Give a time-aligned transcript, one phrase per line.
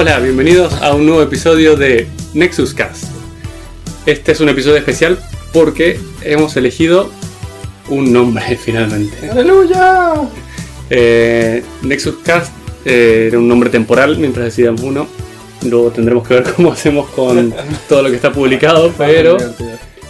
[0.00, 3.04] Hola, bienvenidos a un nuevo episodio de Nexus Cast.
[4.06, 5.18] Este es un episodio especial
[5.52, 7.10] porque hemos elegido
[7.90, 9.28] un nombre finalmente.
[9.28, 10.14] ¡Aleluya!
[10.88, 12.50] Eh, Nexus Cast
[12.86, 15.06] eh, era un nombre temporal mientras decidamos uno.
[15.66, 17.52] Luego tendremos que ver cómo hacemos con
[17.86, 19.36] todo lo que está publicado, pero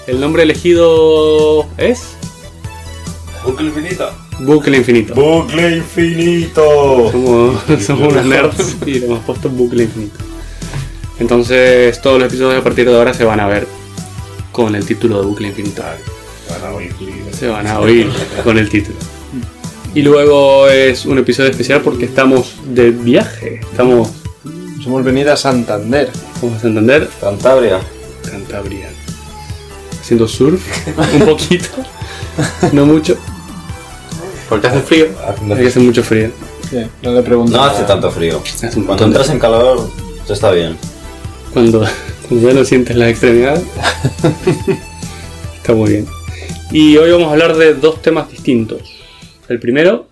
[0.06, 2.14] el nombre elegido es
[3.44, 4.08] Bucle infinito.
[4.40, 5.14] Bucle Infinito.
[5.14, 7.10] Bucle infinito.
[7.10, 10.18] Somos, somos unos nerds y le hemos puesto bucle infinito.
[11.18, 13.66] Entonces todos los episodios a partir de ahora se van a ver
[14.52, 15.82] con el título de bucle infinito.
[15.82, 16.92] Van a oír.
[17.38, 18.10] Se van a oír
[18.42, 18.96] con el título.
[19.94, 23.60] Y luego es un episodio especial porque estamos de viaje.
[23.70, 24.10] Estamos,
[24.44, 26.10] Nos hemos venido a Santander.
[26.40, 27.80] vamos a Santander, Cantabria.
[28.28, 28.88] Cantabria.
[30.00, 30.62] Haciendo surf,
[31.14, 31.68] un poquito,
[32.72, 33.18] no mucho.
[34.50, 35.06] Porque hace frío.
[35.66, 36.30] Hace mucho frío.
[36.68, 37.56] Sí, no le pregunto.
[37.56, 38.42] No hace tanto frío.
[38.44, 39.88] Hace un Cuando entras en calor,
[40.26, 40.76] ya está bien.
[41.52, 41.86] Cuando,
[42.28, 43.62] cuando ya no sientes las extremidades.
[45.56, 46.06] Está muy bien.
[46.72, 48.82] Y hoy vamos a hablar de dos temas distintos.
[49.48, 50.06] El primero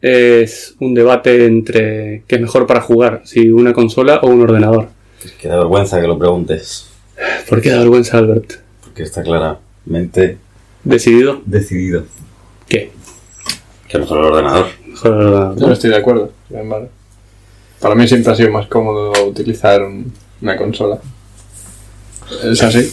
[0.00, 4.88] es un debate entre qué es mejor para jugar, si una consola o un ordenador.
[5.24, 6.86] Es que da vergüenza que lo preguntes.
[7.48, 8.52] ¿Por qué da vergüenza, Albert?
[8.82, 10.38] Porque está claramente
[10.84, 11.42] ¿Decidido?
[11.44, 12.04] decidido.
[12.68, 12.92] ¿Qué?
[13.88, 14.66] Que mejor el ordenador.
[14.86, 15.58] Mejor el ordenador.
[15.58, 16.32] Yo no estoy de acuerdo.
[16.48, 16.88] sin embargo.
[17.80, 20.98] Para mí siempre ha sido más cómodo utilizar un- una consola.
[22.44, 22.90] ¿Es así?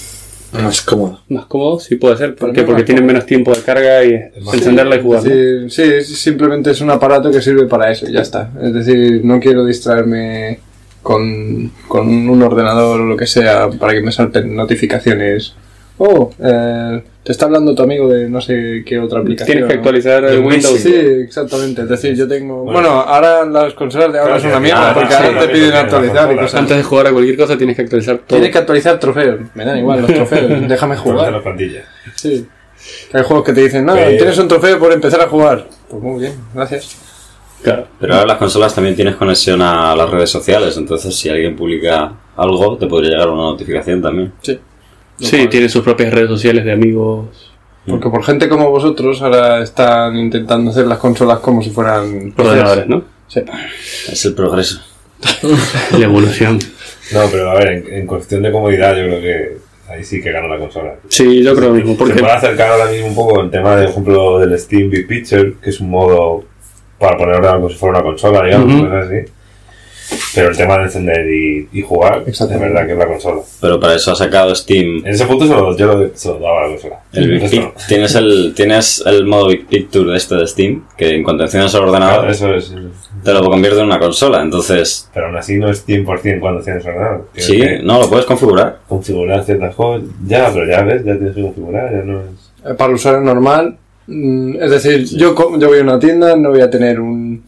[0.54, 1.20] Más cómodo.
[1.28, 2.36] Más cómodo, sí puede ser.
[2.36, 2.64] ¿Por qué?
[2.64, 3.14] Porque tienen cómodo.
[3.16, 4.14] menos tiempo de carga y
[4.54, 5.30] encenderla y jugarla.
[5.30, 8.52] Sí, sí, sí, simplemente es un aparato que sirve para eso y ya está.
[8.62, 10.60] Es decir, no quiero distraerme
[11.02, 15.56] con, con un ordenador o lo que sea para que me salten notificaciones.
[15.98, 19.48] Oh, eh, te está hablando tu amigo de no sé qué otra aplicación.
[19.60, 19.80] Tienes que ¿no?
[19.80, 20.80] actualizar el Windows.
[20.80, 21.84] Sí, exactamente.
[21.84, 22.64] Es decir, yo tengo.
[22.64, 22.90] Bueno, Bueno.
[23.02, 25.74] ahora las consolas de ahora Claro, son una mierda ah, porque sí, ahora te piden
[25.74, 26.56] actualizar y cosas.
[26.60, 28.26] Antes de jugar a cualquier cosa tienes que actualizar todo.
[28.28, 29.40] Tienes que actualizar trofeos.
[29.54, 30.52] Me dan igual los trofeos.
[30.68, 31.32] Déjame Jugar.
[31.32, 31.84] la plantilla.
[32.16, 32.46] Sí.
[33.14, 35.66] Hay juegos que te dicen, no, Pero- tienes un trofeo por empezar a jugar.
[35.90, 36.98] Pues muy bien, gracias.
[37.64, 37.88] Claro.
[38.00, 42.12] Pero ahora las consolas también tienes conexión a las redes sociales, entonces si alguien publica
[42.36, 44.34] algo, te podría llegar una notificación también.
[44.42, 44.60] Sí.
[45.20, 47.52] Sí, tiene sus propias redes sociales de amigos.
[47.88, 52.88] Porque por gente como vosotros ahora están intentando hacer las consolas como si fueran ordenadores,
[52.88, 53.04] ¿no?
[53.28, 53.42] Sí.
[54.12, 54.82] Es el progreso.
[55.98, 56.60] La evolución.
[57.14, 60.32] No, pero a ver, en, en cuestión de comodidad, yo creo que ahí sí que
[60.32, 60.96] gana la consola.
[61.08, 61.92] Sí, yo creo lo mismo.
[61.94, 64.90] Se Porque puede acercar ahora mismo un poco el tema, de, por ejemplo, del Steam
[64.90, 66.44] Big Picture, que es un modo
[67.00, 68.84] para poner como si fuera una consola, digamos, Ujú.
[68.86, 69.32] cosas así.
[70.36, 72.68] Pero el tema de encender y, y jugar, Exactamente.
[72.74, 73.42] verdad que es la consola.
[73.62, 76.40] Pero para eso ha sacado Steam En ese punto se lo, yo lo, se lo
[76.40, 77.00] daba a la consola.
[77.14, 77.74] el Big Esto Pic- no.
[77.88, 81.74] tienes el tienes el modo Big Picture de este de Steam, que en cuanto enciendes
[81.74, 82.74] el ordenador Claro, eso es.
[83.24, 86.86] te lo convierte en una consola, entonces Pero aún así no es 100% cuando tienes
[86.86, 87.30] ordenador.
[87.34, 88.80] Tienes sí, que no lo puedes configurar.
[88.88, 90.08] configurar ciertas cosas.
[90.28, 92.26] Ya, pero ya ves, ya tienes que configurar, ya no es.
[92.66, 93.78] Eh, Para el usuario normal,
[94.08, 97.44] mm, es decir, yo, co- yo voy a una tienda, no voy a tener un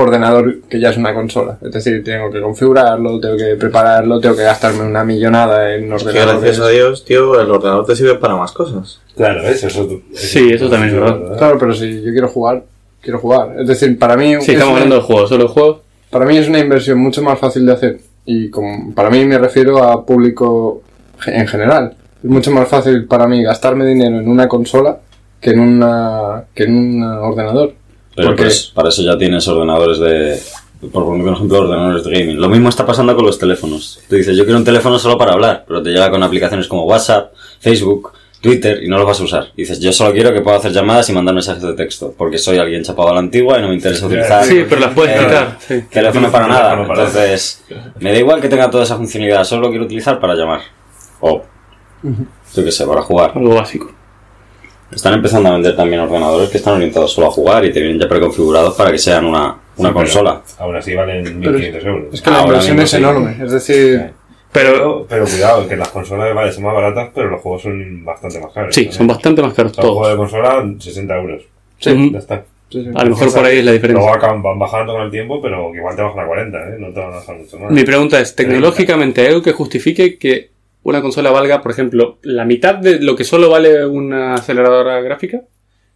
[0.00, 1.58] ordenador que ya es una consola.
[1.62, 5.94] Es decir, tengo que configurarlo, tengo que prepararlo, tengo que gastarme una millonada en Que
[5.94, 6.40] ordenadores.
[6.42, 9.00] gracias a Dios, tío, el ordenador te sirve para más cosas.
[9.16, 9.42] Claro.
[9.42, 9.68] Eso,
[10.12, 11.38] Sí, eso también es verdad.
[11.38, 12.64] Claro, pero si yo quiero jugar,
[13.00, 13.56] quiero jugar.
[13.60, 15.78] Es decir, para mí, sí, es estamos hablando de juegos, solo de juegos.
[16.10, 18.00] para mí es una inversión mucho más fácil de hacer.
[18.26, 20.82] Y como, para mí me refiero a público
[21.26, 21.94] en general.
[22.22, 24.98] Es mucho más fácil para mí gastarme dinero en una consola
[25.40, 27.72] que en, una, que en un ordenador.
[28.20, 30.40] Pero Porque- pues, para eso ya tienes ordenadores de.
[30.92, 32.40] Por ejemplo, ordenadores de gaming.
[32.40, 34.00] Lo mismo está pasando con los teléfonos.
[34.08, 36.84] Tú dices, yo quiero un teléfono solo para hablar, pero te llega con aplicaciones como
[36.84, 39.48] WhatsApp, Facebook, Twitter y no los vas a usar.
[39.56, 42.38] Y dices, yo solo quiero que pueda hacer llamadas y mandar mensajes de texto, porque
[42.38, 45.14] soy alguien chapado a la antigua y no me interesa utilizar Sí, pero las puedes
[45.20, 45.58] Eh, quitar.
[45.68, 45.82] Sí.
[45.90, 46.80] teléfono para nada.
[46.80, 47.62] Entonces,
[47.98, 50.60] me da igual que tenga toda esa funcionalidad, solo lo quiero utilizar para llamar.
[51.20, 51.42] O,
[52.02, 53.32] yo qué sé, para jugar.
[53.34, 53.92] Algo básico.
[54.92, 58.00] Están empezando a vender también ordenadores que están orientados solo a jugar y te vienen
[58.00, 60.42] ya preconfigurados para que sean una, una Sí, consola.
[60.58, 62.14] Aún así valen Pero 1.500 euros.
[62.14, 62.96] Es que la Ahora inversión es sí.
[62.96, 63.36] enorme.
[63.42, 64.10] Es decir,
[64.52, 68.04] Pero Pero, pero cuidado, que las consolas vale, son más baratas, pero los juegos son
[68.04, 68.74] bastante más caros.
[68.74, 68.92] sí, ¿no?
[68.92, 70.30] son bastante más caros sea, un juego de todos.
[70.30, 71.42] consola, 60 euros.
[71.86, 72.10] Ujú.
[72.12, 72.44] Ya está.
[72.68, 72.90] sí, sí.
[72.94, 74.02] A lo mejor por ahí es la diferencia.
[74.04, 76.76] Luego acaban, van bajando con el tiempo, pero que igual te bajan a 40, ¿eh?
[76.80, 77.70] No te van a bajar mucho más.
[77.70, 80.50] Mi pregunta es, ¿tecnológicamente hay algo que justifique que
[80.82, 85.42] una consola valga, por ejemplo, la mitad de lo que solo vale una aceleradora gráfica?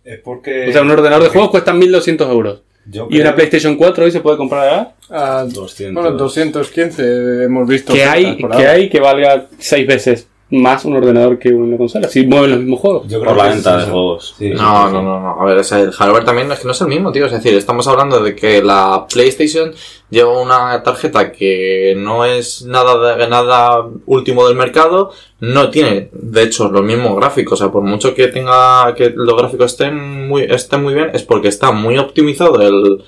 [0.04, 0.68] Es porque...
[0.68, 2.62] O sea, un ordenador de juegos cuesta 1200 euros.
[2.86, 4.94] Yo Y una PlayStation 4 hoy se puede comprar a
[5.40, 6.02] Ah, 200.
[6.02, 7.92] bueno, 215 hemos visto.
[7.94, 12.06] que hay, que hay que valga 6 veces más un ordenador que una consola.
[12.08, 13.08] Si mueven los mismos juegos.
[13.08, 13.92] Yo creo Por la venta es de eso.
[13.92, 14.34] juegos.
[14.38, 15.40] Sí, No, sí, no, no, no.
[15.40, 17.26] A ver, o sea, el hardware también es que no es el mismo, tío.
[17.26, 19.72] Es decir, estamos hablando de que la PlayStation
[20.10, 25.10] lleva una tarjeta que no es nada de, nada último del mercado,
[25.40, 27.54] no tiene, de hecho, los mismos gráficos.
[27.60, 31.22] O sea, por mucho que tenga que los gráficos estén muy, estén muy bien, es
[31.22, 33.02] porque está muy optimizado el,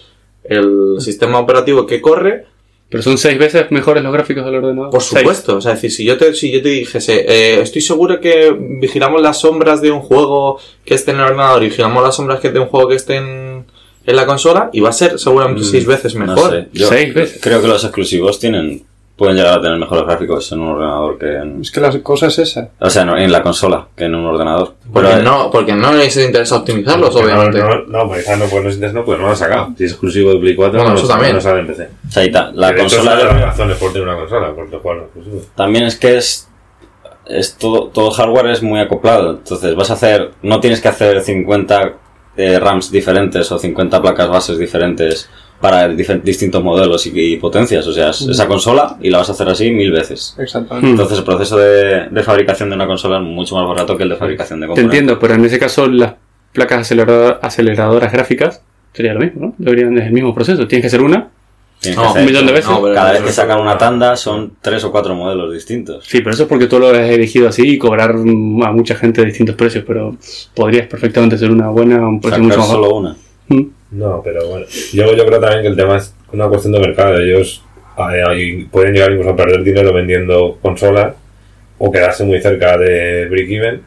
[0.44, 2.46] el sistema operativo que corre
[2.88, 4.90] Pero son seis veces mejores los gráficos del ordenador.
[4.90, 5.20] Por Seis.
[5.20, 8.20] supuesto, o sea, es decir, si yo te, si yo te dijese, eh, estoy seguro
[8.20, 12.14] que vigilamos las sombras de un juego que esté en el ordenador y vigilamos las
[12.14, 13.64] sombras que de un juego que esté en,
[14.06, 16.50] en la consola, y va a ser seguramente seis veces Mm, No mejor.
[16.52, 16.68] sé.
[16.72, 17.40] Yo Seis veces.
[17.42, 18.84] creo que los exclusivos tienen
[19.16, 21.60] pueden llegar a tener mejores gráficos en un ordenador que en...
[21.62, 22.68] Es que la cosa es esa.
[22.78, 24.74] O sea, no, en la consola que en un ordenador.
[24.92, 27.58] Porque Pero, no, porque no les interesa optimizarlos, Porque obviamente.
[27.60, 29.68] No, no, no, pues no, pues no es Nintendo, pues no lo han sacado.
[29.78, 31.34] Si es exclusivo de Play 4, Bueno, no, eso también.
[31.34, 31.88] no sale en PC.
[32.08, 33.92] o sea, y ta- la Que de hecho, consola es una de las razones por
[33.92, 35.40] tener una consola, porque jugar exclusivo.
[35.54, 36.48] También es que es,
[37.24, 39.30] es todo, todo hardware es muy acoplado.
[39.30, 41.92] Entonces vas a hacer, no tienes que hacer 50
[42.36, 45.30] eh, RAMs diferentes o 50 placas bases diferentes
[45.60, 47.86] para distintos modelos y, y potencias.
[47.86, 50.34] O sea, es esa consola y la vas a hacer así mil veces.
[50.38, 50.90] Exactamente.
[50.90, 54.10] Entonces el proceso de, de fabricación de una consola es mucho más barato que el
[54.10, 54.98] de fabricación de Te componentes.
[54.98, 56.14] entiendo, pero en ese caso las
[56.52, 56.90] placas
[57.42, 58.60] aceleradoras gráficas
[58.92, 59.54] sería lo mismo, ¿no?
[59.58, 60.66] Deberían, es el mismo proceso.
[60.66, 61.28] Tienes que hacer una.
[61.94, 62.70] No, un millón de veces.
[62.70, 66.04] No, Cada vez que sacan una tanda son tres o cuatro modelos distintos.
[66.06, 68.14] Sí, pero eso es porque tú lo has elegido así y cobrar a
[68.72, 70.16] mucha gente distintos precios, pero
[70.54, 72.80] podrías perfectamente ser una buena un precio mucho más bajo.
[72.82, 73.16] solo una.
[73.48, 73.62] Mm.
[73.90, 74.66] No, pero bueno.
[74.92, 77.18] Yo, yo creo también que el tema es una cuestión de mercado.
[77.18, 77.62] Ellos
[78.12, 81.14] eh, pueden llegar incluso a perder dinero vendiendo consolas
[81.78, 83.82] o quedarse muy cerca de break-even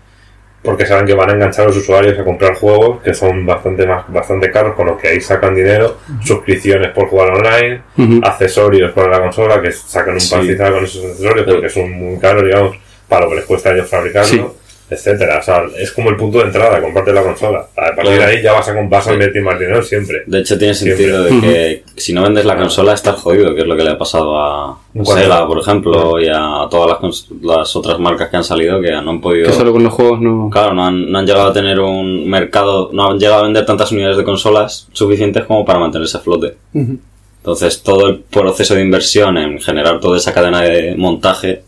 [0.61, 3.87] porque saben que van a enganchar a los usuarios a comprar juegos que son bastante
[3.87, 7.81] más bastante caros con los que ahí sacan dinero, suscripciones por jugar online,
[8.23, 10.35] accesorios para la consola que sacan un Sí.
[10.35, 12.75] con esos accesorios porque son muy caros, digamos,
[13.07, 14.45] para lo que les cuesta a ellos fabricarlo, Sí.
[14.89, 15.39] Etcétera.
[15.39, 17.67] O sea, es como el punto de entrada, comparte la consola.
[17.75, 20.23] A partir de ahí ya vas a, vas a invertir más dinero siempre.
[20.25, 20.97] De hecho, tiene Siempre.
[20.97, 23.91] sentido de que si no vendes la consola estás jodido, que es lo que le
[23.91, 24.79] ha pasado a.
[25.03, 29.11] Sega, por ejemplo, y a todas las, las otras marcas que han salido que no
[29.11, 29.47] han podido.
[29.47, 30.49] Que solo con los juegos no.
[30.51, 33.65] Claro, no han, no han llegado a tener un mercado, no han llegado a vender
[33.65, 36.55] tantas unidades de consolas suficientes como para mantenerse a flote.
[36.73, 41.63] Entonces, todo el proceso de inversión en generar toda esa cadena de montaje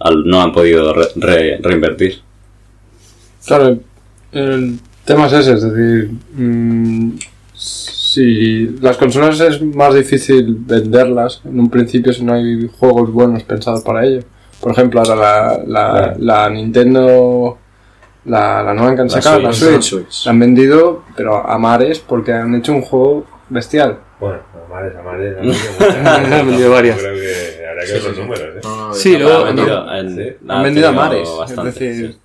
[0.00, 2.20] al- no han podido re- re- reinvertir.
[3.46, 3.78] Claro,
[4.32, 7.12] el tema es ese, es decir, mm,
[7.54, 13.42] si las consolas es más difícil venderlas en un principio si no hay juegos buenos
[13.44, 14.22] pensados para ello.
[14.60, 16.16] Por ejemplo, ahora la, la, Claro.
[16.18, 17.58] la Nintendo,
[18.26, 19.82] la, la nueva que han La sacado, la Switch.
[19.82, 23.98] Switch, la han vendido, pero a mares porque han hecho un juego bestial.
[24.18, 24.38] Bueno,
[24.96, 25.80] amares, amares,
[26.34, 26.96] Han vendido varias.
[26.96, 28.60] Yo creo que habrá que ver los números, ¿eh?
[28.62, 30.36] No, no, Sí, luego- han vendido, en- Sí.
[30.48, 32.12] ha Han vendido a mares, bastante, es decir...
[32.12, 32.18] sí.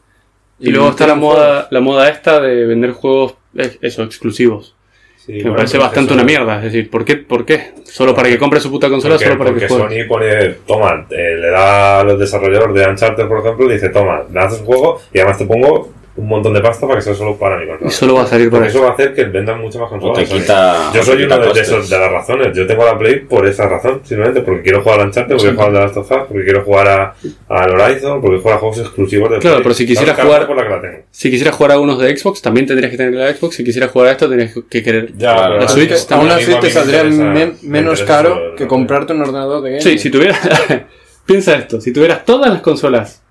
[0.58, 3.36] Y luego está la moda, la moda esta de vender juegos,
[3.82, 4.74] eso, exclusivos.
[5.18, 6.58] Sí, Que me bueno, parece pero bastante una mierda.
[6.58, 7.18] Es decir, ¿por qué?
[7.18, 7.74] ¿Por qué?
[7.84, 10.04] Solo para que compre su puta consola, Porque, solo para porque que juegue.
[10.04, 13.90] Sony pone, toma, eh, le da a los desarrolladores de Uncharted, por ejemplo, y dice,
[13.90, 17.04] toma, me haces un juego y además te pongo un montón de pasta para que
[17.04, 17.90] sea solo para mi consola.
[17.90, 18.86] Y solo va a salir Porque para eso eso.
[18.86, 20.18] va a hacer que vendan mucho más O consolas.
[20.30, 20.92] te quita.
[20.94, 22.56] Yo soy uno de, esos de las razones.
[22.56, 25.56] Yo tengo la Play por esa razón, simplemente porque quiero jugar al Uncharted, porque quiero
[25.58, 27.16] jugar al The Last of Us, porque quiero jugar a,
[27.50, 29.64] al Horizon, porque quiero jugar a juegos exclusivos de Claro, Play.
[29.64, 30.98] pero si quisiera jugar- por la que la tengo.
[31.12, 33.56] Si quisieras jugar a unos de Xbox, también tendrías que tener la Xbox.
[33.56, 35.12] Si quisieras jugar a esto, tendrías que querer.
[35.18, 39.12] Ya, Claro, la a Switch a Aún así te saldría men- menos caro que comprarte
[39.12, 39.84] un ordenador de gaming.
[39.84, 40.40] Sí, si tuvieras.
[41.26, 43.22] Piensa esto: si tuvieras todas las consolas,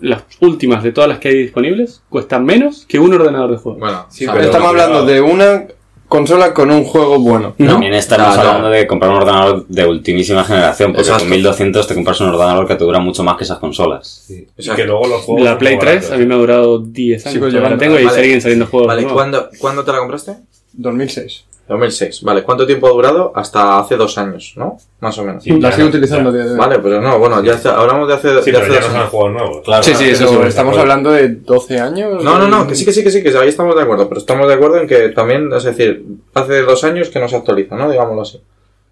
[0.00, 3.78] las últimas de todas las que hay disponibles, cuesta menos que un ordenador de juego.
[3.78, 5.64] Bueno, Sí, pero yo- estamos hablando de una
[6.08, 7.54] consola con un juego bueno.
[7.58, 7.72] ¿No?
[7.72, 8.48] También estamos No, no.
[8.48, 11.24] hablando de comprar un ordenador de ultimísima generación, porque Exacto.
[11.24, 14.24] con 1200 te compras un ordenador que te dura mucho más que esas consolas.
[14.26, 14.34] Sí.
[14.56, 14.76] Y Exacto.
[14.80, 16.12] que luego los juegos La Play muy 3 baratos.
[16.12, 17.32] a mí me ha durado 10 años.
[17.34, 17.84] Sigo todavía la llevando.
[17.84, 18.22] tengo y Vale.
[18.24, 18.86] siguen saliendo juegos.
[18.88, 19.04] Vale.
[19.04, 20.32] ¿cuándo, ¿cuándo te la compraste?
[20.72, 21.44] 2006.
[21.68, 22.22] 2006.
[22.22, 23.32] Vale, ¿cuánto tiempo ha durado?
[23.34, 24.78] Hasta hace dos años, ¿no?
[25.00, 25.42] Más o menos.
[25.44, 26.56] Sí, la no, utilizando hoy.
[26.56, 28.92] Vale, pero no, bueno, ya está- hablamos de hace, Sí, de pero hace ya dos
[28.92, 29.10] no años.
[29.10, 29.60] juegos nuevos.
[29.64, 32.22] Claro, Sí, sí, eso estamos hablando de 12 años.
[32.24, 34.18] No, no, no, que sí, que sí, que sí, que ahí estamos de acuerdo, pero
[34.20, 37.76] estamos de acuerdo en que también, es decir, hace dos años que no se actualiza,
[37.76, 37.90] ¿no?
[37.90, 38.40] Digámoslo así.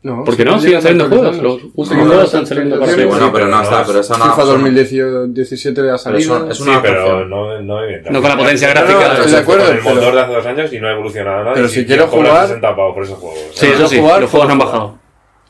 [0.06, 0.58] No, ¿Por qué no?
[0.60, 1.36] sí, Siguen saliendo juegos.
[1.38, 3.56] Los últimos No, juegos no, están saliendo no, para sí, bueno, sí, pero pero no
[3.56, 4.16] no está, es- pero es una...
[4.18, 6.26] FIFA es una- 2017 de la Pero salida.
[6.26, 7.30] son- es Sí, una pero opción.
[7.30, 8.98] no, no No con la potencia No, gráfica.
[9.08, 10.92] no, estoy de acuerdo, Con el pero- motor de hace dos años y no ha
[10.92, 11.54] evolucionado nada.
[11.54, 13.38] Pero si quiero jugar- 60 pavos por esos juegos.
[13.52, 13.98] Sí, Quiero eso sí.
[13.98, 14.98] jugar, Los juegos no han bajado.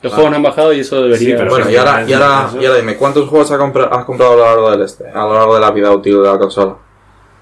[0.03, 1.19] Los juegos no han bajado y eso debería.
[1.19, 3.59] Sí, pero Bueno, y ahora, y, ahora, y ahora dime, ¿cuántos juegos has
[4.05, 5.05] comprado a lo largo del este?
[5.09, 6.77] A lo largo de la vida útil de la consola.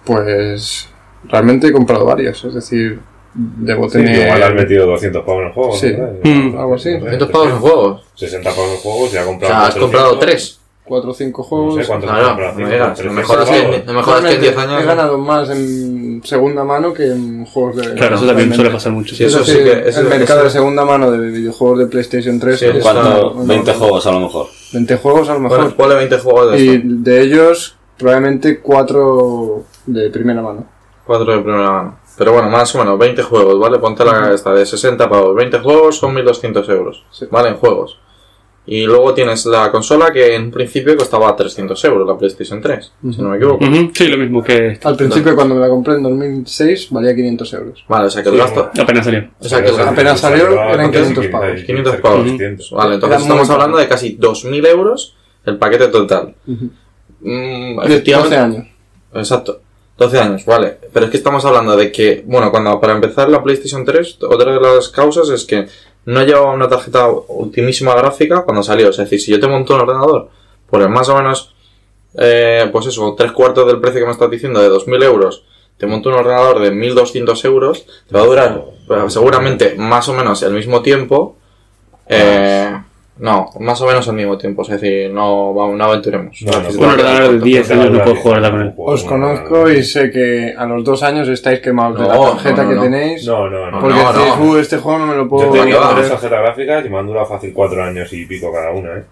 [0.05, 0.89] Pues
[1.29, 3.01] realmente he comprado varios, es decir,
[3.35, 4.27] debo Sí, tener.
[4.27, 5.75] igual has metido 200 pavos en el juego.
[5.77, 5.93] Sí.
[5.97, 6.07] ¿no?
[6.31, 6.93] Mm, algo así.
[6.99, 8.03] 200 pavos en juegos.
[8.15, 9.53] 60 pavos en juegos y ha O comprado.
[9.55, 9.83] sea, has 400.
[10.01, 10.61] comprado tres.
[10.87, 11.75] 4 o 5 No juegos.
[11.77, 13.87] sé cuántos Claro, pero no tres, lo mejor es seis que- juegos.
[13.87, 14.83] lo mejor es que en 10 Realmente años.
[14.83, 17.95] He ganado más en segunda mano que en juegos de.
[17.95, 19.15] Claro, eso también suele pasar mucho.
[19.15, 21.79] Sí, Es eso sí decir, que- eso- el mercado eso- de segunda mano de videojuegos
[21.79, 23.31] de PlayStation 3 Sí, es ¿Cuánto?
[23.33, 24.47] una- 20 juegos a lo mejor.
[24.75, 25.59] 20 juegos a lo mejor.
[25.59, 30.67] Bueno, ponle 20 juegos de y de ellos, probablemente 4 de primera mano.
[31.07, 31.97] 4 de primera mano.
[32.17, 33.79] Pero bueno, más o menos, 20 juegos, ¿vale?
[33.79, 35.35] Ponte la esta de 60 pavos.
[35.35, 37.27] 20 juegos son 1200 euros, Sí.
[37.31, 37.49] ¿vale?
[37.51, 37.99] En juegos.
[38.67, 43.21] Y luego tienes la consola que en principio costaba 300 euros, la PlayStation 3, si
[43.21, 43.63] no me equivoco.
[43.63, 44.79] Ujú, Sí, lo mismo que.
[44.83, 47.85] Al principio, cuando me la compré en 2006, valía 500 euros.
[47.89, 48.71] Vale, o sea que el Sí, gasto.
[48.81, 49.29] Apenas salió.
[49.39, 49.91] O sea que el gasto.
[49.91, 51.03] Apenas salió, eran ¿cuántos?
[51.03, 51.63] 500 pavos.
[51.67, 52.25] 500 pavos.
[52.25, 52.71] 200.
[52.71, 56.35] Vale, entonces Era estamos hablando de casi 2.000 euros el paquete total.
[56.47, 56.71] Ujú.
[57.21, 58.37] Mm, De efectivamente.
[58.37, 58.67] 12 años.
[59.15, 59.61] Exacto.
[59.97, 60.79] 12 años, vale.
[60.93, 64.53] Pero es que estamos hablando de que, bueno, cuando para empezar la PlayStation 3, otra
[64.53, 65.67] de las causas es que
[66.07, 68.91] no llevaba una tarjeta ultimísima gráfica cuando salió.
[68.91, 70.29] Es decir, si yo te monto un ordenador
[70.69, 71.55] por más o menos,
[72.17, 75.45] eh, pues eso, tres cuartos del precio que me estás diciendo de 2.000 euros,
[75.77, 80.15] te monto un ordenador de 1.200 euros, te va a durar pues, seguramente más o
[80.15, 81.37] menos el mismo tiempo.
[82.09, 82.77] Eh,
[83.17, 84.63] no, más o menos al mismo tiempo.
[84.63, 86.41] Es decir, no, vamos, no aventuremos.
[86.43, 88.75] No, no, Necesito- Un ordenador de 10 años no puedo jugar con él.
[88.77, 92.63] Os conozco y sé que a los dos años estáis quemados de la tarjeta no,
[92.65, 92.83] no, que no.
[92.83, 93.27] tenéis.
[93.27, 93.81] No, no, no.
[93.81, 94.35] Porque No, decís.
[94.41, 97.07] "Uh, este juego no me lo puedo Yo tenía dos tarjetas gráficas y me han
[97.07, 99.05] durado fácil cuatro años y pico cada una, ¿eh?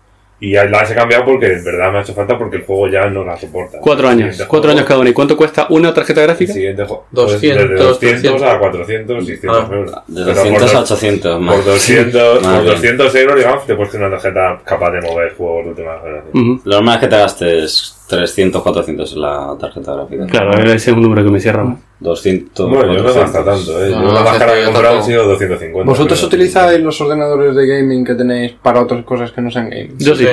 [0.45, 3.09] Y las he cambiado porque en verdad me ha hecho falta porque el juego ya
[3.09, 3.79] no la soporta.
[3.81, 4.37] Cuatro El años.
[4.39, 5.09] Cuatro juego- años cada uno.
[5.09, 6.53] ¿Y cuánto cuesta una tarjeta El gráfica?
[6.53, 7.07] siguiente juego.
[7.13, 8.43] 200, desde 200 300.
[8.43, 9.73] a 400, 600 Ah.
[9.73, 9.91] euros.
[10.09, 11.55] De Pero 200 por a dos- 800 más.
[11.55, 12.75] Por 200, Más por bien.
[12.75, 16.31] 200 euros, digamos, te puedes tener una tarjeta capaz de mover juegos de última generación.
[16.35, 16.61] Ujú.
[16.65, 20.27] Lo normal es que te gastes 300, 400 en la tarjeta gráfica.
[20.27, 21.79] Claro, ese es un número que me cierra más.
[22.01, 22.69] 200.
[22.69, 23.33] Bueno, yo no 400.
[23.33, 23.91] gasta tanto, ¿eh?
[23.91, 25.07] No, yo no, la más es cara que he comprado han tampoco.
[25.11, 25.91] sido 250.
[25.91, 29.71] ¿Vosotros pero- utilizáis los ordenadores de gaming que tenéis para otras cosas que no sean
[29.71, 29.97] gaming?
[29.99, 30.27] Yo sí.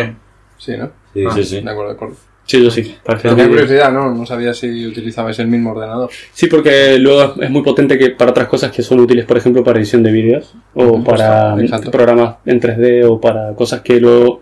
[0.57, 0.89] Sí, ¿no?
[1.13, 1.61] Sí, Sí, sí.
[1.61, 2.15] De acuerdo, de acuerdo.
[2.45, 2.95] Sí, yo sí.
[3.21, 4.11] Tenía curiosidad, ¿no?
[4.13, 6.09] No sabía si utilizabais el mismo ordenador.
[6.33, 9.63] Sí, porque luego es muy potente que para otras cosas que son útiles, por ejemplo,
[9.63, 11.91] para edición de vídeos o para exacto.
[11.91, 14.41] programas en 3D o para cosas que luego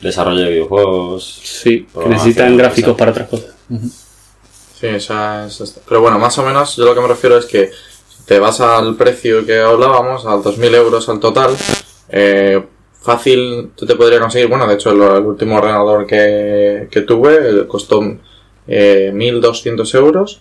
[0.00, 1.40] Desarrollo de videojuegos.
[1.42, 3.50] sí, que necesitan gráficos para otras cosas.
[4.78, 5.80] Sí, esa es.
[5.88, 7.70] Pero bueno, más o menos yo lo que me refiero es que
[8.08, 11.56] si te vas al precio que hablábamos, al 2.000 euros al total,
[12.08, 12.62] eh,
[13.00, 17.66] fácil tú te podrías conseguir, bueno, de hecho el, el último ordenador que, que tuve
[17.66, 18.02] costó
[18.68, 20.40] eh, 1.200 euros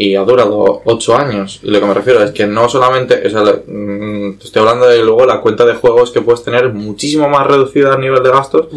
[0.00, 1.58] y ha durado 8 años.
[1.62, 4.60] Y lo que me refiero es que no solamente, o sea, le- mm, te estoy
[4.60, 8.22] hablando de luego la cuenta de juegos que puedes tener muchísimo más reducida a nivel
[8.22, 8.68] de gastos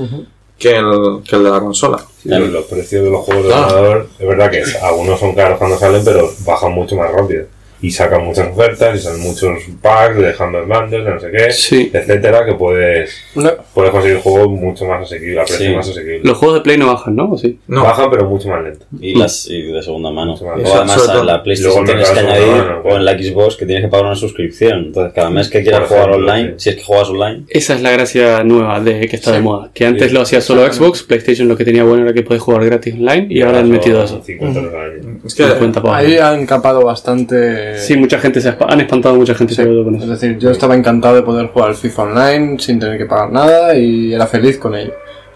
[0.57, 1.99] que el, que el de la consola.
[2.21, 3.67] Sí, los precios de los juegos de Claro.
[3.67, 7.45] ordenador, es verdad que algunos son caros cuando salen, pero bajan mucho más rápido.
[7.81, 11.51] Y sacan muchas ofertas y salen muchos packs de Humble Bundles, de no sé qué,
[11.51, 11.89] Sí.
[11.93, 15.75] etcétera, que puedes, Una- puedes conseguir juegos mucho más asequibles, a precios Sí.
[15.75, 16.23] más asequibles.
[16.23, 17.31] Los juegos de Play no bajan, ¿no?
[17.31, 17.57] ¿O sí?
[17.67, 18.85] No, Bajan, pero mucho más lento.
[18.99, 20.33] Y, las, y de segunda mano.
[20.35, 23.83] O además en la PlayStation tienes que añadir, mano, o en la Xbox que tienes
[23.85, 24.85] que pagar una suscripción.
[24.85, 26.53] Entonces cada mes que quieras Por jugar ejemplo, online, sí.
[26.57, 29.71] si es que juegas online, Esa es la gracia nueva de que está de moda.
[29.73, 30.13] Que antes Sí.
[30.13, 33.27] lo hacía solo Xbox, PlayStation lo que tenía bueno era que podías jugar gratis online
[33.29, 34.21] y, ahora han son metido eso.
[34.23, 35.19] 50 euros al año.
[35.25, 35.97] es que 50 pavos.
[35.97, 37.70] Ahí han capado bastante.
[37.77, 39.63] Sí, mucha gente se ha han espantado mucha gente Sí.
[39.63, 40.11] con Es eso.
[40.11, 43.75] decir, yo estaba encantado de poder jugar al FIFA Online sin tener que pagar nada
[43.75, 44.93] y era feliz con ello.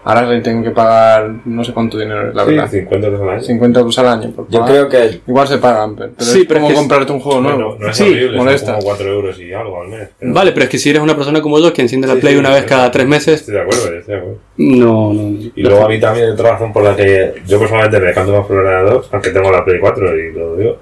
[0.08, 2.70] Ahora le tengo que pagar no sé cuánto dinero, la Sí, verdad.
[2.70, 3.42] 50 euros al año.
[3.42, 4.30] 50 euros al año.
[4.30, 6.78] por yo creo que Igual se pagan, pero, Sí, es pero como es que es-
[6.78, 7.76] comprarte un juego nuevo.
[7.80, 8.66] No es Sí, horrible, molesta.
[8.66, 10.08] son como 4 euros y algo al mes.
[10.16, 12.20] pero- Vale, pero es que si eres una persona como yo que enciende la Sí,
[12.20, 12.68] Play sí, una sí, vez sí.
[12.68, 14.38] cada tres meses, Estoy de acuerdo, estoy de acuerdo.
[14.58, 15.38] no, no.
[15.56, 18.46] Y luego a mí también otra razón por la que yo personalmente me decanto más
[18.46, 20.76] por el ordenador, aunque tengo la Play 4 y lo digo, eh,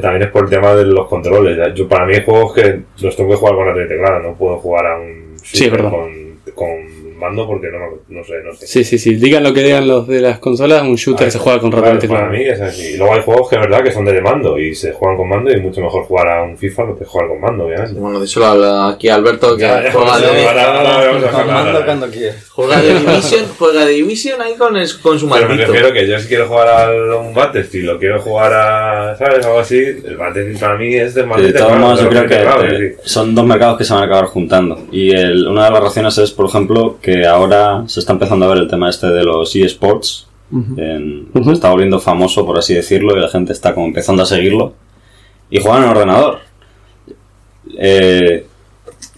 [0.00, 1.56] también es por el tema de los controles.
[1.56, 4.34] Ya, Yo, para mí hay juegos que los tengo que jugar con la teclada, no
[4.34, 7.78] puedo jugar a un Sí, con, con mando porque no,
[8.08, 8.66] no sé, no sé.
[8.66, 9.14] Sí, sí, sí.
[9.16, 11.86] Digan lo que digan los de las consolas, un shooter Ah, se juega con claro,
[11.86, 12.94] ratón y Para mí es así.
[12.94, 15.28] Y luego hay juegos que es verdad que son de mando y se juegan con
[15.28, 17.98] mando y es mucho mejor jugar a un FIFA que jugar con mando, obviamente.
[18.00, 20.44] bueno, díselo a- aquí a Alberto que Ya, juega ya, de,
[22.10, 22.48] quieres.
[22.50, 25.72] juega de Division, juega de Division ahí con, el, con su Pero me maldito.
[25.72, 29.44] refiero que yo si quiero jugar a un Battlefield o quiero jugar a, ¿sabes?
[29.44, 32.26] Algo así, el Battlefield para mí es de De mando y todos modos, yo de
[32.26, 32.28] creo
[32.68, 34.78] que son dos mercados que se van a acabar juntando.
[34.92, 38.48] Y el- una de las razones es, por ejemplo, que ahora se está empezando a
[38.48, 40.26] ver el tema este de los eSports.
[40.76, 41.28] En-.
[41.44, 44.74] Se está volviendo famoso, por así decirlo, y la gente está como empezando a seguirlo.
[45.50, 46.38] Y juegan en ordenador.
[47.78, 48.46] Eh,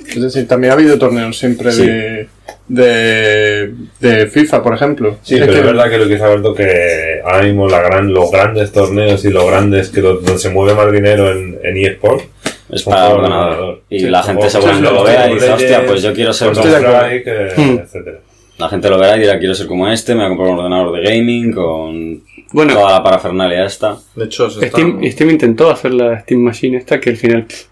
[0.09, 1.85] Es decir, también ha habido torneos siempre Sí.
[1.87, 2.29] de,
[2.69, 5.17] de, de FIFA, por ejemplo.
[5.23, 8.13] Sí, Es pero que- es verdad que lo que Alberto que ahora mismo la gran,
[8.13, 11.77] los grandes torneos y los grandes que lo- donde se mueve más dinero en, en
[11.77, 12.23] eSport
[12.71, 13.49] es para ordenador.
[13.51, 13.83] ordenador.
[13.91, 16.53] Y Sí, la gente seguramente como lo vea y dice, hostia, pues yo quiero ser
[16.55, 16.83] de acuerdo.
[16.83, 17.79] Counter-Strike, eh, Hmm.
[17.79, 18.19] etcétera.
[18.59, 20.59] La gente lo verá y dirá, quiero ser como este, me voy a comprar un
[20.59, 23.99] ordenador de gaming con Bueno, toda la parafernalia esta.
[24.15, 27.45] De hecho, Steam, Steam intentó hacer la Steam Machine esta que al final.
[27.45, 27.65] pff,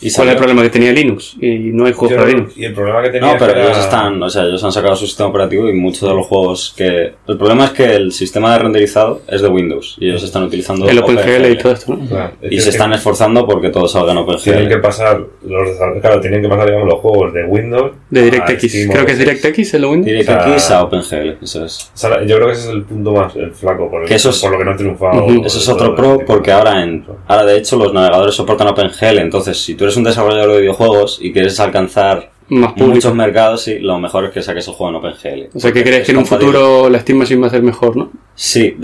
[0.00, 0.62] Y ¿Cuál es el problema?
[0.62, 2.56] Que tenía Linux y no hay juegos Yo- para Linux.
[2.56, 4.94] y el problema que tenía No, pero era- ellos están, o sea, ellos han sacado
[4.94, 7.14] su sistema operativo y muchos de los juegos que...
[7.26, 10.88] El problema es que el sistema de renderizado es de Windows y ellos están utilizando
[10.88, 12.06] El OpenGL y todo esto, ¿no?
[12.06, 14.80] Claro, es Y que- se están esforzando porque todo salga en Tienen que OpenGL.
[14.80, 15.68] pasar, los
[16.00, 17.92] claro, tienen que pasar, digamos, los juegos de Windows.
[18.10, 18.86] De DirectX.
[18.92, 19.18] Creo que es.
[19.18, 20.06] DirectX el Windows.
[20.06, 21.90] DirectX O sea, a OpenGL, eso es.
[21.94, 24.14] O sea, yo creo que ese es el punto más el flaco, por, el- Que
[24.14, 25.24] eso es- por lo que no ha triunfado.
[25.24, 25.42] Ujú.
[25.44, 29.58] Eso es otro pro porque ahora en ahora de hecho los navegadores soportan OpenGL, entonces
[29.60, 32.94] si tú eres un desarrollador de videojuegos y quieres alcanzar Más público.
[32.94, 35.56] muchos mercados, sí, lo mejor es que saques el juego en OpenGL.
[35.56, 37.62] O sea, que crees es que en un futuro la Steam Machine va a ser
[37.62, 38.10] mejor, ¿no?
[38.34, 38.76] Sí.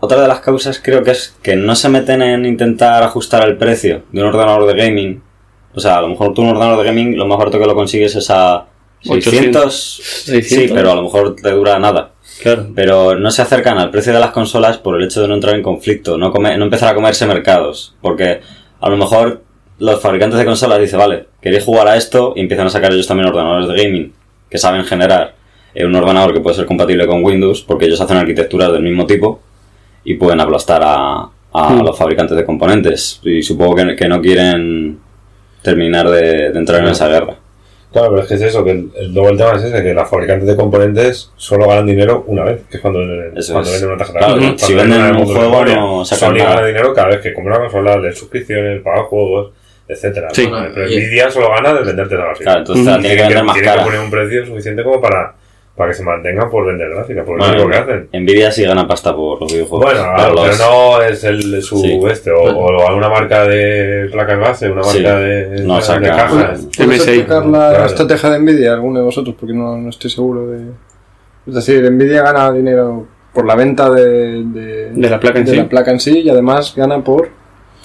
[0.00, 3.56] Otra de las causas creo que es que no se meten en intentar ajustar el
[3.56, 5.22] precio de un ordenador de gaming.
[5.74, 7.74] O sea, a lo mejor tú un ordenador de gaming lo más barato que lo
[7.74, 8.66] consigues es a
[9.02, 10.02] 600.
[10.24, 10.48] 600.
[10.66, 12.12] Sí, pero a lo mejor te dura nada.
[12.42, 12.66] Claro.
[12.74, 15.54] Pero no se acercan al precio de las consolas por el hecho de no entrar
[15.54, 17.94] en conflicto, no empezar a comerse mercados.
[18.00, 18.40] Porque
[18.80, 19.42] a lo mejor
[19.84, 23.06] los fabricantes de consolas dicen, vale, queréis jugar a esto y empiezan a sacar ellos
[23.06, 24.12] también ordenadores de gaming
[24.48, 25.34] que saben generar
[25.74, 29.06] eh, un ordenador que puede ser compatible con Windows porque ellos hacen arquitecturas del mismo
[29.06, 29.40] tipo
[30.04, 31.82] y pueden aplastar a, a Hmm.
[31.84, 33.20] los fabricantes de componentes.
[33.24, 34.98] Y supongo que, que no quieren
[35.62, 37.36] terminar de, de entrar en esa guerra.
[37.92, 40.48] Claro, pero es que es eso, que el, el- tema es ese, que las fabricantes
[40.48, 43.00] de componentes solo ganan dinero una vez, que es cuando,
[43.36, 43.72] Eso cuando es.
[43.80, 46.54] venden una tarjeta Claro, si venden un juego no sacan nada.
[46.54, 49.52] gana dinero cada vez que compra una consola, de suscripciones, paga juegos,
[49.88, 50.28] etcétera.
[50.32, 50.48] Sí.
[50.74, 52.44] Pero Y- Nvidia solo gana de venderte la gráfica.
[52.44, 53.78] Claro, entonces tiene que vender más tiene cara.
[53.80, 55.34] que poner un precio suficiente como para,
[55.76, 58.22] para que se mantengan por vender gráfica, porque Bueno, es lo único que hacen.
[58.22, 59.86] Nvidia sí gana pasta por los videojuegos.
[59.86, 62.00] Bueno, pero no es el su Sí.
[62.10, 65.00] este, o, o alguna marca de placas base, una Sí.
[65.02, 66.68] marca de, No de saca- cajas.
[66.76, 67.86] ¿Puedes explicar la Claro.
[67.86, 69.34] estrategia de Nvidia, alguno de vosotros?
[69.38, 70.60] Porque no, no estoy seguro de...
[71.46, 75.50] Es decir, Nvidia gana dinero por la venta de, de, De la placa en de
[75.52, 75.56] sí.
[75.56, 77.30] la placa en sí y además gana por...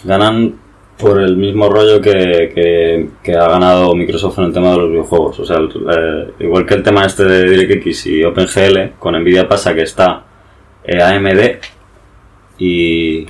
[0.03, 0.55] ganan
[0.97, 5.39] por el mismo rollo que, que, ha ganado Microsoft en el tema de los videojuegos.
[5.39, 9.75] O sea, eh, igual que el tema este de DirectX y OpenGL, con Nvidia pasa
[9.75, 10.23] que está
[10.83, 11.59] eh, AMD
[12.57, 13.27] y,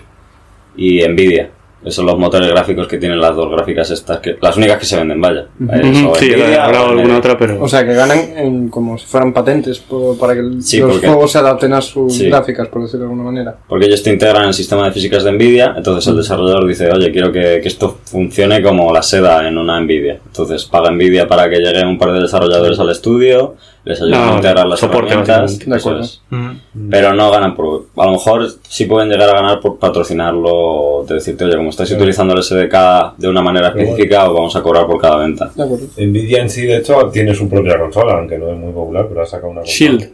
[0.77, 1.51] y Nvidia.
[1.81, 4.85] Esos son los motores gráficos que tienen las dos gráficas estas, que las únicas que
[4.85, 5.45] se venden, vaya.
[5.71, 6.99] Eh, Ujú, o Sí, Nvidia habrá o AMD.
[6.99, 7.63] alguna otra, pero.
[7.63, 11.07] O sea, que ganan en- como si fueran patentes por- para que Sí, los porque-
[11.07, 12.27] juegos se adapten a sus Sí.
[12.29, 13.55] gráficas, por decirlo de alguna manera.
[13.69, 16.89] Porque ellos te integran en el sistema de físicas de Nvidia, entonces el desarrollador dice,
[16.91, 20.19] oye, quiero que, que esto funcione como la seda en una Nvidia.
[20.25, 23.55] Entonces paga Nvidia para que lleguen un par de desarrolladores al estudio,
[23.87, 25.59] les ayudan No, a integrar las herramientas.
[25.61, 26.01] eso acuerdo.
[26.01, 26.21] es.
[26.31, 26.87] Ujú.
[26.91, 27.85] Pero no ganan por...
[27.95, 31.91] A lo mejor sí pueden llegar a ganar por patrocinarlo, de decirte, oye, como estáis
[31.91, 35.51] utilizando el SDK de una manera específica, os vamos a cobrar por cada venta.
[35.55, 35.85] De acuerdo.
[35.97, 39.21] Nvidia en sí, de hecho, tiene su propia consola, aunque no es muy popular, pero
[39.21, 39.77] ha sacado una consola.
[39.97, 40.11] Shield.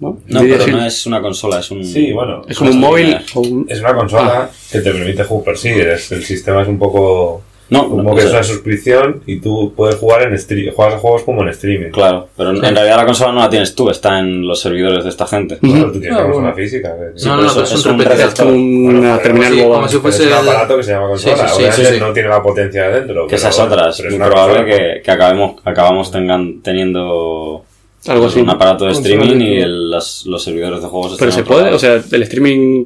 [0.00, 0.16] ¿no?
[0.26, 0.70] Pero Shield.
[0.72, 1.84] no es una consola, es un...
[1.84, 2.42] Sí, bueno.
[2.48, 3.16] Es como un móvil.
[3.34, 7.42] Un- Es una consola que te permite jugar, sí, es, el sistema es un poco...
[7.70, 10.98] No, Como que es sea, una suscripción y tú puedes jugar en stream, juegas a
[10.98, 11.90] juegos como en streaming.
[11.90, 15.04] Claro, pero en en realidad la consola no la tienes tú, está en los servidores
[15.04, 15.56] de esta gente.
[15.58, 16.54] Claro, tú tienes Ah, una bueno.
[16.54, 16.94] física.
[17.14, 18.00] Sí, No, no, es es un.
[18.00, 21.36] Es como Bueno, terminal si fuese es un aparato que se llama consola.
[21.36, 22.00] Sí, sí, sí, Obviamente sí, sí.
[22.00, 23.26] no tiene la potencia de dentro.
[23.26, 27.64] Que esas otras, pero es muy probable que, que acabemos, acabamos tengan, teniendo
[28.08, 28.40] Algo así.
[28.40, 31.76] un aparato de streaming y el- las- los servidores de juegos Pero se puede, lado.
[31.76, 32.84] o sea, el streaming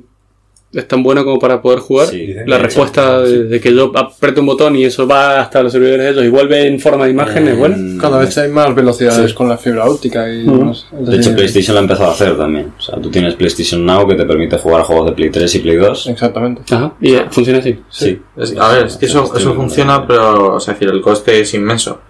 [0.74, 2.08] es tan bueno como para poder jugar.
[2.08, 2.34] Sí.
[2.46, 3.32] La respuesta sí.
[3.32, 6.24] de, de que yo aprieto un botón y eso va hasta los servidores de ellos
[6.24, 7.76] y vuelve en forma de imagen es buena.
[7.76, 9.37] Mm, Cada vez hay más velocidades Sí.
[9.37, 12.72] con la fibra óptica y De hecho, PlayStation lo ha empezado a hacer también.
[12.78, 15.54] O sea, tú tienes PlayStation Now que te permite jugar a juegos de Play 3
[15.54, 16.06] y Play 2.
[16.08, 16.62] Exactamente.
[16.74, 17.78] Ajá, y eh, funciona así.
[17.90, 18.20] Sí.
[18.37, 21.54] Es- a ver, es que eso, eso funciona, pero, o sea, decir, el coste es
[21.54, 22.00] inmenso.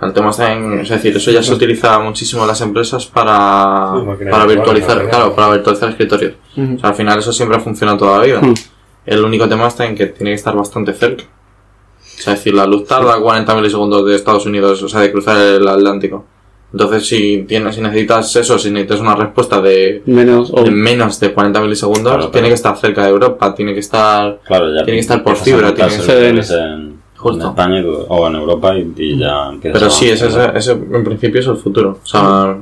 [0.00, 3.94] El tema está en, es decir, eso ya se utiliza muchísimo en las empresas para,
[3.94, 6.34] Sí, para virtual, virtualizar, claro, para virtualizar escritorios.
[6.56, 8.40] O sea, al final eso siempre ha funcionado toda la vida.
[8.40, 8.54] Mm.
[9.06, 11.24] El único tema está en que tiene que estar bastante cerca.
[11.24, 15.10] O sea, es decir, la luz tarda 40 milisegundos de Estados Unidos, o sea, de
[15.10, 16.24] cruzar el Atlántico.
[16.72, 21.18] Entonces, si tienes, si necesitas eso, si necesitas una respuesta de, Menos o de menos
[21.18, 24.84] de 40 milisegundos, Claro, tiene que estar cerca de Europa, tiene que estar Claro, ya.
[24.84, 27.42] Tiene que estar por fibra, tiene que ser- en, en.
[27.42, 31.40] España o en Europa y, y ya empiezas Pero sí, ese, ese, ese en principio
[31.40, 31.98] es el futuro.
[32.02, 32.56] O sea,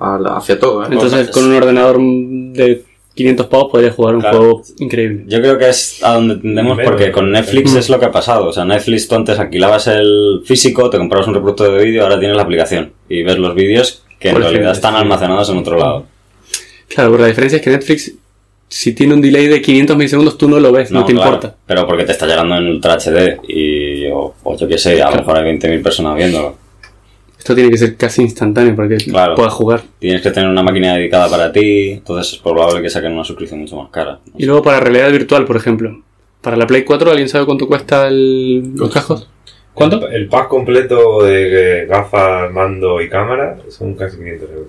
[0.00, 0.88] al- hacia todo, ¿eh?
[0.90, 4.38] Entonces, con un ordenador de 500 pavos podrías jugar un Claro.
[4.38, 5.24] juego increíble.
[5.26, 8.46] Yo creo que es a donde tendemos porque con Netflix es lo que ha pasado.
[8.46, 12.18] O sea, Netflix tú antes alquilabas el físico, te comprabas un reproductor de vídeo, ahora
[12.18, 15.00] tienes la aplicación y ves los vídeos que en realidad están sí.
[15.00, 16.04] almacenados en otro lado.
[16.88, 18.12] Claro, pero la diferencia es que Netflix,
[18.68, 21.56] si tiene un delay de 500 milisegundos, tú no lo ves, no, te claro, importa.
[21.66, 25.10] Pero porque te está llegando en Ultra HD y o, o yo qué sé, a
[25.10, 26.56] lo mejor hay 20.000 personas viéndolo.
[27.38, 29.34] Esto tiene que ser casi instantáneo para que Claro.
[29.34, 29.82] puedas jugar.
[29.98, 33.60] Tienes que tener una máquina dedicada para ti, entonces es probable que saquen una suscripción
[33.60, 34.18] mucho más cara.
[34.36, 36.02] Y luego para realidad virtual, por ejemplo.
[36.42, 39.28] Para la Play 4, ¿alguien sabe cuánto cuesta el, los cascos?
[39.72, 40.08] ¿Cuánto?
[40.08, 44.68] El, el pack completo de gafas, mando y cámara son casi 500 euros.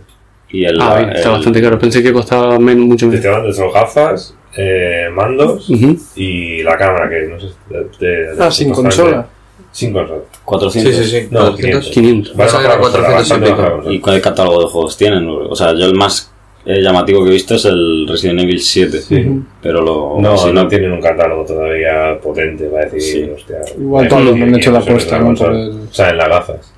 [0.52, 1.78] Y el, Ah, bien, está el- bastante caro.
[1.80, 3.16] Pensé que costaba menos, mucho Te menos.
[3.16, 5.96] estoy hablando de solo gafas, eh, mandos Ujú.
[6.16, 7.48] y la cámara, que no sé.
[7.70, 9.28] De, de- Ah, sin consola.
[9.72, 10.22] Sin consola.
[10.46, 10.96] 400.
[10.96, 11.28] Sí, sí, sí.
[11.30, 11.90] No, 400.
[11.92, 12.32] 500.
[12.40, 13.92] Va a consola, 400 y pico.
[13.92, 15.28] ¿Y cuál catálogo de juegos tienen?
[15.30, 16.32] O sea, yo el más
[16.66, 19.00] eh, llamativo que he visto es el Resident Evil 7.
[19.02, 19.42] Sí.
[19.62, 20.18] Pero lo.
[20.20, 23.32] No, si no tienen un catálogo todavía potente para decir, Sí.
[23.32, 23.58] hostia.
[23.80, 26.74] Igual eh, todos han 500 hecho la apuesta, O sea, en las gafas.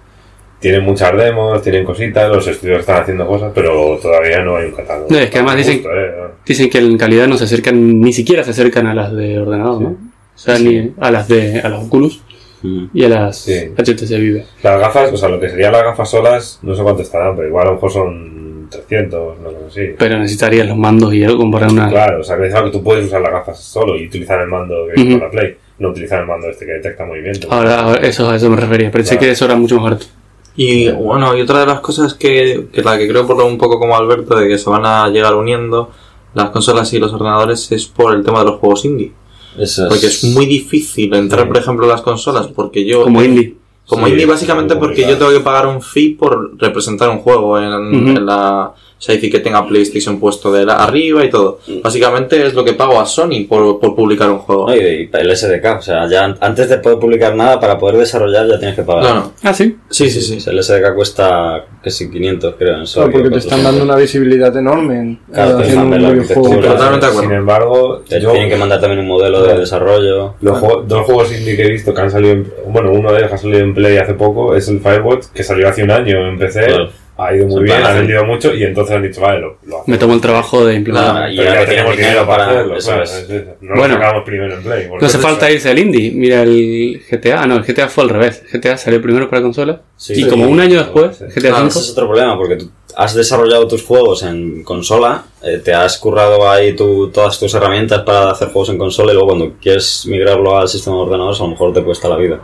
[0.62, 4.72] Tienen muchas demos, tienen cositas, los estudios están haciendo cosas, pero todavía no hay un
[4.74, 5.08] catálogo.
[5.10, 6.12] No, es que además dicen- Justo, eh,
[6.46, 9.82] Dicen que en calidad no se acercan, ni siquiera se acercan a las de ordenador,
[9.82, 9.90] ¿no?
[9.90, 12.22] O sea, ni a las de a las Oculus
[12.64, 12.86] Mm.
[12.94, 13.72] y a las Sí.
[13.76, 14.46] HTC Vive.
[14.64, 17.48] Las gafas, o sea, lo que serían las gafas solas, no sé cuánto estarán, pero
[17.48, 19.96] igual a lo mejor son 300, no sé así.
[19.98, 21.90] Pero necesitarías los mandos y algo para una.
[21.90, 25.02] Claro, o sea, que tú puedes usar las gafas solo y utilizar el mando que
[25.10, 27.48] con la Play, no utilizar el mando este que detecta movimiento.
[27.52, 28.92] Ahora, ahora, eso, a eso me refería.
[28.92, 29.20] Pensé Claro.
[29.28, 30.06] que eso era mucho más barato.
[30.56, 33.58] Y bueno, y otra de las cosas que, que la que creo por lo un
[33.58, 35.90] poco como Alberto de que se van a llegar uniendo
[36.34, 39.14] las consolas y los ordenadores es por el tema de los juegos indie.
[39.58, 41.48] Eso Porque es muy difícil entrar, Sí.
[41.48, 43.04] por ejemplo, a las consolas porque yo...
[43.04, 43.58] Como indie.
[43.86, 47.60] Como Sí, indie básicamente porque yo tengo que pagar un fee por representar un juego
[47.60, 47.74] en,
[48.18, 48.72] en la...
[49.02, 51.58] O sea, decir que tenga PlayStation puesto de la, arriba y todo.
[51.84, 54.68] Básicamente es lo que pago a Sony por, por publicar un juego.
[54.68, 57.80] No, y, y el SDK, o sea, ya an- antes de poder publicar nada, para
[57.80, 59.04] poder desarrollar ya tienes que pagar.
[59.04, 59.34] No, no.
[59.42, 59.76] Ah, sí.
[59.90, 60.48] Sí, sí, sí.
[60.48, 62.68] El SDK cuesta casi 500, creo.
[62.70, 63.64] En Claro, Sorry, porque te o están 400.
[63.64, 66.50] dando una visibilidad enorme en Claro, te haciendo un videojuego.
[66.62, 67.22] Totalmente de acuerdo.
[67.22, 70.36] Sin embargo, Te yo, tienen que mandar también un modelo de desarrollo.
[70.42, 73.18] los juegos- dos juegos indie que he visto que han salido, en- bueno, uno de
[73.18, 75.90] ellos que ha salido en Play hace poco es el Firewatch, que salió hace un
[75.90, 76.90] año en PC, Claro.
[77.24, 79.88] Ha ido muy bien, ha vendido mucho y entonces han dicho, vale, lo, lo hacemos.
[79.88, 81.14] Me tomo el trabajo de implementar.
[81.14, 83.12] Nada, y ya tienen dinero para para- hacerlo, eso claro, es.
[83.12, 83.96] es- es- no Bueno.
[83.96, 84.90] lo sacamos primero en Play.
[85.00, 86.12] No hace falta irse al indie.
[86.12, 87.42] Mira el GTA.
[87.44, 88.44] Ah, no, el GTA fue al revés.
[88.52, 89.82] El GTA salió primero para consola.
[89.96, 90.14] Sí.
[90.14, 90.28] y Sí.
[90.28, 91.26] como un año después, Sí.
[91.26, 91.68] GTA Claro, 5.
[91.70, 95.98] ese es otro problema, porque tú has desarrollado tus juegos en consola, eh, te has
[96.00, 100.06] currado ahí tu- todas tus herramientas para hacer juegos en consola y luego cuando quieres
[100.08, 102.40] migrarlo al sistema de ordenadores a lo mejor te cuesta la vida.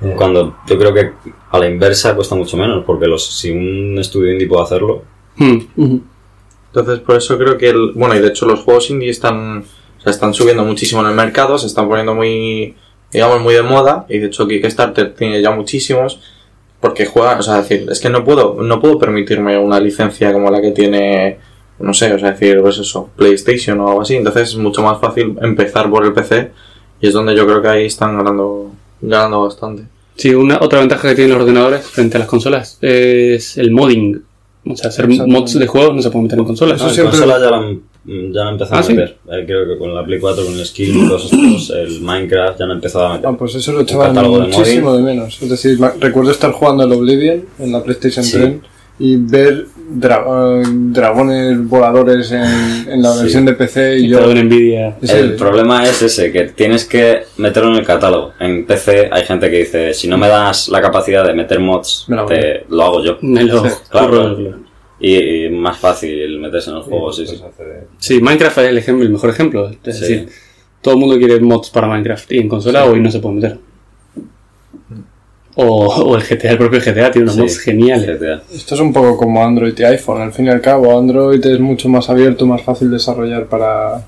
[0.00, 0.16] Yeah.
[0.16, 1.12] Cuando yo creo que
[1.50, 5.02] a la inversa cuesta mucho menos, porque los, si un estudio indie puede hacerlo,
[5.38, 6.00] Hmm.
[6.72, 9.64] Entonces, por eso creo que, el, bueno, y de hecho los juegos indie están,
[9.98, 12.74] o sea, están subiendo muchísimo en el mercado, se están poniendo muy,
[13.12, 16.20] digamos, muy de moda, y de hecho Kickstarter tiene ya muchísimos,
[16.80, 20.32] porque juegan, o sea, es decir, es que no puedo, no puedo permitirme una licencia
[20.32, 21.38] como la que tiene,
[21.78, 25.00] no sé, o sea, decir, pues eso, PlayStation o algo así, entonces es mucho más
[25.00, 26.52] fácil empezar por el PC,
[27.00, 29.84] y es donde yo creo que ahí están ganando, ganando bastante.
[30.16, 34.22] Sí, una otra ventaja que tienen los ordenadores frente a las consolas es el modding.
[34.66, 36.74] O sea, hacer mods de juegos no se puede meter en consolas.
[36.76, 37.80] Eso No, en siempre- consola ya la han,
[38.32, 38.92] ya la han empezado ¿Ah, a sí?
[38.94, 39.16] meter.
[39.30, 42.64] Eh, creo que con la Play 4, con el skin, todos estos, el Minecraft ya
[42.64, 43.26] han empezado a meter.
[43.30, 45.40] Ah, pues eso lo echaban de muchísimo de menos.
[45.40, 48.32] Es decir, recuerdo estar jugando al Oblivion en la PlayStation Sí.
[48.36, 48.52] 3
[49.00, 52.42] y ver dra- eh, dragones voladores en,
[52.90, 53.20] en la Sí.
[53.22, 54.18] versión de PC y Y yo...
[55.00, 58.32] Es El el- problema es ese, que tienes que meterlo en el catálogo.
[58.40, 62.06] En PC hay gente que dice, si no me das la capacidad de meter mods,
[62.08, 63.18] Me lo hago te, lo hago yo.
[63.22, 64.36] Me lo Sí, claro.
[65.00, 67.36] Y, y más fácil meterse en el juego, sí, sí.
[67.40, 69.68] Pues hace- Sí, Minecraft es el, ejemplo, el mejor ejemplo.
[69.84, 70.00] Es Sí.
[70.00, 70.28] decir,
[70.82, 73.58] todo el mundo quiere mods para Minecraft y en consola hoy no se puede meter.
[75.60, 78.20] O, o el GTA, el propio GTA tiene unos Sí, mods geniales.
[78.20, 78.42] GTA.
[78.54, 80.22] Esto es un poco como Android y iPhone.
[80.22, 84.04] Al fin y al cabo, Android es mucho más abierto, más fácil desarrollar para,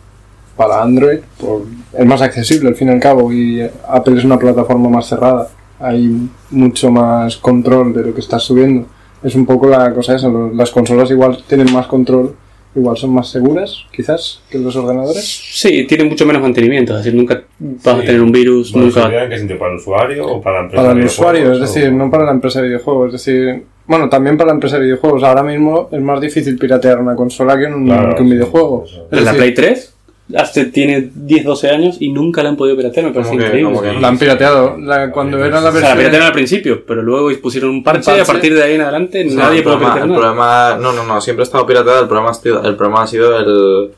[0.56, 1.18] para Android.
[1.40, 1.62] por-
[1.98, 3.32] es más accesible al fin y al cabo.
[3.32, 5.48] Y Apple es una plataforma más cerrada.
[5.80, 8.86] Hay mucho más control de lo que estás subiendo.
[9.22, 10.28] Es un poco la cosa esa.
[10.54, 12.32] Las consolas igual tienen más control,
[12.74, 15.24] igual son más seguras, quizás, que los ordenadores.
[15.24, 16.92] Sí, tiene mucho menos mantenimiento.
[16.96, 19.00] Es decir, nunca vas a tener un virus, Bueno, nunca.
[19.00, 19.59] ¿seguridad en qué sentido?
[19.59, 20.83] ¿Para el usuario o para la empresa?
[20.83, 23.14] Para el de usuario, es decir, o- no para la empresa de videojuegos.
[23.14, 25.22] Es decir, bueno, también para la empresa de videojuegos.
[25.24, 28.85] Ahora mismo es más difícil piratear una consola que un, Claro, que un sí, videojuego.
[29.11, 29.94] En la decir, Play 3
[30.36, 33.06] hace, tiene 10, 12 años y nunca la han podido piratear.
[33.06, 33.80] Me parece ¿Cómo que- increíble.
[33.94, 34.76] que La han pirateado.
[34.78, 35.98] La- cuando era la O sea, la versión.
[35.98, 39.24] piratearon al principio, pero luego pusieron un parche, y a partir de ahí en adelante
[39.24, 40.20] No, nadie el puede problema, piratear el nada.
[40.20, 42.00] problema- no, no, no, siempre ha estado pirateada.
[42.00, 43.90] El problema ha sido, el problema ha sido el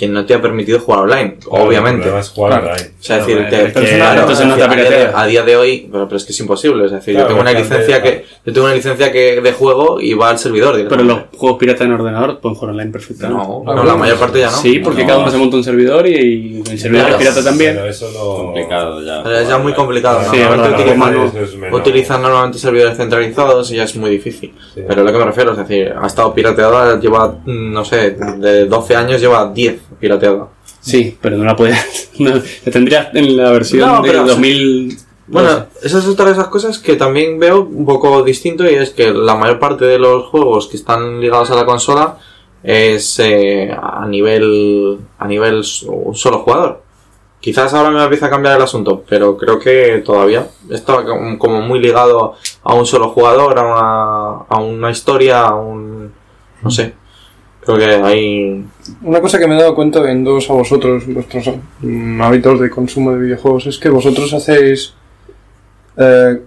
[0.00, 1.98] que no te ha permitido jugar online, Claro, El obviamente.
[2.00, 2.66] problema es jugar Claro.
[2.72, 2.88] online.
[2.98, 5.12] O sea, es decir, Claro, te- es que claro, entonces no a día de- pirateas.
[5.14, 6.84] a día de hoy, pero, pero es que es imposible.
[6.86, 10.00] Es decir, Claro, yo tengo una licencia que yo tengo una licencia que de juego
[10.00, 10.74] y va al servidor.
[10.88, 13.44] Pero los juegos pirata en ordenador pueden jugar online perfectamente.
[13.44, 14.56] no, no, la mayor parte ya no.
[14.56, 15.08] Sí, porque No.
[15.08, 17.22] cada uno se monta un servidor y, y el servidor Claro.
[17.22, 17.74] es pirata también.
[17.74, 18.36] Pero eso no...
[18.44, 19.22] Complicado ya.
[19.22, 20.20] Pero es ya muy complicado.
[20.30, 24.52] Sí, Normalmente utilizan, normalmente servidores centralizados y ya es muy difícil.
[24.74, 24.80] Sí.
[24.86, 28.96] Pero lo que me refiero es decir, ha estado pirateada, lleva, no sé, de 12
[28.96, 30.48] años lleva 10 pirateada.
[30.80, 32.10] Sí, pero no la puedes.
[32.20, 34.98] No, la tendrías en la versión No, de pero- 2000.
[35.28, 38.90] Bueno, esa es otra de esas cosas que también veo un poco distinto y es
[38.90, 42.18] que la mayor parte de los juegos que están ligados a la consola
[42.64, 46.82] es eh, a nivel a nivel un solo jugador.
[47.40, 51.60] Quizás ahora me empieza a cambiar el asunto, pero creo que todavía está como como
[51.62, 56.12] muy ligado a un solo jugador, a una, a una historia, a un...
[56.60, 56.94] no sé.
[57.74, 58.64] Creo que hay...
[59.02, 63.12] Una cosa que me he dado cuenta viendo a vosotros, vuestros mm, hábitos de consumo
[63.12, 64.94] de videojuegos, es que vosotros hacéis.
[65.96, 66.40] eh,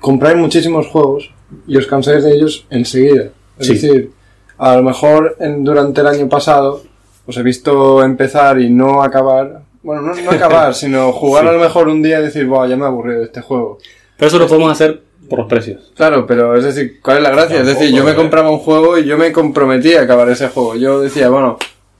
[0.00, 1.30] compráis muchísimos juegos
[1.66, 3.30] y os cansáis de ellos enseguida.
[3.58, 3.72] Es Sí.
[3.74, 4.10] decir,
[4.58, 6.82] a lo mejor en- durante el año pasado
[7.26, 9.62] os he visto empezar y no acabar.
[9.82, 11.48] Bueno, no, no acabar, sino jugar Sí.
[11.48, 13.78] a lo mejor un día y decir, Buah, ya me he aburrido de este juego.
[14.16, 15.92] Pero eso lo podemos hacer por los precios.
[15.96, 17.60] Claro, pero es decir, ¿cuál es la gracia?
[17.60, 18.16] es decir, yo me Tampoco, ¿eh?
[18.22, 20.76] compraba un juego y yo me comprometía a acabar ese juego.
[20.76, 21.58] Yo decía, bueno,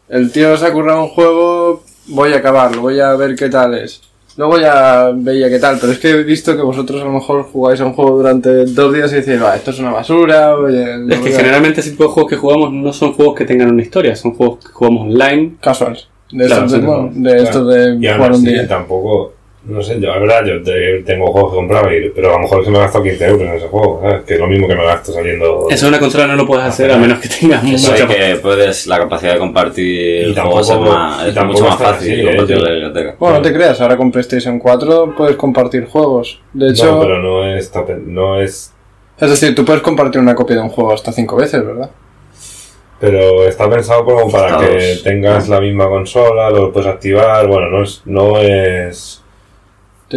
[0.09, 3.75] el tío se ha currado un juego, voy a acabarlo, voy a ver qué tal
[3.75, 4.03] es.
[4.37, 7.45] Luego ya veía qué tal, pero es que he visto que vosotros a lo mejor
[7.45, 10.83] jugáis a un juego durante dos días y decís, va, esto es una basura, oye,
[10.95, 11.37] Es no que voy a-".
[11.37, 14.35] generalmente ese tipo de juegos que jugamos no son juegos que tengan una historia, son
[14.35, 15.53] juegos que jugamos online.
[15.61, 16.09] Casuals.
[16.33, 17.43] De Claro, estos de, bueno, de, Claro.
[17.45, 18.67] estos de jugar un día.
[18.67, 19.34] tampoco,
[19.67, 22.41] no sé, yo, la verdad, yo te- tengo juegos que compraba, y- pero a lo
[22.41, 24.23] mejor se me ha gastado 15 euros en ese juego, ¿sabes?
[24.25, 25.67] Que es lo mismo que me gasto saliendo.
[25.71, 28.87] Eso en una consola no lo puedes hacer a menos que tengas mucha que puedes,
[28.87, 32.27] la capacidad de compartir Y juegos tampoco- es, más, es mucho más fácil así, de
[32.27, 32.61] compartir ¿eh?
[32.61, 33.17] la biblioteca.
[33.19, 36.41] Bueno, no te creas, ahora con PlayStation 4 puedes compartir juegos.
[36.53, 37.73] De hecho, No, pero no es,
[38.07, 38.73] no es.
[39.19, 41.91] es decir, tú puedes compartir una copia de un juego hasta cinco veces, ¿verdad?
[43.01, 47.47] Pero está pensado como para que tengas la misma consola, lo puedes activar.
[47.49, 48.03] Bueno, no es.
[48.05, 49.21] No es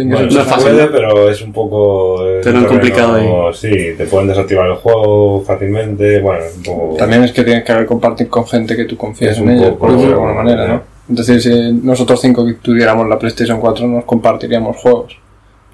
[0.04, 2.16] bueno, que no es fácil, pero es un poco.
[2.18, 6.20] Te lo han un terreno- complicado Sí, te pueden desactivar el juego fácilmente.
[6.20, 6.96] Bueno, es un poco.
[6.96, 9.92] También es que tienes que compartir con gente que tú confíes Es en poco, por
[9.92, 10.82] decirlo de alguna manera, ¿no?
[11.08, 15.16] Entonces, si nosotros cinco que tuviéramos la PlayStation 4, nos compartiríamos juegos.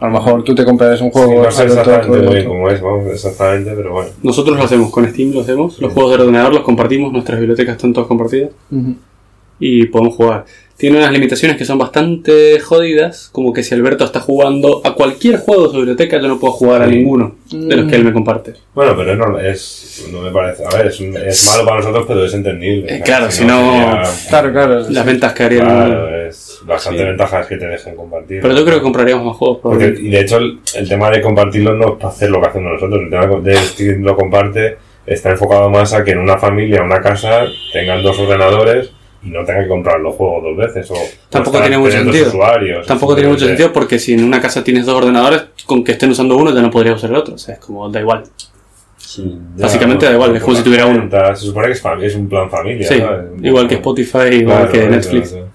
[0.01, 2.81] A lo mejor tú te comprarías un Sí, juego, no sé exactamente bien cómo es,
[2.81, 4.11] vamos, exactamente, pero bueno.
[4.23, 5.81] Nosotros lo hacemos con Steam, lo hacemos.
[5.81, 8.51] Los juegos de ordenador los compartimos, nuestras bibliotecas están todas compartidas
[9.59, 10.45] y podemos jugar.
[10.77, 15.39] Tiene unas limitaciones que son bastante jodidas, como que si Alberto está jugando a cualquier
[15.39, 16.97] juego de su biblioteca, yo no puedo jugar a Sí.
[16.97, 18.55] ninguno de los que él me comparte.
[18.75, 20.65] Bueno, pero es normal, es, no me parece.
[20.65, 22.97] A ver, es, un- es malo para nosotros, pero es entendible.
[22.97, 24.81] Eh, claro, si no- sería- Claro, claro.
[24.91, 25.65] Las ventas que harían.
[25.67, 27.05] Claro, es bastante Sí.
[27.05, 28.41] ventaja es que te dejen compartir.
[28.43, 29.59] Pero yo creo que compraríamos más juegos.
[29.63, 32.49] Porque, y de hecho, el, el tema de compartirlo no es para hacer lo que
[32.49, 33.01] hacemos nosotros.
[33.01, 37.01] El tema de Steam lo comparte está enfocado más a que en una familia, una
[37.01, 38.91] casa, tengan dos ordenadores
[39.25, 40.91] y no tengan que comprar los juegos dos veces.
[40.91, 40.95] O
[41.31, 42.29] Tampoco tiene mucho sentido.
[42.29, 45.93] Usuarios, Tampoco tiene mucho sentido porque si en una casa tienes dos ordenadores, con que
[45.93, 47.35] estén usando uno ya no podrías usar el otro.
[47.35, 48.25] O sea, es como, da igual.
[48.99, 49.39] Sí.
[49.57, 51.09] Ya, Básicamente da igual, es como si tuviera uno.
[51.35, 52.87] Se supone que es, un plan familia.
[52.89, 53.27] Sí, ¿sabes?
[53.43, 55.27] igual que Spotify, igual Claro, que eso, Netflix.
[55.33, 55.49] eso.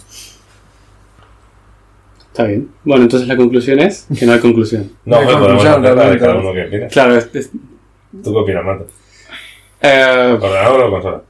[2.32, 2.70] Está bien.
[2.84, 4.92] Bueno, entonces la conclusión es que no hay conclusión.
[5.06, 6.88] No, No hay bueno, podemos la de cada uno que.
[6.92, 7.52] Claro, es- es-
[8.24, 8.86] ¿Tú qué opinas, Marta?
[9.82, 11.22] eh, ¿Ordenador o consola?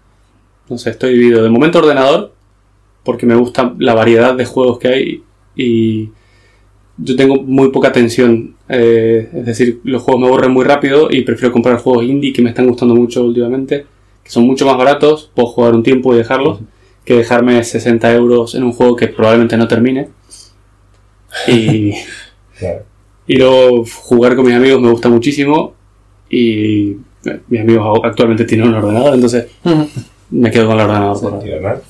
[0.69, 1.43] No sé, estoy dividido.
[1.43, 2.33] De momento ordenador,
[3.03, 5.23] porque me gusta la variedad de juegos que hay
[5.55, 6.09] y
[6.97, 8.55] yo tengo muy poca atención.
[8.69, 12.41] eh, es decir, los juegos me aburren muy rápido y prefiero comprar juegos indie que
[12.41, 13.85] me están gustando mucho últimamente,
[14.23, 16.59] que son mucho más baratos, puedo jugar un tiempo y dejarlos,
[17.05, 20.09] que dejarme 60 euros en un juego que probablemente no termine.
[21.47, 21.93] Y,
[22.59, 22.83] Claro.
[23.25, 25.73] y luego jugar con mis amigos me gusta muchísimo
[26.29, 29.47] y eh, mis amigos actualmente tienen un ordenador, entonces
[30.31, 31.19] me quedo con el ordenador.
[31.19, 31.81] por.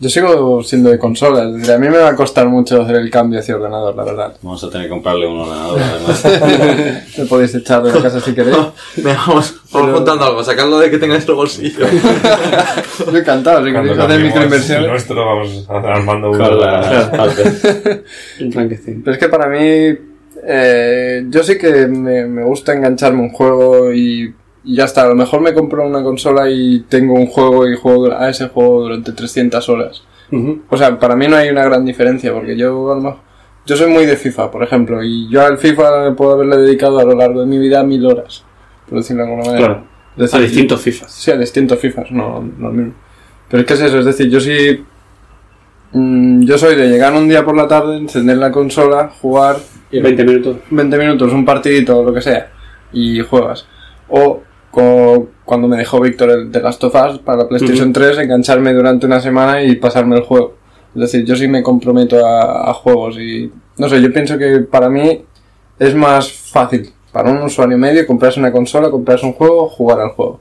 [0.00, 2.94] Yo sigo siendo de consola, es decir, a mí me va a costar mucho hacer
[2.94, 4.36] el cambio hacia ordenador, la verdad.
[4.42, 6.22] Vamos a tener que comprarle un ordenador además.
[7.16, 8.56] Te podéis echar de la casa si queréis.
[8.96, 11.84] Venga, vamos, vamos contando algo, sacarlo de que tenga nuestro bolsillo.
[13.12, 14.88] Yo encantado, si queréis hacer microinversiones.
[14.88, 16.48] nuestro, vamos armando uno.
[18.38, 19.02] Con Frankenstein.
[19.02, 19.98] Pero es que para mí,
[20.44, 24.32] eh, yo sí que me, me gusta engancharme un juego y,
[24.70, 25.02] y ya está.
[25.02, 28.48] A lo mejor me compro una consola y tengo un juego y juego a ese
[28.48, 30.02] juego durante 300 horas.
[30.68, 33.20] O sea, para mí no hay una gran diferencia porque yo a lo mejor-
[33.64, 37.04] Yo soy muy de FIFA, por ejemplo, y yo al FIFA puedo haberle dedicado a
[37.04, 38.42] lo largo de mi vida mil horas,
[38.88, 39.66] por decirlo de alguna manera.
[39.66, 39.84] Claro.
[40.36, 41.12] A distintos FIFAs.
[41.12, 42.92] Sí, a distintos FIFAs, no, no mismo.
[43.50, 44.82] Pero es que es eso, es decir, yo sí
[45.92, 49.56] mm, yo soy de llegar un día por la tarde, encender la consola, jugar
[50.02, 50.56] 20 minutos.
[50.70, 52.50] 20 minutos, un partidito o lo que sea,
[52.92, 53.66] y juegas.
[54.08, 54.42] O
[55.44, 59.06] cuando me dejó Víctor el de Last of Us para la PlayStation 3, engancharme durante
[59.06, 60.54] una semana y pasarme el juego.
[60.94, 64.60] Es decir, yo sí me comprometo a, a juegos y no sé, yo pienso que
[64.60, 65.22] para mí
[65.78, 70.10] es más fácil para un usuario medio comprarse una consola, comprarse un juego, jugar al
[70.10, 70.40] juego.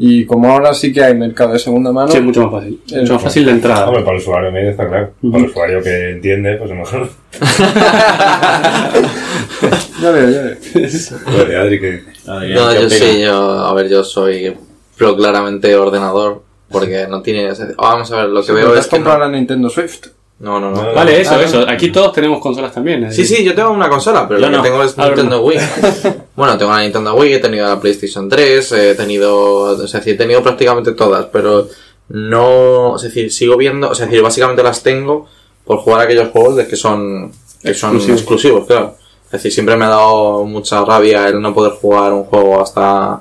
[0.00, 2.80] Y como ahora sí que hay mercado de segunda mano, Sí, es mucho más fácil.
[2.86, 3.88] Es Mucho más fácil de entrada.
[3.88, 5.10] Hombre, para el usuario medio está claro.
[5.30, 7.08] Para el usuario que entiende, pues a lo mejor.
[10.02, 10.56] ya veo, ya veo.
[10.72, 12.02] Pues, Adri, que.
[12.26, 12.92] No, ¿qué yo opinas?
[12.92, 14.54] sí, yo, a ver, yo soy
[14.96, 17.50] pro claramente ordenador, porque no tiene...
[17.76, 20.06] Vamos a ver, lo que veo ¿Te es has que no, la Nintendo Swift?
[20.40, 20.82] no, no, no.
[20.82, 21.64] No, Vale, eso, Ah, eso.
[21.68, 23.04] Aquí todos tenemos consolas también.
[23.04, 23.12] ¿eh?
[23.12, 24.62] Sí, sí, yo tengo una consola, pero Yo que no.
[24.62, 25.58] tengo es Nintendo Wii.
[26.38, 29.36] Bueno, tengo la Nintendo Wii, he tenido la PlayStation 3, he tenido,
[29.72, 31.68] o sea, he tenido prácticamente todas, pero
[32.10, 35.26] no, es decir, sigo viendo, o sea, es decir, básicamente las tengo
[35.64, 38.20] por jugar a aquellos juegos de que son, que son Exclusivos.
[38.20, 38.94] exclusivos, claro.
[39.26, 43.20] Es decir, siempre me ha dado mucha rabia el no poder jugar un juego hasta,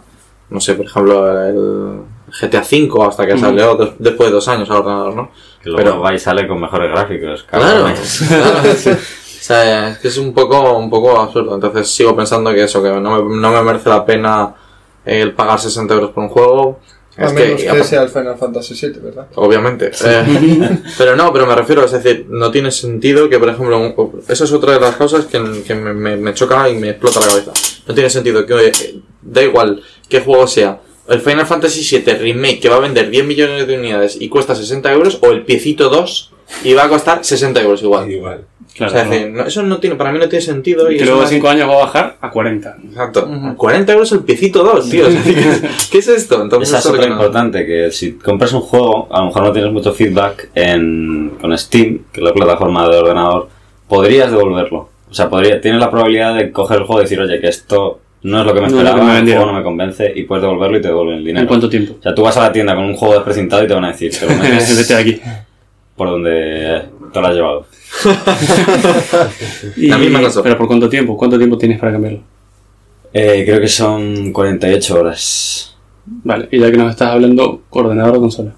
[0.51, 1.99] no sé, por ejemplo, el
[2.39, 5.31] GTA V hasta que salió des- después de dos años al ordenador, ¿no?
[5.63, 7.43] Que luego Pero- va y sale con mejores gráficos.
[7.49, 8.97] Claro, claro.
[9.47, 11.55] Sea, es que es un poco, un poco absurdo.
[11.55, 14.53] Entonces sigo pensando que eso, que no me, no me merece la pena
[15.05, 16.79] el pagar 60 euros por un juego.
[17.17, 19.27] A Es menos que, sea el Final Fantasy VII, ¿verdad?
[19.35, 19.89] obviamente.
[20.05, 24.21] Eh, pero no, pero me refiero, es decir, no tiene sentido que, por ejemplo, un-
[24.27, 27.21] eso es otra de las causas que, que me, me- me choca y me explota
[27.21, 27.53] la cabeza.
[27.87, 32.59] No tiene sentido que, eh, da igual qué juego sea, el Final Fantasy VII Remake
[32.59, 35.89] que va a vender 10 millones de unidades y cuesta 60 euros, o el Piecito
[35.89, 36.33] 2
[36.65, 38.11] y va a costar 60 euros igual.
[38.11, 38.45] Igual.
[38.75, 38.91] Claro.
[38.91, 40.89] O sea, es decir, no- eso no tiene, para mí no tiene sentido.
[40.91, 42.77] Y Y que es luego de una- 5 años va a bajar a 40.
[42.89, 43.25] Exacto.
[43.27, 43.55] Ujú.
[43.55, 45.07] 40 euros el piecito 2, tío.
[45.07, 46.41] O sea, ¿qué, es, qué es esto?
[46.43, 49.93] Entonces, es no- importante, que si compras un juego, a lo mejor no tienes mucho
[49.93, 53.49] feedback en, con Steam, que es la plataforma de ordenador,
[53.87, 54.89] podrías devolverlo.
[55.09, 58.01] O sea, podría, tienes la probabilidad de coger el juego y decir, oye, que esto
[58.23, 59.43] no es lo que me No esperaba, me el vendieron".
[59.43, 61.41] juego no me convence, y puedes devolverlo y te devuelven el dinero.
[61.43, 61.95] ¿En cuánto tiempo?
[61.99, 63.87] O sea, tú vas a la tienda con un juego desprecintado y te van a
[63.87, 65.21] decir, te lo metes Vete de aquí.
[65.97, 67.65] Por donde te lo has llevado.
[69.75, 70.41] Y- La misma cosa.
[70.43, 71.17] Pero ¿por cuánto tiempo?
[71.17, 72.21] ¿Cuánto tiempo tienes para cambiarlo?
[73.13, 75.75] Eh, creo que son 48 horas.
[76.05, 78.53] Vale, y ya que nos estás hablando, ordenador o consola.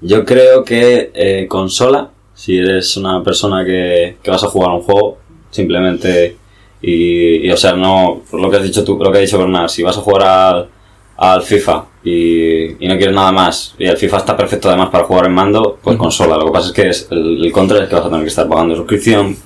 [0.00, 4.80] Yo creo que eh, consola, si eres una persona que, que vas a jugar un
[4.82, 5.18] juego,
[5.50, 6.36] simplemente,
[6.80, 9.68] y, y, o sea, no, lo que has dicho tú, lo que ha dicho Bernard,
[9.68, 10.68] si vas a jugar al,
[11.18, 15.04] al FIFA y, y no quieres nada más, y el FIFA está perfecto además para
[15.04, 16.36] jugar en mando, pues consola.
[16.36, 18.28] Lo que pasa es que es, el, el contra es que vas a tener que
[18.28, 19.36] estar pagando suscripción,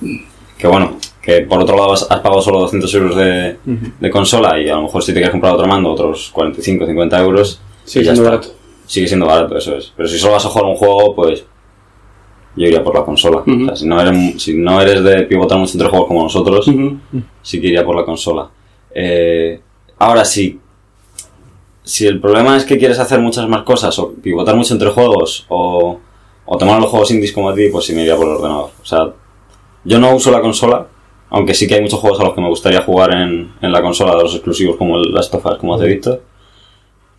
[0.57, 3.57] que bueno, que por otro lado has, has pagado solo 200 euros de,
[3.99, 7.19] de consola y a lo mejor si te quieres comprar otro mando, otros 45, 50
[7.21, 8.37] euros, Sí, y ya siendo está.
[8.47, 8.55] barato.
[8.87, 9.91] Sigue siendo barato, eso es.
[9.97, 11.43] Pero si solo vas a jugar un juego, pues
[12.55, 13.37] yo iría por la consola.
[13.37, 16.65] O sea, si no, eres, si no eres de pivotar mucho entre juegos como nosotros,
[17.41, 18.47] sí que iría por la consola.
[18.93, 19.59] Eh,
[19.99, 20.59] ahora sí,
[21.85, 25.45] si el problema es que quieres hacer muchas más cosas, o pivotar mucho entre juegos,
[25.49, 25.99] o,
[26.45, 28.71] o tomar los juegos indies como a ti, pues sí me iría por el ordenador.
[28.81, 29.13] O sea,
[29.83, 30.87] yo no uso la consola,
[31.29, 33.81] aunque sí que hay muchos juegos a los que me gustaría jugar en, en la
[33.81, 36.21] consola de los exclusivos como el Last of Us, como te he visto.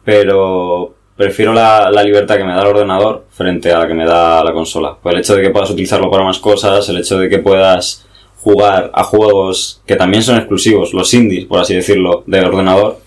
[0.05, 4.05] Pero prefiero la, la libertad que me da el ordenador frente a la que me
[4.05, 4.97] da la consola.
[5.03, 8.07] Pues el hecho de que puedas utilizarlo para más cosas, el hecho de que puedas
[8.41, 12.99] jugar a juegos que también son exclusivos, los indies, por así decirlo, del ordenador,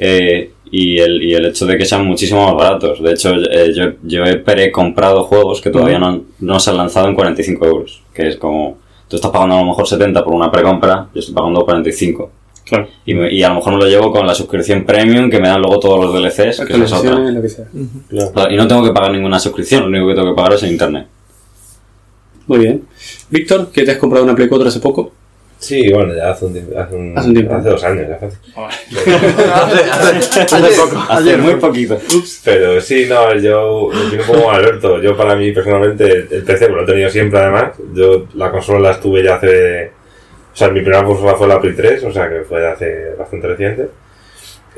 [0.00, 3.02] eh, y, el, y el hecho de que sean muchísimo más baratos.
[3.02, 7.08] De hecho, eh, yo, yo he pre-comprado juegos que todavía no, no se han lanzado
[7.08, 10.50] en 45 euros, que es como, tú estás pagando a lo mejor 70 por una
[10.50, 12.30] precompra, yo estoy pagando 45.
[12.64, 12.86] Claro.
[13.06, 15.48] Y, me- y a lo mejor me lo llevo con la suscripción premium que me
[15.48, 16.64] dan luego todos los DLCs, que es otra.
[16.64, 17.64] Actualizaciones, lo que sea.
[18.34, 20.62] Claro, Y no tengo que pagar ninguna suscripción, lo único que tengo que pagar es
[20.64, 21.06] en internet.
[22.46, 22.82] Muy bien.
[23.30, 25.12] Víctor, que te has comprado una Play 4 hace poco.
[25.58, 26.78] Sí, bueno, ya hace un tiempo.
[26.78, 27.54] Hace, un, Hace un tiempo.
[27.54, 28.26] hace dos años, ya hace,
[29.90, 31.04] hace- hace poco.
[31.08, 31.98] Hace muy poquito.
[32.44, 35.00] Pero sí, no, yo opino como Alberto.
[35.00, 37.72] Yo, para mí, personalmente, el PC, pues lo he tenido siempre, además.
[37.94, 39.90] Yo la consola la estuve ya hace.
[40.52, 43.46] O sea, mi primera consola fue la Play 3, o sea que fue hace bastante
[43.48, 43.88] reciente.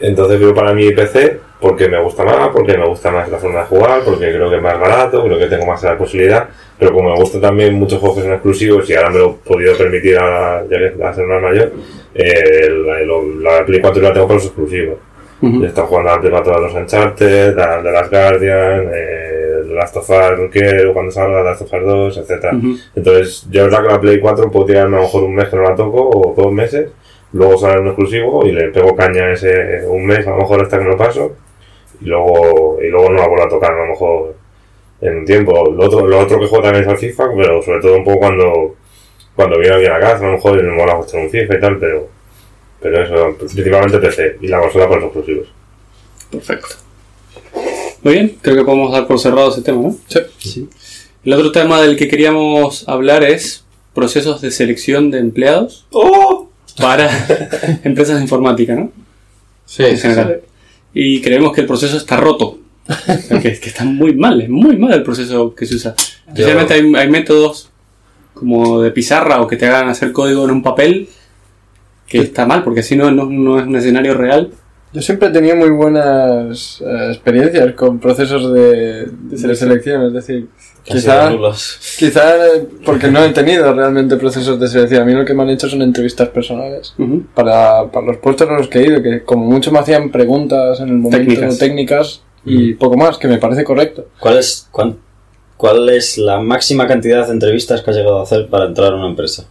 [0.00, 3.60] Entonces, creo para mí PC, porque me gusta más, porque me gusta más la forma
[3.60, 6.48] de jugar, porque creo que es más barato, creo que tengo más la posibilidad.
[6.78, 9.48] Pero como me gustan también muchos juegos que son exclusivos y ahora me lo he
[9.48, 11.72] podido permitir a, ya que a ser más mayor,
[12.14, 14.98] eh, la, la Play 4 la tengo con los exclusivos.
[15.42, 15.64] Ujú.
[15.64, 20.10] He estado jugando al tema todos los Uncharted, de las Guardian, eh, The Last of
[20.10, 22.46] Us no quiero, cuando salga Last of Us 2, etc.
[22.94, 25.48] Entonces, yo es verdad que la Play 4 puedo tirarme a lo mejor un mes
[25.48, 26.90] que no la toco, o dos meses,
[27.32, 30.78] luego sale un exclusivo y le pego caña ese un mes, a lo mejor hasta
[30.78, 31.36] que me lo paso,
[32.00, 34.34] y luego, y luego no la vuelvo a tocar, a lo mejor
[35.00, 35.70] en un tiempo.
[35.70, 38.18] Lo otro, lo otro que juego también es al FIFA, pero sobre todo un poco
[38.18, 38.76] cuando,
[39.36, 41.78] cuando viene alguien a casa, a lo mejor me mola mucho un FIFA y tal,
[41.78, 42.08] pero,
[42.80, 45.48] pero eso, principalmente PC y la consola con los exclusivos.
[46.30, 46.68] Perfecto.
[48.02, 49.96] Muy bien, creo que podemos dar por cerrado ese tema, ¿no?
[50.38, 50.68] Sí.
[51.22, 53.64] El otro tema del que queríamos hablar es
[53.94, 56.49] procesos de selección de empleados ¡Oh!
[56.80, 57.08] Para
[57.84, 58.90] empresas de informática, ¿no?
[59.66, 60.40] Sí, En general.
[60.92, 62.58] Y creemos que el proceso está roto.
[63.28, 65.94] que, que está muy mal, es muy mal el proceso que se usa.
[66.26, 67.70] Especialmente hay, hay métodos
[68.34, 71.08] como de pizarra o que te hagan hacer código en un papel
[72.08, 74.50] que está mal, porque así no, no, no es un escenario real.
[74.92, 79.56] Yo siempre he tenido muy buenas eh, experiencias con procesos de, de selección.
[79.56, 80.48] selección, es decir,
[80.82, 81.30] quizá,
[81.98, 85.02] quizá eh, porque no he tenido realmente procesos de selección.
[85.02, 86.94] A mí lo que me han hecho son entrevistas personales.
[87.34, 90.80] Para, para los puestos a los que he ido, que como mucho me hacían preguntas
[90.80, 91.58] en el momento Técnicas.
[91.58, 94.06] técnicas, y poco más, que me parece correcto.
[94.18, 94.96] ¿Cuál es, cuán-
[95.56, 98.96] ¿Cuál es la máxima cantidad de entrevistas que has llegado a hacer para entrar a
[98.96, 99.44] una empresa?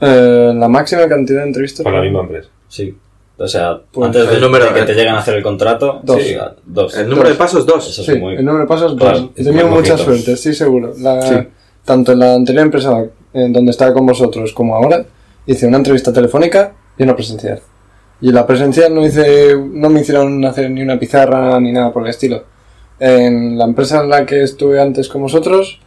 [0.00, 1.84] Eh, la máxima cantidad de entrevistas.
[1.84, 2.48] Con la misma empresa.
[2.68, 2.96] Sí.
[3.36, 6.00] O sea, Pues antes de, el número- de que te lleguen a hacer el contrato,
[6.04, 6.22] Dos.
[6.22, 6.96] sí, dos.
[6.96, 7.88] El número de pasos, dos.
[7.88, 8.34] Eso es Sí, muy...
[8.36, 9.30] el número de pasos Claro, dos.
[9.36, 10.04] He tenido mucha poquito.
[10.04, 10.92] suerte, estoy seguro.
[10.98, 11.34] La- Sí.
[11.84, 13.04] Tanto en la anterior empresa
[13.34, 15.04] en donde estaba con vosotros como ahora,
[15.46, 17.60] hice una entrevista telefónica y una presencial.
[18.20, 21.92] Y en la presencial no hice, no me hicieron hacer ni una pizarra ni nada
[21.92, 22.44] por el estilo.
[23.00, 25.78] En la empresa en la que estuve antes con vosotros,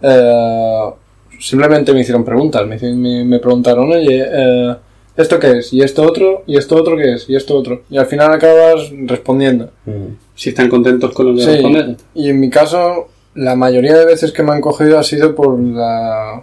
[0.00, 0.90] eh,
[1.38, 2.64] simplemente me hicieron preguntas.
[2.66, 4.76] Me, me preguntaron, oye, eh,
[5.16, 5.72] ¿esto qué es?
[5.72, 6.42] ¿Y esto otro?
[6.46, 7.28] ¿Y esto otro qué es?
[7.28, 7.82] ¿Y esto otro?
[7.90, 9.70] Y al final acabas respondiendo.
[9.86, 10.14] Mm.
[10.34, 11.96] Si están contentos con lo que Sí, respondes.
[12.14, 15.58] y en mi caso, la mayoría de veces que me han cogido ha sido por
[15.60, 16.42] la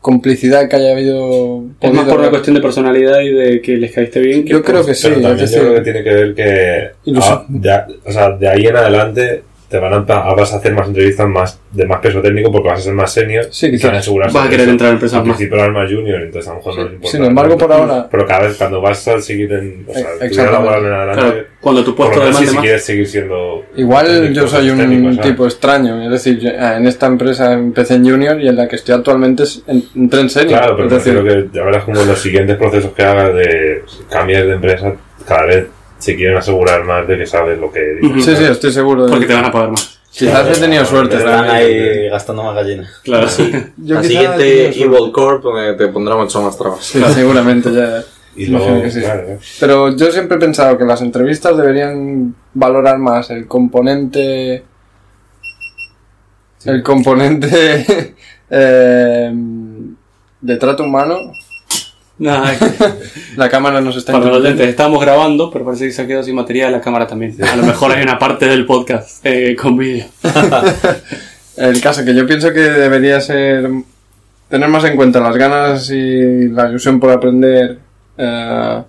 [0.00, 1.62] complicidad que haya habido.
[1.80, 2.30] Es más por una haber.
[2.30, 4.46] cuestión de personalidad y de que les caíste bien.
[4.46, 7.70] Yo creo que sí, Pero también yo creo que tiene que ver que ah, de,
[8.06, 11.28] o sea, de ahí en adelante te van a, a- vas a hacer más entrevistas
[11.28, 14.08] más de más peso técnico porque vas a ser más senior Sí, quizás.
[14.32, 14.70] Vas a querer eso.
[14.72, 15.38] entrar en empresas más.
[15.72, 17.16] más junior, entonces a lo mejor no les importa.
[17.16, 18.08] Sin embargo, por ahora.
[18.10, 21.94] Pero cada vez cuando vas a seguir en o sea, en adelante, Claro, cuando tu
[21.94, 26.40] puesto menos si, quieres seguir siendo Igual técnico, yo soy un tipo extraño, es decir,
[26.40, 29.62] yo- ah, en esta empresa empecé en junior y en la que estoy actualmente es
[29.68, 30.58] en- entré en senior.
[30.58, 34.46] Claro, pero es decir, que ya verás como los siguientes procesos que hagas de cambiar
[34.46, 34.94] de empresa,
[35.28, 35.66] cada vez
[36.00, 38.24] se quieren asegurar más de que sabes lo que dices.
[38.24, 39.04] Sí, sí, estoy seguro.
[39.06, 40.00] de- Porque te van a pagar más.
[40.10, 41.16] Quizás he tenido suerte.
[41.16, 42.90] Están ahí gastando más gallina.
[43.04, 43.28] Claro.
[43.76, 44.82] Yo La quizás he siguiente.
[44.82, 45.44] Evil Corp
[45.78, 46.84] te pondrá mucho más trabas.
[46.84, 48.02] Sí, seguramente ya.
[48.34, 49.00] Y luego, que sí.
[49.00, 49.38] claro.
[49.60, 54.64] Pero yo siempre he pensado que las entrevistas deberían valorar más el componente.
[56.64, 58.14] El componente
[58.50, 59.32] eh,
[60.40, 61.16] de trato humano.
[62.20, 62.52] Nada,
[63.36, 66.22] La cámara nos está para los oyentes, estábamos grabando, pero parece que se ha quedado
[66.22, 67.34] sin material la cámara también.
[67.42, 70.04] A lo mejor hay una parte del podcast eh, con vídeo.
[71.56, 73.68] El caso que yo pienso que debería ser.
[74.48, 77.78] tener más en cuenta las ganas y la ilusión por aprender.
[78.18, 78.82] eh,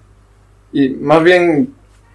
[0.74, 1.74] y más bien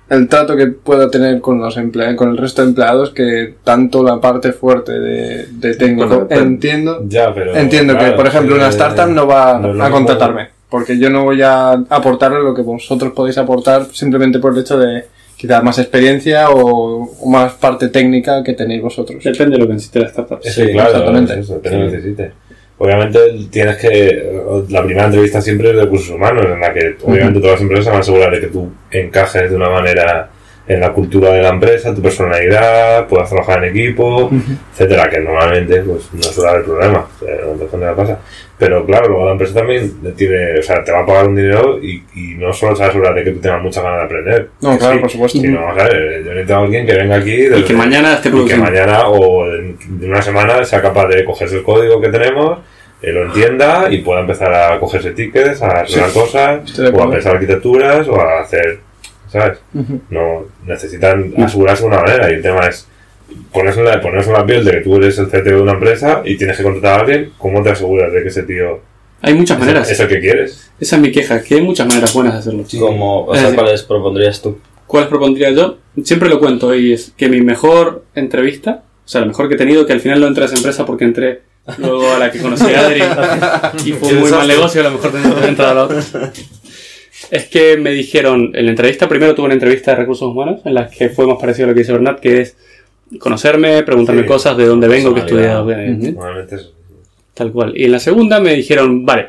[0.09, 4.03] el trato que pueda tener con los emplea- con el resto de empleados que tanto
[4.03, 6.27] la parte fuerte de, de técnico.
[6.29, 7.03] Pero- Entiendo.
[7.09, 7.55] Ya, pero.
[7.57, 11.25] Entiendo que, por ejemplo, una startup no va no a mismo- contratarme, porque yo no
[11.25, 15.05] voy a aportarle lo que vosotros podéis aportar simplemente por el hecho de
[15.37, 19.23] quizás más experiencia o, o más parte técnica que tenéis vosotros.
[19.23, 20.41] Depende de lo que necesite la startup.
[20.43, 21.33] Eso, Sí, claro, exactamente.
[21.35, 22.33] es eso, depende de lo que necesites.
[22.79, 23.19] Obviamente
[23.51, 24.67] tienes que.
[24.69, 27.87] La primera entrevista siempre es de recursos humanos, en la que obviamente todas las empresas
[27.87, 30.29] van a asegurar de que tú encajes de una manera
[30.69, 34.31] en la cultura de la empresa, tu personalidad, puedas trabajar en equipo,
[34.73, 37.07] etcétera, que normalmente pues no suele haber problema,
[37.81, 38.19] la pasa.
[38.59, 41.79] Pero claro, luego la empresa también tiene, o sea, te va a pagar un dinero
[41.81, 44.05] y, y no solo se va a asegurar de que tú tengas muchas ganas de
[44.07, 44.49] aprender.
[44.63, 45.39] No, claro, sí, por supuesto.
[45.39, 48.29] sino, vamos a ver, yo necesito a alguien que venga aquí Y que mañana esté
[48.29, 48.65] y que produciendo.
[48.65, 52.59] mañana o en una semana sea capaz de cogerse el código que tenemos,
[53.03, 57.35] eh, lo entienda y pueda empezar a cogerse tickets, a arreglar cosas, o a pensar
[57.35, 58.79] arquitecturas, o a hacer,
[59.29, 59.59] ¿sabes?
[60.11, 62.87] No necesitan asegurarse de una manera y el tema es
[63.53, 65.73] ponerse en, la, ponerse en la piel de que tú eres el CTO de una
[65.73, 68.81] empresa y tienes que contratar a alguien, ¿cómo te aseguras de que ese tío
[69.23, 69.91] Hay muchas es, maneras.
[69.91, 70.71] es el que quieres?
[70.79, 72.65] Esa es mi queja, que hay muchas maneras buenas de hacerlo.
[72.79, 74.59] Como, o sea, ¿cuáles propondrías tú?
[74.87, 75.79] ¿Cuáles propondría yo?
[76.05, 79.59] Siempre lo cuento y es que mi mejor entrevista, o sea, la mejor que he
[79.59, 81.43] tenido, que al final no entré a esa empresa porque entré
[81.79, 83.03] luego a la que conocí a Adri
[83.85, 85.85] y fue un muy mal negocio, a lo mejor tendría que haber entrado a la
[85.85, 86.03] otra.
[87.31, 90.75] Es que me dijeron, en la entrevista, primero tuve una entrevista de recursos humanos, en
[90.75, 92.57] la que fue más parecido a lo que dice Bernat, que es
[93.19, 94.29] conocerme, preguntarme Sí.
[94.29, 96.15] cosas de dónde vengo, qué he estudiado, es...
[97.35, 97.73] tal cual.
[97.77, 99.29] Y en la segunda me dijeron, vale,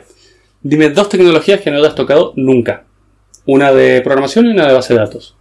[0.61, 2.83] dime dos tecnologías que no te has tocado nunca.
[3.45, 5.35] Una de programación y una de base de datos.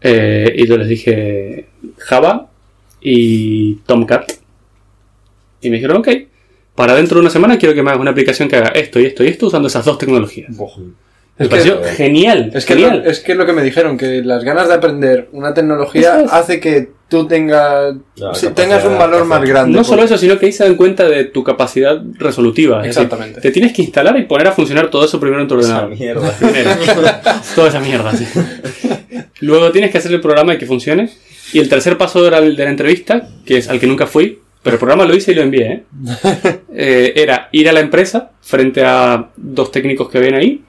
[0.00, 1.66] Eh, y yo les dije
[1.98, 2.48] Java
[3.00, 4.32] y Tomcat.
[5.60, 6.08] Y me dijeron, ok,
[6.74, 9.06] para dentro de una semana quiero que me hagas una aplicación que haga esto y
[9.06, 10.56] esto y esto usando esas dos tecnologías.
[11.38, 12.50] Es pareció que- genial.
[12.54, 13.02] Es que, genial.
[13.04, 16.32] lo, es que lo que me dijeron, que las ganas de aprender una tecnología es.
[16.32, 17.94] hace que tú capacidad
[18.54, 19.76] tengas un valor más grande.
[19.76, 22.78] No solo por- eso, sino que ahí se dan cuenta de tu capacidad resolutiva.
[22.82, 23.40] Decir, Exactamente.
[23.40, 25.96] te tienes que instalar y poner a funcionar todo eso primero en tu Esa ordenador.
[25.98, 26.30] mierda.
[26.38, 26.70] Primero.
[27.54, 28.26] Toda esa mierda, sí.
[29.40, 31.08] Luego tienes que hacer el programa y que funcione.
[31.52, 34.40] Y el tercer paso era el de la entrevista, que es al que nunca fui,
[34.62, 35.72] pero el programa lo hice y lo envié.
[35.72, 35.82] ¿eh?
[36.74, 40.62] Eh, era ir a la empresa frente a dos técnicos que ven ahí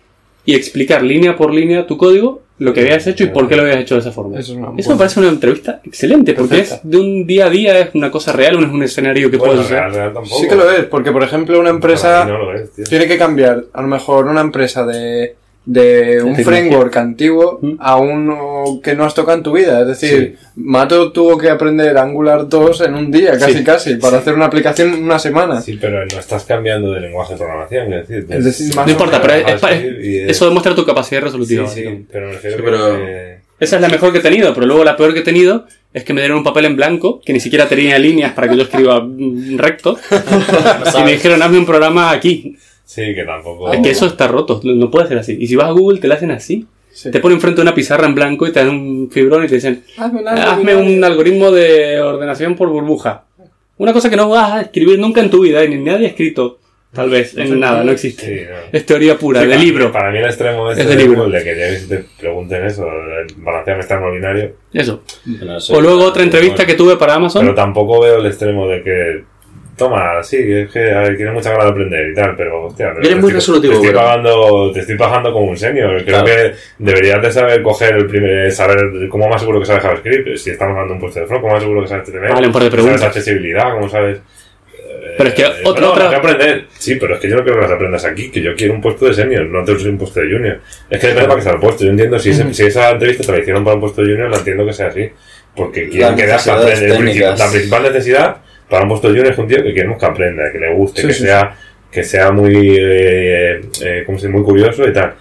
[0.49, 3.61] y explicar línea por línea tu código, lo que habías hecho y por qué lo
[3.61, 4.39] habías hecho de esa forma.
[4.39, 6.75] Eso es una Eso me parece una entrevista excelente, porque Perfecta.
[6.83, 9.37] es de un día a día, es una cosa real, no es un escenario que
[9.37, 9.83] Bueno, puedes usar.
[9.83, 10.39] real, real tampoco.
[10.41, 13.81] Sí que lo es, porque por ejemplo una empresa no es, tiene que cambiar, a
[13.83, 15.35] lo mejor una empresa de,
[15.65, 17.73] de un framework antiguo Mm.
[17.79, 19.81] a uno que no has tocado en tu vida.
[19.81, 23.63] Es decir, Mato tuvo que aprender Angular 2 en un día, casi Sí.
[23.63, 25.61] casi, para hacer una aplicación en una semana.
[25.61, 28.25] Sí, pero no estás cambiando de lenguaje de programación, es decir.
[28.29, 31.67] Es decir, más No importa, pero es- es eso demuestra tu capacidad resolutiva.
[31.67, 33.39] Sí, sí, pero me refiero Sí, que- pero- que...
[33.59, 36.05] Esa es la mejor que he tenido, pero luego la peor que he tenido es
[36.05, 38.63] que me dieron un papel en blanco que ni siquiera tenía líneas para que yo
[38.63, 39.05] escriba
[39.57, 39.97] recto.
[40.99, 42.55] y me dijeron, hazme un programa aquí.
[42.89, 43.71] Sí, que tampoco...
[43.71, 45.37] Es que eso está roto, no puede ser así.
[45.39, 46.65] Y si vas a Google, te lo hacen así.
[46.91, 47.11] Sí.
[47.11, 49.55] Te ponen frente a una pizarra en blanco y te dan un fibrón y te
[49.55, 53.25] dicen, Hazme un hazme un algoritmo de ordenación por burbuja.
[53.77, 56.09] Una cosa que no vas a escribir nunca en tu vida, y ni nadie ha
[56.09, 56.57] escrito,
[56.91, 58.25] tal vez, en nada, no existe.
[58.25, 58.55] Sí, no.
[58.71, 59.91] Es teoría pura, Sí, de libro.
[59.91, 61.25] Para mí el extremo este Es de de libro.
[61.25, 65.03] Google, de que llegues y te pregunten eso, el balancear binario, Eso.
[65.25, 67.43] Bueno, eso O luego ya- otra entrevista que tuve para Amazon.
[67.43, 69.23] pero tampoco veo el extremo de que
[69.79, 72.89] toma, sí, es que a ver, tienes mucha ganas de aprender y tal, pero hostia,
[72.89, 75.57] pero Eres te muy estoy- resolutivo, Te estoy, pero- pagando, te estoy pagando como un
[75.57, 76.03] senior.
[76.03, 76.25] Creo Claro.
[76.25, 78.77] que deberías de saber coger el primer, saber
[79.09, 81.63] cómo más seguro que sabes JavaScript, si estamos dando un puesto de front, cómo más
[81.63, 82.99] seguro que sabes HTML, Vale, un par de cómo preguntas.
[83.01, 84.17] sabes accesibilidad, cómo sabes...
[84.19, 86.65] eh, Pero es que eh, otra- no, otra- aprender.
[86.77, 88.81] Sí, pero es que yo no quiero que las aprendas aquí, que yo quiero un
[88.81, 90.59] puesto de senior, no te un puesto de junior.
[90.89, 91.83] Es que depende para qué sea el puesto.
[91.85, 94.29] Yo entiendo, si, ese- si esa entrevista te la hicieron para un puesto de junior,
[94.29, 95.09] la entiendo que sea así.
[95.55, 97.39] Porque quieren que técnicas.
[97.39, 98.37] La principal necesidad
[98.69, 101.01] para un puesto de junior es un tío que queremos que aprenda, que le guste,
[101.01, 101.55] Sí, que sí, sea
[101.91, 104.37] que sea muy eh, eh, ¿cómo se dice?
[104.37, 105.15] muy curioso y tal.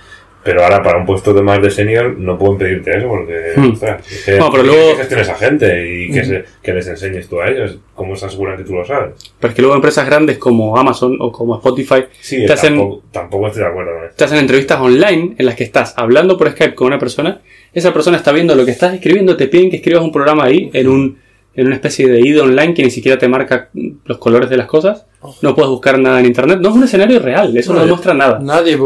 [0.45, 3.73] Pero ahora para un puesto de más de senior no pueden pedirte eso porque Hmm.
[3.73, 6.73] ostras, es que, No, pero que- luego- que gestiones a gente y que, se- que
[6.73, 7.79] les enseñes tú a ellos.
[7.95, 9.15] ¿Cómo se aseguran que tú lo sabes?
[9.41, 13.03] Pero es que luego empresas grandes como Amazon o como Spotify Sí, Te hacen- tampoco,
[13.11, 14.17] tampoco estoy de acuerdo con esto.
[14.17, 17.41] te hacen entrevistas online en las que estás hablando por Skype con una persona,
[17.75, 20.71] esa persona está viendo lo que estás escribiendo, te piden que escribas un programa ahí
[20.73, 21.19] en un
[21.59, 23.69] en una especie de IDE online que ni siquiera te marca
[24.05, 25.07] los colores de las cosas,
[25.43, 27.87] no puedes buscar nada en internet, no es un escenario real, eso no Vale.
[27.89, 28.39] demuestra nada.
[28.39, 28.79] Nadie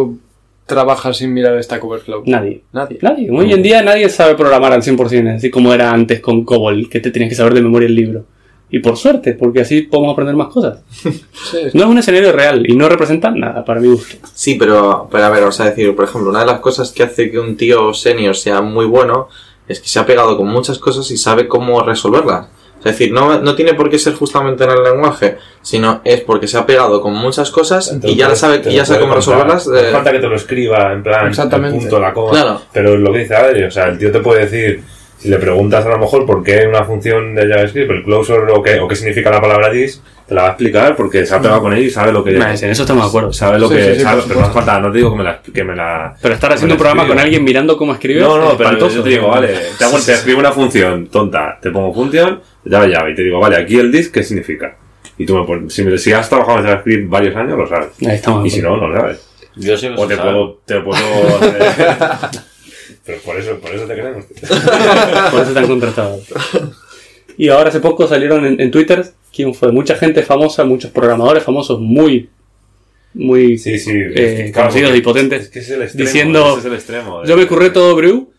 [0.64, 2.22] trabaja sin mirar Stack Overflow.
[2.24, 2.62] Nadie.
[2.72, 2.98] Nadie.
[3.02, 3.30] Nadie.
[3.30, 7.00] Hoy en día nadie sabe programar al 100%, así como era antes con COBOL, que
[7.00, 8.24] te tenías que saber de memoria el libro.
[8.70, 10.82] Y por suerte, porque así podemos aprender más cosas.
[11.02, 14.16] Sí, No es un escenario real y no representa nada para mi gusto.
[14.32, 17.02] Sí, pero, pero a ver, vamos a decir, por ejemplo, una de las cosas que
[17.02, 19.28] hace que un tío senior sea muy bueno
[19.68, 22.48] es que se ha pegado con muchas cosas y sabe cómo resolverlas.
[22.84, 26.48] Es decir, no, no tiene por qué ser justamente en el lenguaje, sino es porque
[26.48, 29.34] se ha pegado con muchas cosas y ya, la sabe, y ya sabe cómo contar.
[29.34, 29.66] resolverlas.
[29.68, 31.76] No hace eh, falta que te lo escriba en plan, Exactamente.
[31.76, 32.30] el punto, la coma.
[32.32, 32.62] Claro.
[32.72, 34.82] Pero lo que dice Adri, o sea, el tío te puede decir,
[35.18, 38.60] si le preguntas a lo mejor por qué una función de JavaScript, el closure o
[38.62, 41.40] qué, o qué significa la palabra this, te la va a explicar porque se ha
[41.40, 43.32] pegado con él y sabe lo que Nah, en eso estamos de acuerdo.
[43.32, 43.84] Sabe lo Sí, que.
[43.84, 45.40] sí, sí, sabe, por pero no hace falta, no te digo que me la.
[45.42, 48.56] Que me la Pero estar haciendo un programa con alguien mirando cómo escribes No, no,
[48.56, 52.40] pero yo te digo, vale, te, hago- te escribo una función tonta, te pongo función,
[52.64, 54.76] llave llave, y te digo, vale, aquí el this, ¿qué significa?
[55.18, 57.88] Y tú me pones, si, me- si has trabajado en JavaScript varios años, lo sabes.
[58.06, 58.42] Ahí estamos.
[58.42, 59.28] de Y si no, no lo sabes.
[59.56, 60.96] Yo sí O te puedo, te puedo
[61.40, 62.40] hacer-
[63.04, 64.24] Pero por eso, por eso te queremos.
[65.30, 66.20] Por eso te han contratado.
[67.36, 69.04] Y ahora hace poco salieron en, en Twitter,
[69.34, 69.72] ¿quién fue?
[69.72, 72.28] Mucha gente famosa, muchos programadores famosos muy,
[73.14, 73.90] muy Sí, sí.
[73.94, 75.42] eh, claro, conocidos y potentes.
[75.44, 76.04] Es que es el extremo.
[76.06, 77.24] diciendo, ese es el extremo.
[77.24, 78.31] Yo me curré todo Brew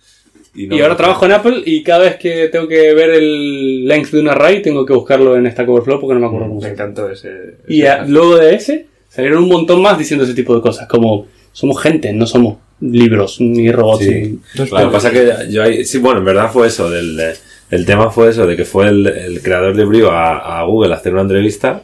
[0.56, 4.12] no- y ahora trabajo en Apple y cada vez que tengo que ver el length
[4.12, 6.70] de un array tengo que buscarlo en Stack Overflow porque no me acuerdo cómo Me
[6.70, 7.30] encantó ese.
[7.68, 8.12] Y ese a- caso.
[8.12, 12.12] luego de ese salieron un montón más diciendo ese tipo de cosas, como somos gente,
[12.14, 14.04] no somos libros ni robots.
[14.06, 14.12] Sí.
[14.56, 15.14] ni- Lo que pasa es
[15.48, 17.34] que yo ahí, sí, bueno, en verdad fue eso, del, eh,
[17.72, 20.94] el tema fue eso, de que fue el, el creador de Brio a, a Google
[20.94, 21.84] a hacer una entrevista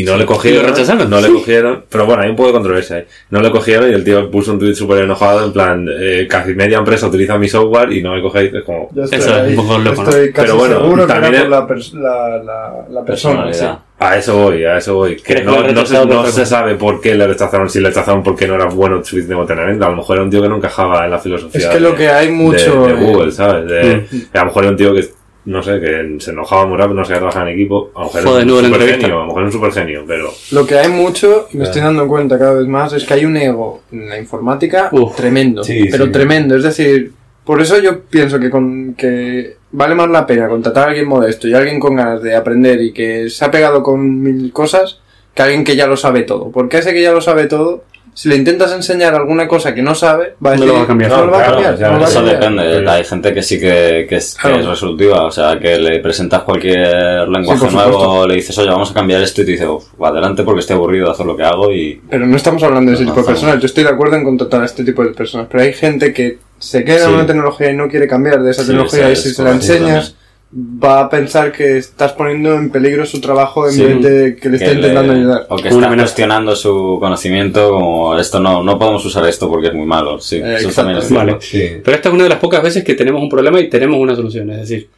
[0.00, 0.60] y no le cogieron.
[0.60, 1.08] ¿Y lo rechazaron?
[1.10, 1.32] No le Sí.
[1.32, 3.04] cogieron, pero bueno, hay un poco de controversia ahí.
[3.30, 6.54] No le cogieron y el tío puso un tweet súper enojado en plan, eh, casi
[6.54, 8.88] media empresa utiliza mi software y no me cogéis, es como...
[8.94, 10.08] Yo estoy, Eso es un poco loco, ¿no?
[10.10, 13.04] estoy casi Pero bueno, seguro que también era es- por la, pers- la, la, la
[13.04, 13.50] persona.
[13.98, 15.16] A eso voy, a eso voy.
[15.16, 17.88] Que ¿Crees que no, lo no, se, no sabe por qué le rechazaron, si le
[17.88, 21.06] rechazaron porque no era bueno suficientemente A lo mejor era un tío que no encajaba
[21.06, 21.60] en la filosofía.
[21.62, 22.86] Es que lo de- que hay mucho.
[22.86, 23.66] de, de eh, Google, ¿sabes?
[23.66, 24.36] De, Mm.
[24.36, 25.08] A lo mejor era un tío que
[25.46, 27.90] no sé, que se enojaba rápido, no sabía trabajar en equipo.
[27.94, 29.00] A lo mejor Fue es un super entrevista.
[29.00, 31.64] genio, a lo mejor es un super genio, pero Lo que hay mucho, y me
[31.64, 35.16] estoy dando cuenta cada vez más, es que hay un ego en la informática Uf.
[35.16, 35.64] tremendo.
[35.64, 36.10] Sí, pero sí.
[36.12, 36.56] tremendo.
[36.56, 37.12] Es decir,
[37.44, 41.46] por eso yo pienso que, con, que vale más la pena contratar a alguien modesto
[41.48, 45.00] y a alguien con ganas de aprender y que se ha pegado con mil cosas
[45.34, 46.50] que alguien que ya lo sabe todo.
[46.50, 47.84] Porque ese que ya lo sabe todo,
[48.18, 50.82] si le intentas enseñar alguna cosa que no sabe, va a No decir, lo va
[50.82, 51.10] a cambiar.
[51.10, 51.74] No lo va a Claro, cambiar.
[51.74, 54.16] o sea, no lo va a Eso depende, Pero- hay gente que sí que, que
[54.16, 54.56] es, que Claro.
[54.60, 58.94] es resolutiva, o sea, que le presentas cualquier lenguaje nuevo, le dices, oye, vamos a
[58.94, 61.70] cambiar esto y te dice, "Uf, adelante porque estoy aburrido de hacer lo que hago
[61.70, 62.00] y...
[62.08, 63.60] Pero no estamos hablando de ese No, tipo de personas.
[63.60, 65.46] Yo estoy de acuerdo en contratar a este tipo de personas.
[65.50, 67.04] Pero hay gente que se queda Sí.
[67.08, 69.10] en una tecnología y no quiere cambiar de esa Sí, tecnología.
[69.10, 70.16] Y si se la enseñas,
[70.54, 73.82] va a pensar que estás poniendo en peligro su trabajo en Sí.
[73.84, 75.46] vez de que le está que intentando le- ayudar.
[75.48, 79.68] O que Una está cuestionando su conocimiento como, esto no, no podemos usar esto porque
[79.68, 80.20] es muy malo.
[80.20, 81.10] Sí, Eh, eso también es.
[81.12, 81.36] Vale.
[81.40, 81.80] sí.
[81.84, 84.14] Pero esta es una de las pocas veces que tenemos un problema y tenemos una
[84.14, 84.48] solución.
[84.50, 84.88] Es decir,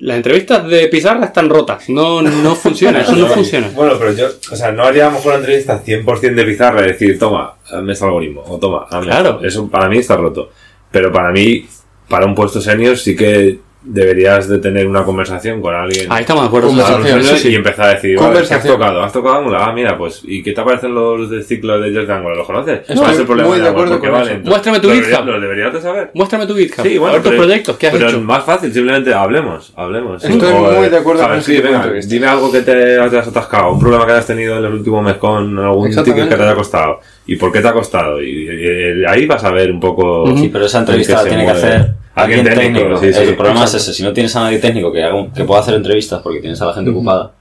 [0.00, 1.88] las entrevistas de pizarra están rotas.
[1.88, 3.70] No, no funciona, eso no funciona.
[3.74, 6.82] Bueno, pero yo, o sea, no haría a lo mejor una entrevista 100% de pizarra
[6.84, 9.30] y decir, toma, hazme este algoritmo, o toma, hazme Claro.
[9.36, 9.46] esto.
[9.46, 10.50] Eso para mí está roto.
[10.90, 11.66] Pero para mí,
[12.08, 13.58] para un puesto senior, sí que
[13.88, 16.06] deberías de tener una conversación con alguien.
[16.10, 16.68] Ahí estamos de acuerdo.
[16.68, 17.48] Conversación, sí.
[17.50, 19.02] y empezar a decir, vale, ¿qué has tocado?
[19.02, 19.62] ¿Has tocado Angular?
[19.64, 22.36] Ah, mira, pues, ¿y qué te parecen los de ciclo de Just Angular?
[22.36, 22.80] ¿Los conoces?
[22.94, 24.32] ¿Cuál es el problema muy de acuerdo ¿Por qué con va eso.
[24.32, 24.50] lento?
[24.50, 25.02] Muéstrame tu GitHub.
[25.04, 26.10] deberías- Los deberías de saber.
[26.14, 26.82] Muéstrame tu GitHub.
[26.86, 28.16] Sí, bueno, a ver tus pero- proyectos que has pero hecho.
[28.16, 30.24] es más fácil, simplemente hablemos, hablemos.
[30.24, 33.72] Estoy O, muy de acuerdo a con sí, venga, dime algo que te hayas atascado,
[33.72, 36.54] un problema que hayas tenido en el último mes con algún ticket que te haya
[36.54, 37.00] costado.
[37.26, 38.20] ¿Y por qué te ha costado?
[38.22, 40.26] Y, y- y ahí vas a ver un poco...
[40.36, 43.20] Sí, pero esa entrevista en la qué tiene que hacer Alguien técnico, sí, sí.
[43.20, 43.76] el problema Exacto.
[43.76, 46.20] es ese, si no tienes a nadie técnico que, haga un- que pueda hacer entrevistas
[46.22, 47.32] porque tienes a la gente ocupada,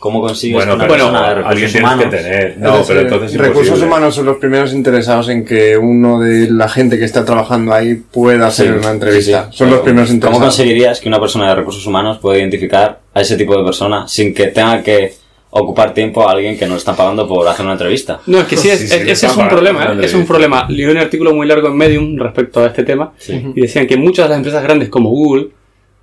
[0.00, 2.04] ¿cómo consigues Bueno, una pero persona de alguien recursos tienes humanos...
[2.04, 2.46] que tener.
[2.52, 3.86] Es No, decir, pero entonces es recursos imposible.
[3.86, 7.94] humanos son los primeros interesados en que uno de la gente que está trabajando ahí
[7.96, 9.44] pueda hacer Sí, una entrevista.
[9.44, 9.56] sí, sí.
[9.58, 10.44] Son los primeros ¿Cómo interesados.
[10.46, 14.32] conseguirías que una persona de recursos humanos pueda identificar a ese tipo de persona sin
[14.34, 15.14] que tenga que
[15.60, 18.20] ocupar tiempo a alguien que no le está pagando por hacer una entrevista?
[18.26, 20.04] No, es que sí, es- Sí, sí, es- le ese es un problema, ¿eh?
[20.04, 20.66] es un problema.
[20.68, 23.12] Leí un artículo muy largo en Medium respecto a este tema
[23.54, 25.48] y decían que muchas de las empresas grandes como Google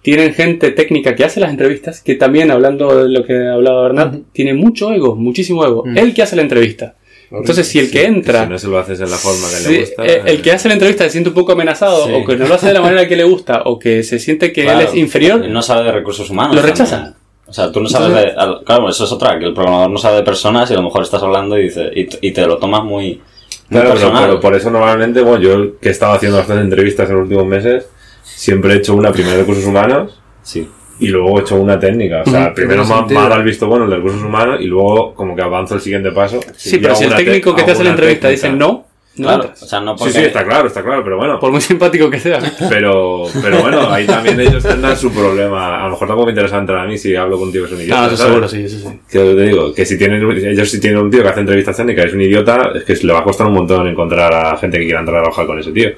[0.02, 4.20] tienen gente técnica que hace las entrevistas, que también, hablando de lo que hablaba Bernard,
[4.32, 5.84] tiene mucho ego, muchísimo ego.
[5.96, 6.96] Él que hace la entrevista.
[7.30, 8.44] Entonces, si el que entra...
[8.44, 10.06] Si no se lo haces en la forma que le gusta...
[10.06, 12.12] eh, el que hace la entrevista se siente un poco amenazado Sí.
[12.14, 14.52] o que no lo hace de la manera que le gusta o que se siente
[14.52, 15.48] que Claro, él es inferior.
[15.48, 16.56] no sabe de recursos humanos.
[16.56, 16.76] Lo también.
[16.78, 17.16] rechaza.
[17.52, 18.32] O sea, tú no sabes de...
[18.32, 20.84] al- Claro, eso es otra, que el programador no sabe de personas y a lo
[20.84, 23.22] mejor estás hablando y, dice, y, te lo tomas muy, muy
[23.70, 24.24] Claro, pero, personal.
[24.26, 27.46] pero por eso normalmente, bueno, yo que he estado haciendo bastantes entrevistas en los últimos
[27.46, 27.90] meses,
[28.24, 30.66] siempre he hecho una primera de recursos humanos Sí.
[31.00, 32.24] y luego he hecho una técnica.
[32.26, 35.14] O sea, primero me ha- dado el visto bueno el de recursos humanos y luego
[35.14, 36.40] como que avanzo el siguiente paso.
[36.56, 38.48] Sí, pero si el técnico que te hace la entrevista técnica.
[38.48, 38.86] dice no,
[39.22, 39.64] no claro, entras.
[39.64, 40.14] o sea, no Sí, porque...
[40.14, 41.40] sí, está claro, está claro, pero bueno.
[41.40, 42.40] Por muy simpático que sea.
[42.70, 45.82] Pero, pero bueno, ahí también ellos tendrán su problema.
[45.82, 47.86] A lo mejor tampoco me interesa entrar a mí si hablo contigo que es un
[47.86, 48.02] idiota.
[48.02, 48.30] No, eso ¿sabes?
[48.32, 49.00] seguro, sí, eso sí.
[49.10, 52.06] Que te digo, que si tienen, ellos si tienen un tío que hace entrevistas técnicas
[52.06, 54.78] y es un idiota, es que le va a costar un montón encontrar a gente
[54.80, 55.90] que quiera entrar a trabajar con ese tío.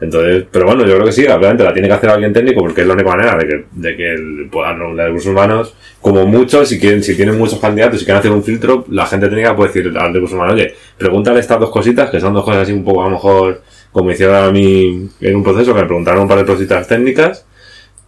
[0.00, 2.82] Entonces, pero bueno, yo creo que sí, obviamente la tiene que hacer alguien técnico porque
[2.82, 6.78] es la única manera de que, de que los de recursos humanos, como muchos, si
[6.78, 9.98] quieren, si tienen muchos candidatos y quieren hacer un filtro, la gente técnica puede decir
[9.98, 13.02] al recursos humanos, oye, pregúntale estas dos cositas, que son dos cosas así un poco
[13.02, 16.38] a lo mejor, como hicieron a mí en un proceso, que me preguntaron un par
[16.38, 17.44] de cositas técnicas,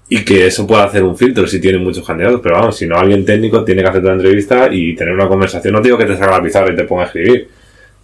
[0.09, 2.97] y que eso pueda hacer un filtro si tienen muchos candidatos, pero vamos, si no
[2.97, 5.73] alguien técnico tiene que hacer la entrevista y tener una conversación.
[5.73, 7.49] No digo que te saque la pizarra y te ponga a escribir,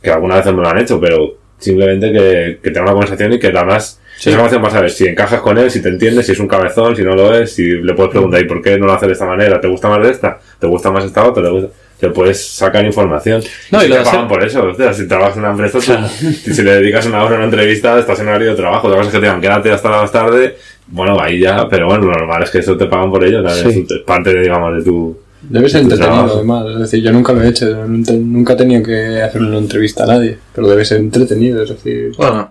[0.00, 3.38] que algunas veces me lo han hecho, pero simplemente que, que tenga una conversación y
[3.38, 4.00] que además
[4.30, 6.48] esa conversación vas a ver si encajas con él, si te entiendes, si es un
[6.48, 9.06] cabezón, si no lo es, si le puedes preguntar, ¿y por qué no lo hace
[9.06, 9.60] de esta manera?
[9.60, 10.38] ¿Te gusta más de esta?
[10.58, 11.42] ¿Te gusta más esta otra?
[11.42, 11.68] ¿Te gusta?
[11.98, 13.42] Te puedes sacar información.
[13.70, 14.66] No, y lo te pagan por eso.
[14.68, 16.08] O sea, si trabajas en una empresa, tú-
[16.42, 18.86] si, si le dedicas una hora a una entrevista, estás en horario de trabajo.
[18.88, 20.56] Otra cosa es que te digan, quédate hasta más tarde.
[20.88, 23.42] Bueno, ahí ya, pero bueno, lo normal es que eso te pagan por ello.
[23.48, 23.86] Sí.
[23.88, 25.18] Es parte, digamos, de tu.
[25.42, 26.34] Debe ser Tu entretenido, trabajo.
[26.36, 26.66] además.
[26.74, 27.66] Es decir, yo nunca lo he hecho.
[27.86, 30.38] nunca- Nunca he tenido que hacer una entrevista a nadie.
[30.54, 32.12] Pero debe ser entretenido, es decir.
[32.16, 32.50] Bueno,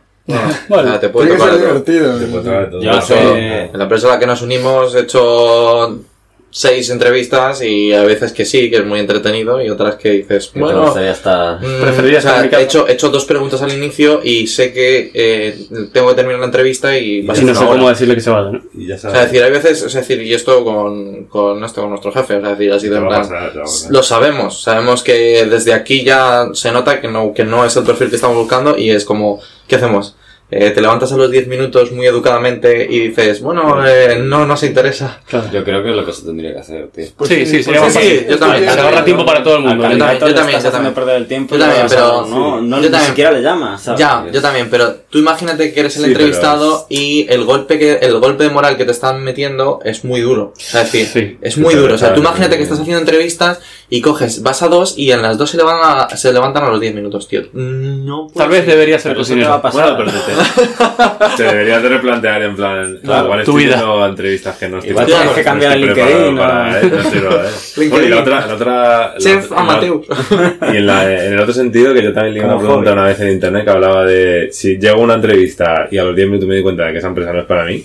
[0.70, 1.10] Bueno, te
[1.44, 1.68] ser de todo.
[1.68, 2.18] divertido.
[2.20, 2.82] te puede traer todo.
[2.82, 6.00] Yo hace- en la empresa a la que nos unimos he hecho
[6.58, 10.52] seis entrevistas y a veces que sí, que es muy entretenido y otras que dices,
[10.52, 12.62] te bueno, mm, Preferiría o sea, casa.
[12.62, 15.58] he hecho, he hecho dos preguntas al inicio y sé que eh,
[15.92, 17.74] tengo que terminar la entrevista y si ser no sé hora.
[17.74, 18.62] cómo decirle que se vaya, ¿no?
[18.74, 21.90] Y ya O sea, decir, hay veces, es decir, y esto con, con esto, con
[21.90, 23.52] nuestro jefe, o sea, decir, así de plan, pasar.
[23.90, 27.84] lo sabemos, sabemos que desde aquí ya se nota que no, que no es el
[27.84, 30.16] perfil que estamos buscando y es como, ¿qué hacemos?
[30.52, 34.62] Eh, te levantas a los 10 minutos muy educadamente y dices, bueno, eh, no nos
[34.64, 35.20] interesa.
[35.28, 35.48] Claro.
[35.52, 37.06] Yo creo que es lo que se tendría que hacer, tío.
[37.18, 38.70] Pues sí, sí, sí, sí, yo también.
[38.72, 39.86] Se ahorra tiempo para todo el mundo.
[39.86, 40.94] Al Yo también, yo le también, yo también.
[40.94, 43.02] perder el tiempo Yo también, pero- no, no, yo ni también.
[43.10, 44.00] siquiera le llamas, ¿sabes?
[44.00, 48.20] Ya, yo también, pero tú imagínate que eres el entrevistado y el golpe que el
[48.20, 50.54] golpe de moral que te están metiendo es muy duro.
[50.56, 51.38] O sea, es decir, Sí.
[51.42, 51.96] es muy duro.
[51.96, 55.22] O sea, tú imagínate que estás haciendo entrevistas y coges, vas a dos y en
[55.22, 57.42] las dos se levantan a, se levantan a los 10 minutos, tío.
[57.54, 59.96] No puede Tal vez debería ser Pero eso te va a cocinero.
[59.96, 60.35] Bueno, pero
[61.38, 63.00] te, deberías de replantear en plan.
[63.04, 63.76] Claro, igual estoy vida.
[63.78, 66.98] yendo a entrevistas que no estoy Igual tienes que cambiar el LinkedIn, para, eh, no
[67.00, 67.04] eh.
[67.78, 67.90] LinkedIn.
[67.90, 68.48] Bueno, y la otra.
[68.48, 68.74] La otra
[69.14, 70.02] la- Chef la- amateur.
[70.74, 73.20] Y en, la- en el otro sentido, que yo también leí una pregunta una vez
[73.20, 76.48] en internet que hablaba de si llego a una entrevista y a los 10 minutos
[76.48, 77.84] me di cuenta de que esa empresa no es para mí,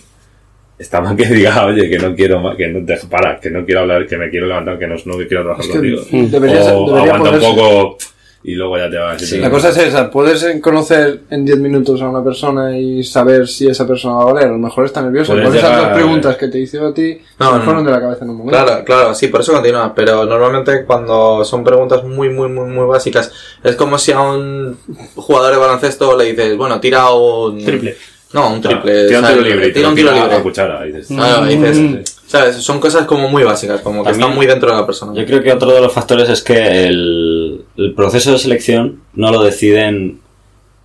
[0.79, 3.65] está mal que diga, oye, que no quiero más, que no te para, que no
[3.65, 6.03] quiero hablar, que me quiero levantar, que no, no quiero trabajar Es que contigo.
[6.03, 7.99] o debería aguanta un poco
[8.43, 9.21] y luego ya te vas.
[9.21, 9.39] Sí.
[9.39, 13.67] La cosa es esa, puedes conocer en 10 minutos a una persona y saber si
[13.67, 14.49] esa persona va a valer.
[14.49, 15.33] A lo mejor está nerviosa.
[15.35, 17.63] Puedes Igual esas dos preguntas que te hizo a ti No, se no.
[17.65, 18.65] fueron de la cabeza en un momento.
[18.65, 19.93] Claro, claro, sí, por eso continúa.
[19.95, 23.31] Pero normalmente cuando son preguntas muy, muy, muy, muy básicas,
[23.63, 24.79] es como si a un
[25.17, 27.63] jugador de baloncesto le dices, bueno, tira un...
[27.63, 27.95] Triple.
[28.33, 29.07] No, un triple.
[29.09, 29.69] Tira un tiro libre.
[29.71, 30.41] Tira un tiro a libre.
[30.43, 30.83] cuchara.
[30.85, 31.97] dices, Ah, dices, Mm.
[32.27, 32.57] ¿sabes?
[32.57, 35.13] Son cosas como muy básicas, como que También- están muy dentro de la persona.
[35.15, 39.31] Yo creo que otro de los factores es que el, el proceso de selección no
[39.33, 40.21] lo deciden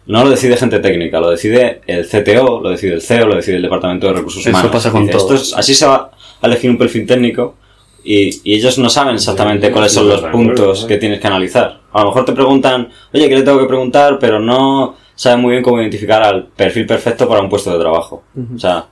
[0.07, 3.55] no lo decide gente técnica, lo decide el CTO, lo decide el CEO, lo decide
[3.55, 4.71] el Departamento de Recursos Eso Humanos.
[4.71, 5.33] pasa con Dice, todo.
[5.33, 7.55] esto es- así se va a elegir un perfil técnico
[8.03, 11.79] y, y ellos no saben exactamente Sí, cuáles son los puntos que tienes que analizar.
[11.91, 14.19] A lo mejor te preguntan, oye, ¿qué le tengo que preguntar?
[14.19, 18.23] Pero no saben muy bien cómo identificar al perfil perfecto para un puesto de trabajo.
[18.55, 18.85] O sea,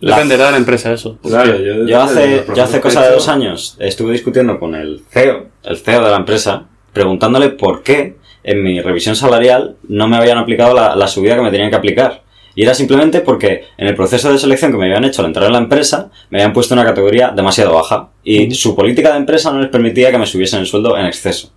[0.00, 1.18] la- Dependerá de la empresa eso.
[1.22, 5.46] Claro, yo, yo hace, yo hace cosa de dos años estuve discutiendo con el CEO,
[5.64, 10.38] el CEO de la empresa, preguntándole por qué en mi revisión salarial no me habían
[10.38, 12.22] aplicado la, la subida que me tenían que aplicar.
[12.54, 15.46] Y era simplemente porque en el proceso de selección que me habían hecho al entrar
[15.46, 18.08] en la empresa, me habían puesto una categoría demasiado baja.
[18.24, 21.50] Y su política de empresa no les permitía que me subiesen el sueldo en exceso.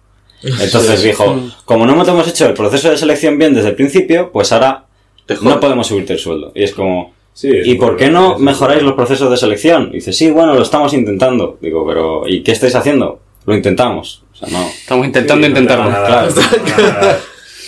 [0.44, 4.52] Entonces dijo, como no hemos hecho el proceso de selección bien desde el principio, pues
[4.52, 4.86] ahora
[5.42, 6.52] no podemos subirte el sueldo.
[6.56, 9.92] Y es como, Sí, es ¿Y por qué no mejoráis los procesos de selección?
[9.92, 11.58] Dice, sí, bueno, lo estamos intentando.
[11.62, 13.20] Digo, pero ¿y qué estáis haciendo?
[13.46, 14.24] Lo intentamos.
[14.34, 14.68] O sea, no.
[14.68, 15.90] Estamos intentando Sí, no te intentarlo.
[15.92, 17.20] dar- No te van a dar-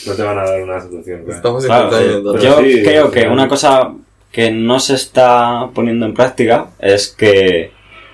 [0.07, 1.19] no te van a dar una solución.
[1.23, 1.35] claro.
[1.37, 2.37] Estamos Claro, intentando.
[2.39, 3.93] yo sí, creo que una cosa
[4.31, 7.71] que no se está poniendo en práctica es que,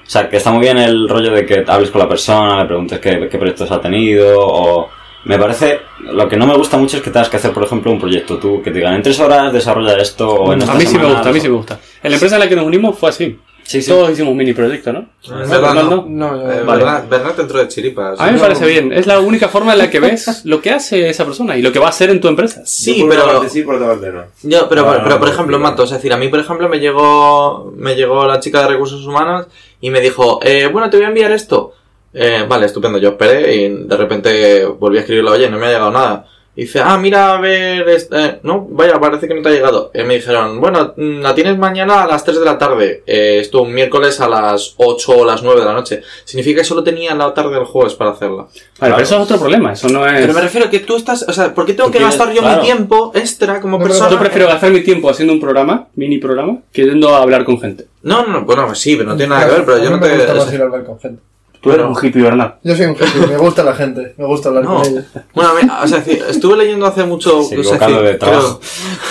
[0.07, 2.65] o sea, que está muy bien el rollo de que hables con la persona, le
[2.65, 4.89] preguntes qué, qué proyectos ha tenido, o
[5.25, 7.91] me parece, lo que no me gusta mucho es que tengas que hacer, por ejemplo,
[7.91, 10.85] un proyecto tú, que te digan en tres horas desarrolla esto, o en A mí
[10.85, 11.79] sí me gusta, a mí sí me gusta.
[12.01, 13.37] En la empresa en la que nos unimos fue así.
[13.63, 13.91] Sí, sí.
[13.91, 15.07] Todos hicimos mini proyectos, ¿no?
[15.27, 16.05] Verdad, Fernando?
[16.07, 16.29] no.
[16.31, 16.85] No, Eh, Vale.
[16.85, 18.17] Bernat, Bernat entró de chiripas.
[18.17, 18.93] A mí me parece bien.
[18.93, 21.73] Es la única forma en la que ves lo que hace esa persona y lo
[21.73, 22.61] que va a hacer en tu empresa.
[22.63, 23.25] Sí, Yo por pero...
[23.25, 24.23] parte sí, por otra parte no.
[24.43, 26.69] Yo, pero, Ah, pero por no, ejemplo, sí, Mato, es decir, a mí, por ejemplo,
[26.69, 29.47] me llegó, me llegó la chica de recursos humanos
[29.81, 31.73] y me dijo, eh, bueno, te voy a enviar esto.
[32.13, 35.71] Eh, vale, estupendo, yo esperé y de repente volví a escribirle, oye, no me ha
[35.71, 36.27] llegado nada.
[36.57, 39.91] Y dice, ah, mira, a ver, eh, no, vaya, parece que no te ha llegado.
[39.93, 43.03] Y me dijeron, bueno, mm, la tienes mañana a las 3 de la tarde.
[43.05, 46.01] Eh, esto un miércoles a las 8 o las 9 de la noche.
[46.25, 48.47] Significa que solo tenía la tarde del jueves para hacerla.
[48.79, 49.73] Vale, pero eso es otro problema.
[49.73, 50.19] Eso no es.
[50.19, 52.41] Pero me refiero a que tú estás, o sea, ¿por qué tengo que gastar yo
[52.41, 52.59] claro.
[52.59, 54.09] mi tiempo extra como No, persona?
[54.09, 57.61] Yo prefiero gastar mi tiempo haciendo un programa, mini programa, que yendo a hablar con
[57.61, 57.85] gente.
[58.01, 60.07] No, no, no, bueno, sí, pero no tiene nada que ver, pero yo no me
[60.07, 60.15] te...
[60.15, 61.21] gusta o más sea, ir a hablar con gente.
[61.61, 62.55] Tú eres un hippie, Bernat.
[62.63, 64.75] Yo soy un hippie, me gusta la gente, me gusta hablar No.
[64.77, 65.03] con ellos.
[65.33, 67.43] Bueno, a mí- o sea, estuve leyendo hace mucho...
[67.43, 68.59] Se o sea, de creo,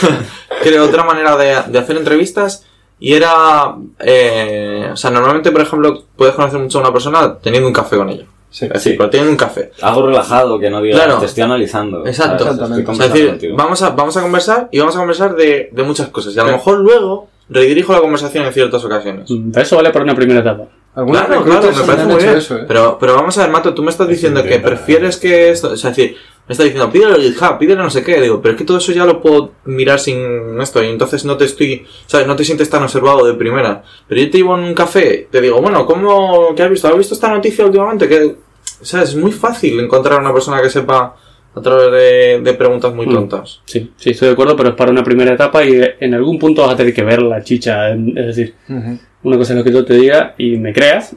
[0.63, 2.65] creo otra manera de, de hacer entrevistas
[2.99, 3.75] y era...
[3.99, 7.97] eh, o sea, normalmente, por ejemplo, puedes conocer mucho a una persona teniendo un café
[7.97, 8.25] con ella.
[8.49, 8.69] Sí.
[8.73, 8.95] Es Sí.
[8.97, 9.73] pero teniendo un café.
[9.83, 11.19] Algo relajado, que no digas, Claro.
[11.19, 12.07] te estoy analizando.
[12.07, 12.45] Exacto.
[12.45, 12.91] Exactamente.
[12.91, 15.83] O sea, es decir, vamos a, vamos a conversar y vamos a conversar de, de
[15.83, 16.35] muchas cosas.
[16.35, 19.29] Y a lo mejor luego redirijo la conversación en ciertas ocasiones.
[19.53, 20.65] Pero eso vale para una primera etapa.
[20.97, 22.37] Algunos Claro, claro, me parece muy bien.
[22.39, 22.65] eso, ¿eh?
[22.67, 25.73] pero, pero vamos a ver, Mato, tú me estás diciendo que prefieres que esto.
[25.73, 26.17] O sea, es decir,
[26.49, 28.19] me estás diciendo, pídele el GitHub, pídele no sé qué.
[28.19, 30.83] Digo, pero es que todo eso ya lo puedo mirar sin esto.
[30.83, 31.87] Y entonces no te estoy.
[32.07, 32.27] ¿Sabes?
[32.27, 33.83] No te sientes tan observado de primera.
[34.09, 36.55] Pero yo te llevo en un café, te digo, bueno, ¿cómo.
[36.57, 36.89] ¿Qué has visto?
[36.89, 38.09] ¿Has visto esta noticia últimamente?
[38.09, 38.37] Que.
[38.81, 39.11] ¿Sabes?
[39.11, 41.15] Es muy fácil encontrar a una persona que sepa
[41.57, 43.13] a través de, de preguntas muy Mm.
[43.15, 43.63] tontas.
[43.65, 46.63] Sí, sí, estoy de acuerdo, pero es para una primera etapa y en algún punto
[46.63, 47.91] vas a tener que ver la chicha.
[47.91, 48.55] Es decir,
[49.23, 51.17] una cosa es lo que yo te diga y me creas,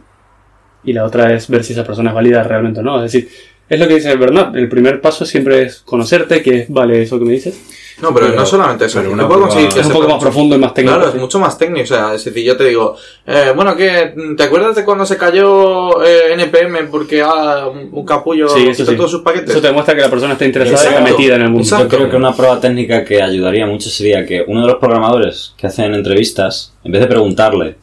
[0.84, 3.04] y la otra es ver si esa persona es válida realmente o no.
[3.04, 3.30] Es decir,
[3.70, 7.20] es lo que dice Bernat, el primer paso siempre es conocerte, que es, vale, eso
[7.20, 7.60] que me dices,
[8.02, 9.04] No, pero, Pero- no solamente eso.
[9.04, 10.96] conseguir que Es un poco más mucho- profundo y más técnico.
[10.96, 11.84] Claro, es mucho más técnico.
[11.84, 12.96] O sea, es decir, yo te digo,
[13.28, 18.48] eh, bueno, que ¿te acuerdas de cuando se cayó eh, NPM porque ah, un, capullo
[18.48, 18.96] Sí, eso quitó sí.
[18.98, 19.50] todos sus paquetes?
[19.50, 21.64] Eso te demuestra que la persona está interesada y está metida en el mundo.
[21.64, 21.90] Exacto.
[21.92, 25.54] Yo creo que una prueba técnica que ayudaría mucho sería que uno de los programadores
[25.58, 27.76] que hacen entrevistas, en vez de preguntarle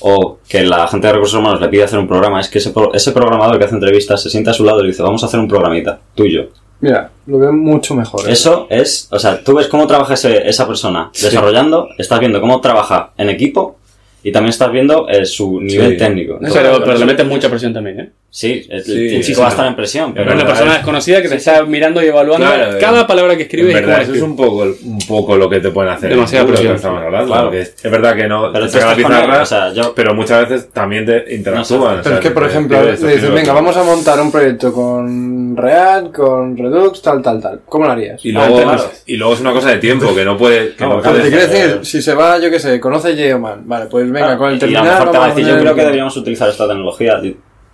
[0.00, 2.70] o que la gente de recursos humanos le pide hacer un programa, es que ese,
[2.70, 5.22] pro- ese programador que hace entrevistas se sienta a su lado y le dice, vamos
[5.22, 6.48] a hacer un programita tuyo.
[6.80, 8.26] Mira, lo veo mucho mejor.
[8.28, 8.32] ¿eh?
[8.32, 12.60] Eso es, o sea, tú ves cómo trabaja ese- esa persona desarrollando, estás viendo cómo
[12.60, 13.76] trabaja en equipo
[14.22, 15.96] y también estás viendo eh, su nivel Sí.
[15.98, 16.38] técnico.
[16.52, 18.10] Pero, pero le metes mucha presión también, ¿eh?
[18.32, 20.76] Sí, el, Sí, el chico va a estar en presión, Pero es una persona es-
[20.76, 24.14] desconocida que te está mirando y evaluando Claro, cada palabra que escribes cómo verdad, eso
[24.14, 26.10] es un poco, un poco lo que te pueden hacer.
[26.10, 26.68] Demasiada presión.
[26.70, 27.26] que estamos hablando.
[27.26, 27.42] Claro.
[27.46, 29.42] porque es, es verdad que no Pero tú te saca la estás con él, pizarra,
[29.42, 31.82] o sea, yo- pero muchas veces también te interactúan.
[31.82, 34.30] o Pero sea, es que, por ejemplo, te- le dices, venga, vamos a montar un
[34.30, 37.60] proyecto con React, con Redux, tal, tal, tal.
[37.66, 38.24] ¿Cómo lo harías?
[38.24, 38.90] Y luego, claro.
[39.06, 40.76] y luego es una cosa de tiempo, que no puede...
[40.76, 43.86] Que No, no te quiero decir, si se va, yo qué sé, conoce Geoman, vale,
[43.86, 44.84] pues venga, Claro, con el y a terminal.
[44.84, 47.20] lo mejor te va a decir, yo creo que deberíamos utilizar esta tecnología.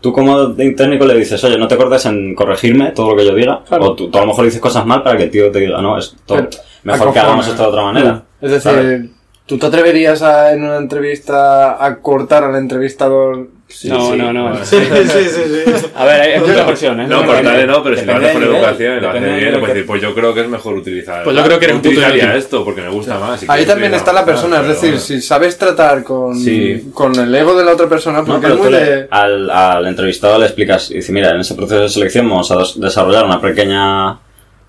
[0.00, 3.34] Tú como técnico le dices, oye, no te cortes en corregirme todo lo que yo
[3.34, 3.62] diga.
[3.66, 3.84] Claro.
[3.86, 5.80] O tú, tú a lo mejor dices cosas mal para que el tío te diga,
[5.80, 6.50] no, es todo, Pero,
[6.84, 8.22] mejor que hagamos esto de otra manera.
[8.40, 9.10] Es decir, ¿sabes?
[9.46, 13.48] ¿tú te atreverías a, en una entrevista a cortar al entrevistador?
[13.88, 14.58] No, sí, no, no, bueno.
[14.64, 15.86] Sí, sí, sí, sí.
[15.96, 17.08] A ver, hay muchas versiones.
[17.08, 19.68] No, cortarle no, pero si lo haces nivel, educación y lo haces bien, pues que-
[19.74, 21.24] decir, pues yo creo que es mejor utilizar.
[21.24, 23.44] Pues yo creo que eres un puto esto porque me gusta más.
[23.48, 25.00] Ahí también está la persona, es decir, bueno.
[25.00, 26.90] si sabes tratar con, Sí.
[26.94, 29.08] con el ego de la otra persona, porque es muy le- de...
[29.10, 32.56] al, al entrevistado le explicas, y dice, mira, en ese proceso de selección vamos a
[32.58, 34.18] des- desarrollar una pequeña,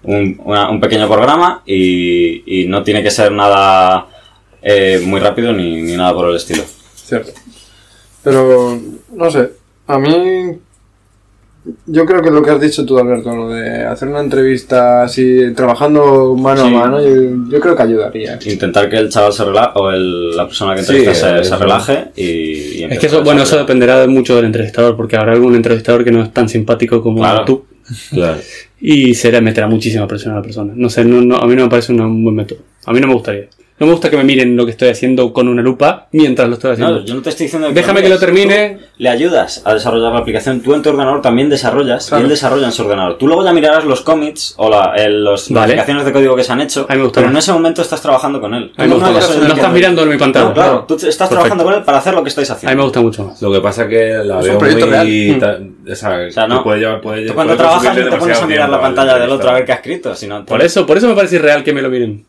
[0.03, 4.07] un, una- un pequeño programa y, y no tiene que ser nada
[4.61, 6.63] eh, muy rápido ni, ni nada por el estilo.
[6.95, 7.31] Cierto.
[8.23, 8.77] Pero,
[9.13, 9.49] no sé,
[9.87, 10.57] a mí...
[11.85, 15.53] Yo creo que lo que has dicho tú, Alberto, lo de hacer una entrevista así,
[15.53, 16.67] trabajando mano Sí.
[16.73, 18.39] a mano, yo, yo creo que ayudaría.
[18.45, 21.57] Intentar que el chaval se relaje, o el- la persona que Sí, entrevista se, se
[21.57, 25.17] relaje y, y Es que eso, a bueno, eso dependerá de mucho del entrevistador, porque
[25.17, 27.43] habrá algún entrevistador que no es tan simpático como Claro.
[27.43, 27.65] tú
[28.11, 28.37] Claro.
[28.79, 30.71] y será meterá muchísima presión a la persona.
[30.73, 32.59] No sé, no, no, a mí no me parece un buen método.
[32.85, 33.47] A mí no me gustaría.
[33.79, 36.55] No me gusta que me miren lo que estoy haciendo con una lupa mientras lo
[36.55, 36.95] estoy haciendo.
[36.99, 38.79] No, yo no te estoy diciendo Déjame que lo termine.
[38.79, 40.61] Tú le ayudas a desarrollar la aplicación.
[40.61, 42.21] Tú en tu ordenador también desarrollas Claro.
[42.21, 43.19] y él desarrolla en su ordenador.
[43.19, 45.67] Tú luego ya mirarás los commits o la, el- los Vale.
[45.67, 46.87] modificaciones de código que se han hecho.
[46.89, 47.33] A mí me gusta pero más.
[47.35, 48.71] en ese momento estás trabajando con él.
[48.77, 49.37] A mí me gusta no más.
[49.37, 50.45] No que- estás mirando en mi pantalla.
[50.47, 51.09] No, claro, tú Perfecto.
[51.09, 52.77] estás trabajando con él para hacer lo que estáis A mí haciendo.
[52.77, 53.41] me gusta mucho más.
[53.43, 54.95] Lo que pasa que la Es un veo proyecto muy...
[54.95, 55.39] real.
[55.39, 56.57] ta- o sea, O sea, no.
[56.57, 59.19] que puede llevar, puede, Tú cuando puede trabajas no te pones a mirar la pantalla
[59.19, 60.13] del otro a ver qué ha escrito.
[60.47, 62.25] Por eso, por eso me parece irreal que me lo miren.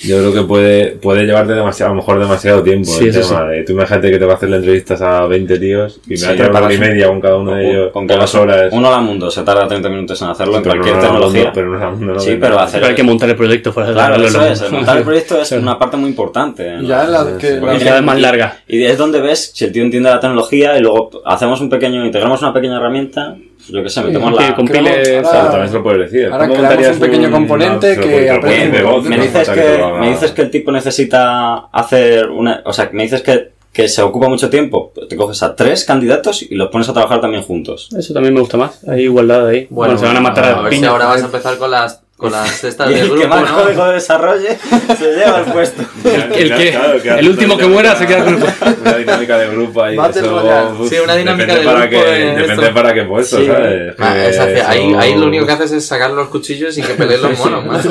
[0.00, 2.86] Yo creo que puede, puede llevarte demasiado, a lo mejor demasiado tiempo.
[2.88, 5.58] Sí, el tema de, tú imagínate que te va a hacer las entrevistas a 20
[5.58, 7.92] tíos y me Sí, va a llevar hora y media con cada uno de ellos,
[7.92, 8.72] con las horas.
[8.72, 11.40] Uno al mundo se tarda 30 minutos en hacerlo en cualquier no al tecnología.
[11.40, 12.80] mundo, pero no al mundo, no sí, pero hacer.
[12.80, 14.62] Pero hay que montar el proyecto fuera de Claro, eso lo- es.
[14.62, 16.70] el Montar el proyecto es una parte muy importante.
[16.76, 16.82] ¿no?
[16.82, 17.54] Ya la que...
[17.54, 17.60] sí.
[17.60, 18.56] la- Y cada vez más larga.
[18.68, 22.04] Y es donde ves si el tío entiende la tecnología y luego hacemos un pequeño,
[22.06, 23.36] integramos una pequeña herramienta,
[23.68, 24.56] yo qué sé, metemos que la...
[24.56, 26.26] compile- Creamos- O sea, ahora- también se lo puedes decir.
[26.32, 30.42] ahora ¿Cómo creamos un pequeño componente que aprende me no dices que, me dices que
[30.42, 32.62] el tipo necesita hacer una...
[32.64, 35.84] O sea, me dices que, que se ocupa mucho tiempo, pues te coges a tres
[35.84, 37.88] candidatos y los pones a trabajar también juntos.
[37.96, 38.82] Eso también me gusta más.
[38.88, 39.66] Hay igualdad ahí.
[39.70, 42.02] Bueno, se van a matar a a, ver si ahora vas a empezar con las,
[42.18, 43.62] con las cestas del el grupo, que más ¿no?
[43.62, 44.58] código desarrolle
[44.98, 45.82] se lleva el puesto.
[46.04, 48.42] El, que, Claro, claro, el último que muera se queda con el
[48.82, 49.96] Una dinámica de grupo ahí.
[50.10, 52.74] Eso, uf, Sí, una dinámica depende de para grupo qué- en Depende esto.
[52.74, 53.46] para qué puesto, Sí.
[53.46, 53.94] ¿sabes?
[53.98, 56.76] Ah, Que es hacia- ahí, eso- ahí lo único que haces es sacar los cuchillos
[56.76, 57.88] y que peleen los monos, macho.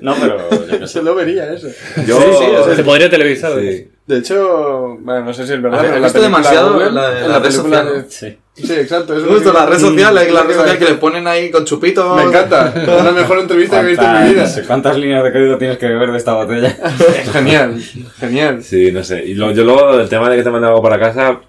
[0.00, 0.98] No, pero yo sé.
[0.98, 1.68] Se lo vería eso.
[2.06, 3.52] Yo, Sí, sí, o sea, Se podría televisar.
[3.58, 3.88] sí.
[4.06, 6.72] De hecho, bueno, no sé si es verdad, ver, pero he en la película demasiado
[6.72, 8.38] Google, la de en la red película de- Sí.
[8.64, 9.14] Sí, exacto.
[9.16, 11.50] eso es Justo la red social, la, es la red social que le ponen ahí
[11.50, 12.16] con chupitos.
[12.16, 12.72] Me encanta.
[12.76, 14.42] Es la mejor entrevista que he visto en mi vida.
[14.44, 16.76] ¿Cuántas, ¿Cuántas líneas de código tienes que beber de esta botella?
[17.32, 17.80] Genial,
[18.18, 18.62] genial.
[18.62, 19.24] Sí, no sé.
[19.24, 21.40] Y lo- yo luego, el tema de que te mandan algo para casa,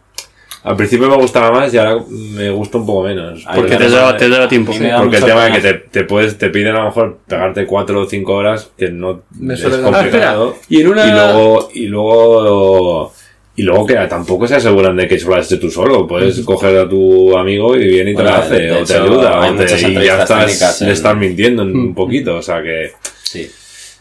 [0.62, 3.46] al principio me gustaba más y ahora me gusta un poco menos.
[3.56, 4.74] Porque te da- lleva, te lleva tiempo.
[4.78, 7.66] da Porque el tema de que te, te puedes, te piden a lo mejor pegarte
[7.66, 10.56] 4 o 5 horas, que no Me es dar- complicado.
[10.58, 13.14] Ah, Y en una- y luego, y luego,
[13.60, 16.08] y luego que tampoco se aseguran de que solo lo tú solo.
[16.08, 18.86] Puedes coger a tu amigo y viene y te Bueno, lo hace, de- de o
[18.86, 22.92] te ayuda, o te, y ya estás, mintiendo un poquito, o sea que...
[23.24, 23.50] Sí.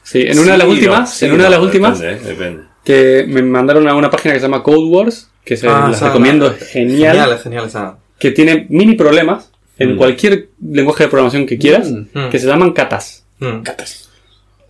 [0.03, 2.63] Sí, en una de las últimas, no, sí, en una de las últimas, Depende, depende.
[2.85, 6.01] que me mandaron a una página que se llama Code Wars, que se Ah, las
[6.01, 7.99] recomiendo, es genial, Genial, genial esa.
[8.19, 9.97] que tiene mini problemas en Mm.
[9.99, 12.29] cualquier lenguaje de programación que quieras, Mm.
[12.31, 13.25] que se llaman katas.
[13.41, 13.63] Mm.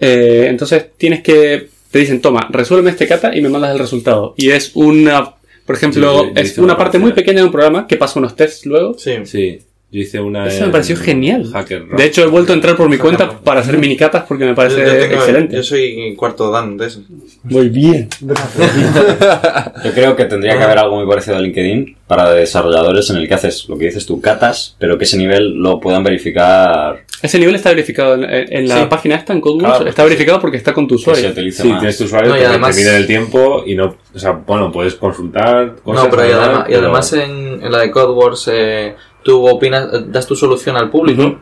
[0.01, 4.35] Eh, entonces tienes que, te dicen, toma, resuelve este kata y me mandas el resultado.
[4.37, 5.35] Y es una,
[5.65, 8.37] por ejemplo, Sí, sí, es una parte muy pequeña de un programa que pasa unos
[8.37, 9.13] tests luego Sí.
[9.25, 9.61] Sí.
[9.91, 10.47] Yo hice una.
[10.47, 11.49] Eso me pareció genial.
[11.51, 11.99] Hacker Rock.
[11.99, 14.81] De hecho, he vuelto a entrar por mi cuenta para hacer minicatas porque me parece
[14.81, 15.57] Yo- yo tengo- excelente.
[15.57, 17.01] Yo soy cuarto Dan de eso.
[17.45, 18.07] Muy bien.
[19.85, 23.29] Yo creo que tendría que haber algo muy parecido a LinkedIn para desarrolladores en el
[23.29, 27.39] que haces lo que dices tú, catas, pero que ese nivel lo puedan verificar Ese
[27.39, 28.87] nivel está verificado en, en la Sí.
[28.89, 29.77] página esta, en CodeWars.
[29.77, 31.31] Claro, está verificado porque está con tu se usuario.
[31.31, 31.81] utilice Sí, más.
[31.81, 33.97] tienes tu usuario No, y además- te mide el tiempo y no.
[34.15, 36.05] O sea, bueno, puedes consultar cosas.
[36.05, 38.95] No, pero y hablar, además, y además en, en la de Code Wars eh,
[39.29, 41.39] tú opinas, das tu solución al público Ujú.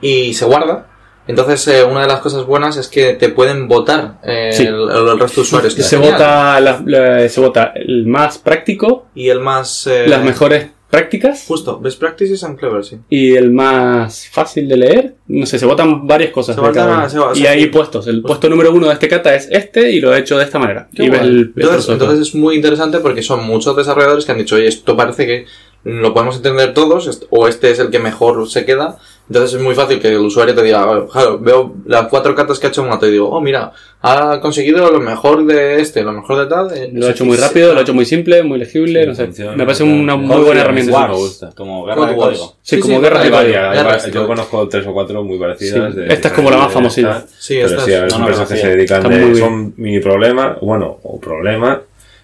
[0.00, 0.86] y se guarda.
[1.28, 4.64] Entonces, eh, una de las cosas buenas es que te pueden votar eh, Sí.
[4.66, 5.74] el, el resto de usuarios.
[5.74, 9.86] Se vota, la- la- se vota el más práctico, Y el más.
[9.86, 12.96] eh, las mejores prácticas Justo, best practices and clever, sí.
[13.08, 15.14] y el más fácil de leer.
[15.28, 16.56] No sé, se votan varias cosas.
[16.56, 17.08] Se de votan- cada uno.
[17.08, 18.08] se va- y hay puestos.
[18.08, 20.58] El puesto número uno de este kata es este y lo he hecho de esta
[20.58, 20.88] manera.
[20.94, 24.38] Y ves el, el entonces, entonces es muy interesante porque son muchos desarrolladores que han
[24.38, 25.44] dicho, oye, esto parece que
[25.84, 28.98] lo podemos entender todos, o este es el que mejor se queda.
[29.28, 32.58] Entonces es muy fácil que el usuario te diga, "Ah, claro, veo las cuatro cartas
[32.58, 33.72] que ha hecho Mato y digo, oh, mira,
[34.02, 36.72] ha conseguido lo mejor de este, lo mejor de tal.
[36.76, 38.58] eh, Lo ha sí, hecho muy sí, rápido, sí, lo ha hecho muy simple, muy
[38.58, 39.24] legible, Sí, no sé.
[39.26, 40.92] funciona, me parece una muy buena herramienta.
[40.92, 41.08] sí.
[41.12, 41.52] me gusta.
[41.56, 42.56] como guerra de código.
[42.60, 44.10] Sí, Sí, como sí, guerra de código.
[44.12, 45.94] yo conozco tres o cuatro muy parecidas.
[45.94, 46.00] Sí.
[46.00, 47.10] de- Esta es como la más famosilla.
[47.12, 47.24] tal.
[47.38, 49.34] Sí, pero esta sí, es- no, no, empresas que se dedican de.
[49.36, 51.78] Son mini problemas, bueno, o problemas,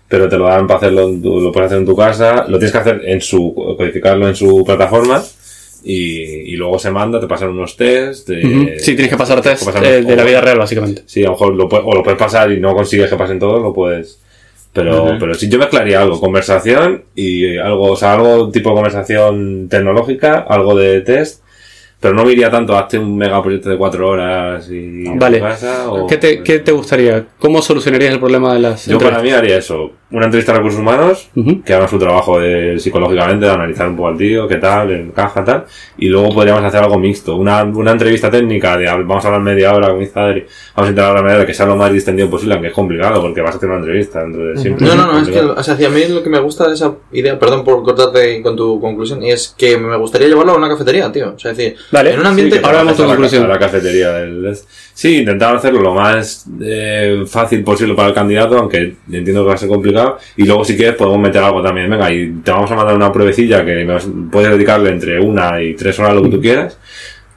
[0.08, 2.78] pero te lo dan para hacerlo, lo puedes hacer en tu casa, lo tienes que
[2.78, 5.22] hacer en su, codificarlo en su plataforma.
[5.88, 8.28] Y, y luego se manda, te pasan unos test.
[8.28, 8.76] de-.
[8.80, 11.02] Sí, tienes que pasar test que pasar eh, unos- de la vida real, básicamente.
[11.06, 13.38] Sí, a lo mejor lo, puedes- o lo puedes pasar y no consigues que pasen
[13.38, 14.18] todos, lo puedes.
[14.72, 19.68] Pero, pero sí, yo mezclaría algo, conversación y algo, o sea, algo tipo de conversación
[19.70, 21.42] tecnológica, algo de test,
[22.00, 25.38] pero no me iría tanto a hacer un megaproyecto de cuatro horas y Vale.
[25.38, 27.24] tu casa, o- ¿Qué te, ¿Qué te gustaría?
[27.38, 30.80] ¿Cómo solucionarías el problema de las Yo para mí haría eso, una entrevista a recursos
[30.80, 31.30] humanos,
[31.64, 35.42] que hagan su trabajo de, psicológicamente, de analizar un poco al tío, qué tal, encaja,
[35.44, 35.64] tal,
[35.98, 39.74] y luego podríamos hacer algo mixto, una, una entrevista técnica de vamos a hablar media
[39.74, 40.40] hora con dice Adri,
[40.76, 43.20] vamos a intentar hablar media hora que sea lo más distendido posible, aunque es complicado,
[43.20, 44.86] porque vas a hacer una entrevista dentro de siempre.
[44.86, 46.94] No, no, no, es que, o sea, hacia mí lo que me gusta de esa
[47.10, 50.68] idea, perdón por cortarte con tu conclusión, y es que me gustaría llevarlo a una
[50.68, 51.32] cafetería, tío.
[51.34, 52.56] O sea, es decir, Vale, en un ambiente...
[52.56, 53.48] Sí, que ahora vamos a la, conclusión.
[53.48, 54.56] la cafetería del...
[54.94, 59.54] Sí, intentar hacerlo lo más eh, fácil posible para el candidato, aunque entiendo que va
[59.54, 60.18] a ser complicado.
[60.36, 61.88] Y luego, si quieres, podemos meter algo también.
[61.90, 65.74] Venga, y te vamos a mandar una pruebecilla que vas- puedes dedicarle entre una y
[65.74, 66.78] tres horas lo que tú quieras.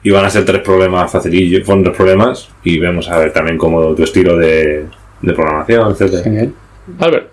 [0.02, 2.48] Y van a ser tres problemas facilillos, son tres problemas.
[2.64, 4.86] Y vemos a ver también cómo tu estilo de,
[5.20, 6.22] de programación, etcétera.
[6.24, 6.52] Genial.
[6.98, 7.28] Albert,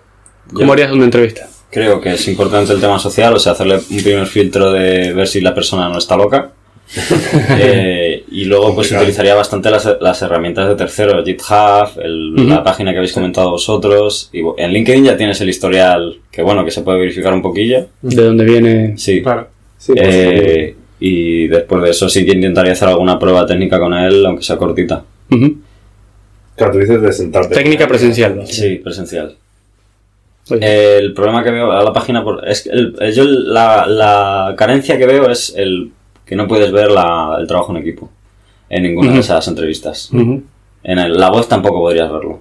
[0.52, 1.46] ¿cómo Yo- harías una entrevista?
[1.70, 5.26] Creo que es importante el tema social, o sea, hacerle un primer filtro de ver
[5.26, 6.50] si la persona no está loca.
[7.60, 12.92] Eh, y luego pues utilizaría bastante las, las herramientas de terceros, GitHub, el- la página
[12.92, 14.30] que habéis comentado vosotros.
[14.32, 17.86] Y en LinkedIn ya tienes el historial, que bueno, que se puede verificar un poquillo.
[18.02, 18.94] ¿De dónde viene?
[18.96, 19.22] Sí.
[19.22, 19.48] Claro.
[19.76, 23.94] Sí, pues, Eh, y después de eso sí que intentaría hacer alguna prueba técnica con
[23.94, 25.04] él, aunque sea cortita.
[26.56, 27.54] Claro, tú dices de sentarte.
[27.54, 28.42] Técnica presencial.
[28.46, 29.36] Sí, presencial.
[30.50, 33.24] Oye, Eh, el problema que veo a la página por, es que el- eh, yo
[33.24, 35.92] la, la carencia que veo es el
[36.28, 38.10] que no puedes ver la- el trabajo en equipo
[38.68, 40.10] en ninguna de esas entrevistas.
[40.12, 42.40] En el- la voz tampoco podrías verlo.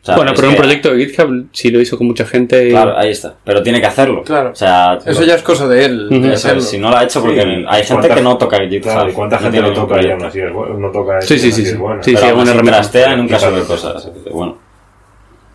[0.00, 2.68] O sea, Bueno, pero un que- proyecto de GitHub, si lo hizo con mucha gente.
[2.68, 3.34] y- Claro, ahí está.
[3.44, 4.22] Pero tiene que hacerlo.
[4.22, 4.50] Claro.
[4.52, 6.08] O sea, Eso ya es cosa de él.
[6.32, 7.48] Eso si no lo ha hecho porque Sí.
[7.68, 8.82] hay gente ¿Cuánta- que no toca GitHub.
[8.82, 10.74] Claro, ¿y cuánta no gente ningún toca y aún así es bueno?
[10.78, 11.74] No toca Sí, sí, sí, sí.
[11.76, 12.02] bueno.
[12.02, 14.10] Sí, Pero sí, aún así trastea para- cosas.
[14.32, 14.56] Bueno,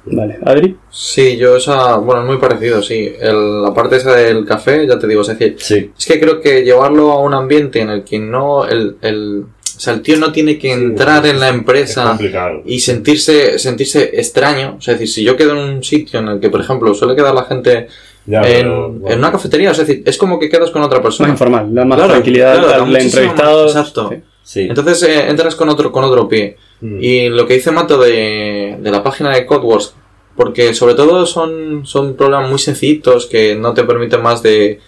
[0.05, 0.75] Vale, Adri.
[0.89, 3.13] Sí, yo esa, bueno, es muy parecido, sí.
[3.19, 5.91] El- la parte esa del café, ya te digo, es decir, sí.
[5.97, 9.79] es que creo que llevarlo a un ambiente en el que no, el, el, o
[9.79, 12.17] sea, el tío no tiene que entrar en la Es empresa
[12.65, 14.75] y sentirse, sentirse extraño.
[14.77, 16.93] O sea, es decir, si yo quedo en un sitio en el que, por ejemplo,
[16.93, 17.87] suele quedar la gente
[18.25, 19.09] Ya, en, pero, bueno.
[19.13, 21.29] en una cafetería, es decir, es como que quedas con otra Más persona.
[21.29, 23.63] informal, da más Claro, tranquilidad claro, al entrevistado.
[23.63, 24.09] más- exacto.
[24.11, 24.15] Sí.
[24.43, 24.61] Sí.
[24.61, 26.57] Entonces eh, entras con otro, con otro pie.
[26.81, 26.97] Mm.
[27.01, 29.95] Y lo que dice Mato de, de la página de CodeWars,
[30.35, 34.79] porque sobre todo son, son problemas muy sencillitos que no te permiten más de...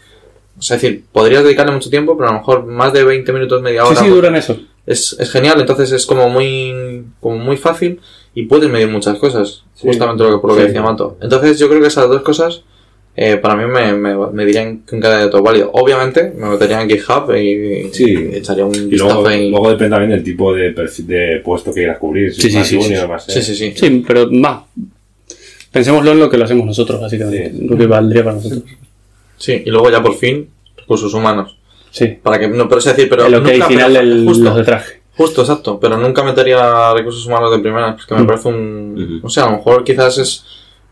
[0.57, 3.31] O sea, es decir, podrías dedicarle mucho tiempo, pero a lo mejor más de 20
[3.33, 4.01] minutos, media Sí, hora.
[4.01, 4.57] sí, duran eso.
[4.85, 7.99] es, es genial, entonces es como muy, como muy fácil
[8.33, 9.87] y puedes medir muchas cosas, Sí.
[9.87, 10.67] justamente lo que, por lo que Sí.
[10.67, 11.17] decía Mato.
[11.21, 12.63] Entonces yo creo que esas dos cosas
[13.17, 15.69] eh, para mí me, me, me dirían que un candidato válido.
[15.73, 18.03] Obviamente me metería en GitHub y, Sí.
[18.33, 19.49] y echaría un Y luego, vistazo ahí.
[19.49, 22.33] luego depende también del tipo de, puesto que quieras cubrir.
[22.33, 23.07] Si Sí, sí, más sí, junior, sí.
[23.07, 23.73] más Sí, sí, sí.
[23.75, 24.63] Sí, pero más.
[25.71, 27.51] Pensémoslo en lo que lo hacemos nosotros, básicamente.
[27.51, 27.67] Sí.
[27.67, 28.63] Lo que valdría para nosotros.
[29.37, 31.57] Sí, y luego ya por fin, recursos humanos.
[31.91, 32.17] Sí.
[32.21, 34.55] Para que, no, pero es decir, pero el ok nunca, final pero del, justo, los
[34.57, 35.01] de traje.
[35.17, 38.27] justo, exacto, pero nunca metería recursos humanos de primera, porque me Mm.
[38.27, 39.27] parece un, Ujú.
[39.27, 40.45] o sea, a lo mejor quizás es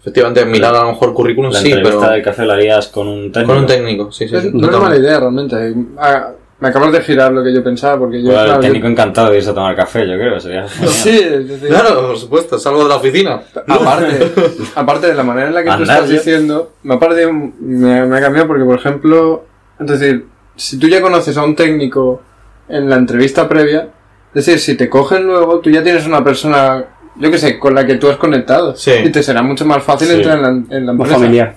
[0.03, 3.07] Efectivamente, mirar a lo mejor currículum La sí, entrevista pero de café la harías con
[3.07, 3.53] un técnico.
[3.53, 4.35] con un técnico, sí, sí.
[4.53, 5.73] No es mala idea realmente.
[5.97, 8.29] Ah, me acabas de girar lo que yo pensaba porque yo.
[8.31, 10.39] El claro, yo- técnico encantado de irse a tomar café, yo creo.
[10.41, 10.67] Sería.
[10.87, 13.41] Sí, es decir, Claro, por supuesto, salgo de la oficina.
[13.67, 14.31] Aparte,
[14.75, 16.13] aparte de la manera en la que tú estás yo.
[16.15, 19.45] diciendo, me ha, parecido- me, me ha cambiado porque, por ejemplo,
[19.79, 20.25] es decir,
[20.57, 22.21] si tú ya conoces a un técnico
[22.67, 23.87] en la entrevista previa,
[24.33, 26.85] es decir, si te cogen luego, tú ya tienes una persona,
[27.15, 28.75] yo que sé, con la que tú has conectado.
[28.75, 28.91] Sí.
[29.05, 30.13] Y te será mucho más fácil Sí.
[30.15, 31.15] entrar en la, en la Más empresa.
[31.15, 31.55] familiar.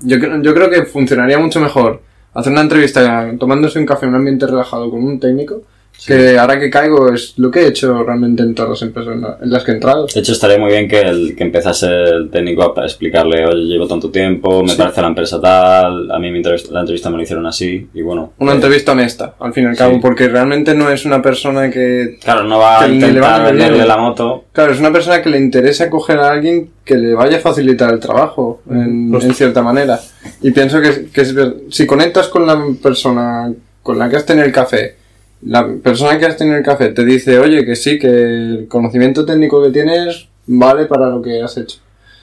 [0.00, 2.02] Yo, creo- yo creo que funcionaría mucho mejor
[2.34, 5.62] hacer una entrevista tomándose un café en un ambiente relajado con un técnico,
[6.06, 9.22] que ahora que caigo es lo que he hecho realmente en todas las empresas en
[9.22, 10.06] la- las que he entrado.
[10.12, 13.86] De hecho, estaría muy bien que, el, que empezase el técnico a explicarle, oye, llevo
[13.88, 17.22] tanto tiempo, me parece la empresa tal, a mí mi entrevista- la entrevista me lo
[17.22, 18.32] hicieron así, y bueno.
[18.38, 20.00] Una eh, entrevista honesta, al fin y al cabo, Sí.
[20.02, 22.18] porque realmente no es una persona que...
[22.22, 24.44] Claro, no va a le va intentar venderle la moto.
[24.52, 27.92] Claro, es una persona que le interesa coger a alguien que le vaya a facilitar
[27.94, 29.98] el trabajo, en, en cierta manera.
[30.42, 31.34] Y pienso que, que es
[31.70, 33.50] si conectas con la persona
[33.82, 34.96] con la que has tenido el café,
[35.44, 39.24] la persona que has tenido el café te dice, oye, que sí, que el conocimiento
[39.24, 41.78] técnico que tienes vale para lo que has hecho.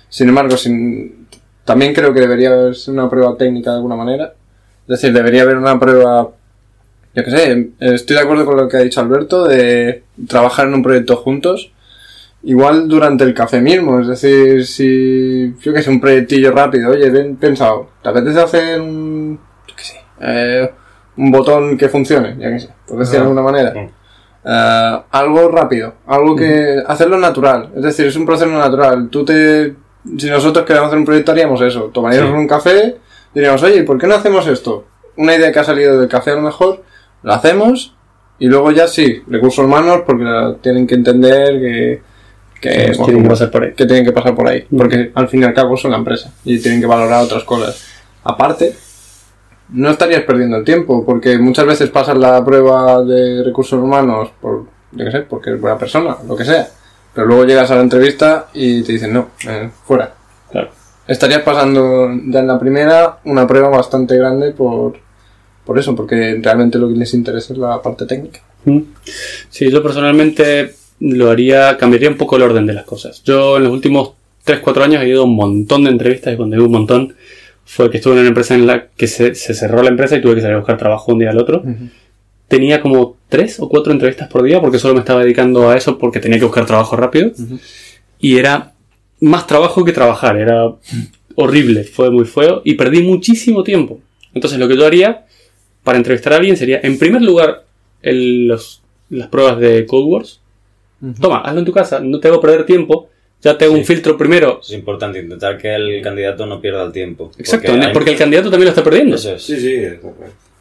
[0.09, 1.27] Sin embargo, sin,
[1.65, 4.33] también creo que debería haber una prueba técnica de alguna manera.
[4.83, 6.31] Es decir, debería haber una prueba
[7.13, 10.75] yo qué sé, estoy de acuerdo con lo que ha dicho Alberto de trabajar en
[10.75, 11.71] un proyecto juntos.
[12.43, 17.09] Igual durante el café mismo, es decir, si yo que sé, un proyectillo rápido, oye,
[17.11, 20.71] ven pensado, ¿te apetece hacer un, yo qué sé, eh,
[21.17, 22.35] un botón que funcione?
[22.39, 23.27] Ya que sé, por decir de Ajá.
[23.27, 23.73] alguna manera.
[24.43, 29.09] Eh, algo rápido, algo que, hacerlo natural, es decir, es un proceso natural.
[29.09, 29.75] Tú te,
[30.17, 32.37] si nosotros queremos hacer un proyecto haríamos eso, tomaríamos Sí.
[32.37, 32.97] un café,
[33.33, 34.85] diríamos, oye, ¿por qué no hacemos esto?
[35.17, 36.83] Una idea que ha salido del café a lo mejor,
[37.21, 37.95] la hacemos
[38.39, 40.25] y luego ya sí, recursos humanos porque
[40.61, 42.01] tienen que entender que,
[42.59, 43.73] que, bueno, tienen que pasar por ahí.
[43.73, 46.33] que tienen que pasar por ahí, porque al fin y al cabo son la empresa
[46.43, 47.85] y tienen que valorar otras cosas.
[48.23, 48.73] Aparte,
[49.71, 54.65] no estarías perdiendo el tiempo, porque muchas veces pasas la prueba de recursos humanos por,
[54.91, 56.67] yo qué sé, porque es buena persona, lo que sea,
[57.13, 60.13] pero luego llegas a la entrevista y te dicen no, eh, fuera.
[60.51, 60.69] Claro.
[61.07, 64.97] Estarías pasando ya en la primera una prueba bastante grande por,
[65.65, 68.41] por eso, porque realmente lo que les interesa es la parte técnica.
[68.65, 68.79] Mm.
[69.49, 73.23] Sí, yo personalmente lo haría, cambiaría un poco el orden de las cosas.
[73.23, 74.13] Yo en los últimos
[74.45, 77.15] 3-4 años he ido a un montón de entrevistas y cuando digo un montón
[77.65, 80.21] fue que estuve en una empresa en la que se, se cerró la empresa y
[80.21, 81.63] tuve que salir a buscar trabajo un día al otro.
[82.47, 85.97] Tenía como 3 o 4 entrevistas por día porque solo me estaba dedicando a eso
[85.97, 87.31] porque tenía que buscar trabajo rápido.
[88.19, 88.73] Y era
[89.21, 90.69] más trabajo que trabajar, era
[91.35, 93.99] horrible, fue muy feo y perdí muchísimo tiempo.
[94.33, 95.25] Entonces lo que yo haría
[95.83, 97.63] para entrevistar a alguien sería, en primer lugar,
[98.01, 100.41] el- los- las pruebas de Cold Wars.
[101.19, 103.09] Toma, hazlo en tu casa, no te hago perder tiempo.
[103.41, 104.59] Ya te hago un filtro primero.
[104.61, 107.31] Es importante intentar que el candidato no pierda el tiempo.
[107.37, 109.15] Exacto, hay- porque el candidato también lo está perdiendo.
[109.15, 109.41] Eso es.
[109.43, 109.75] Sí, sí.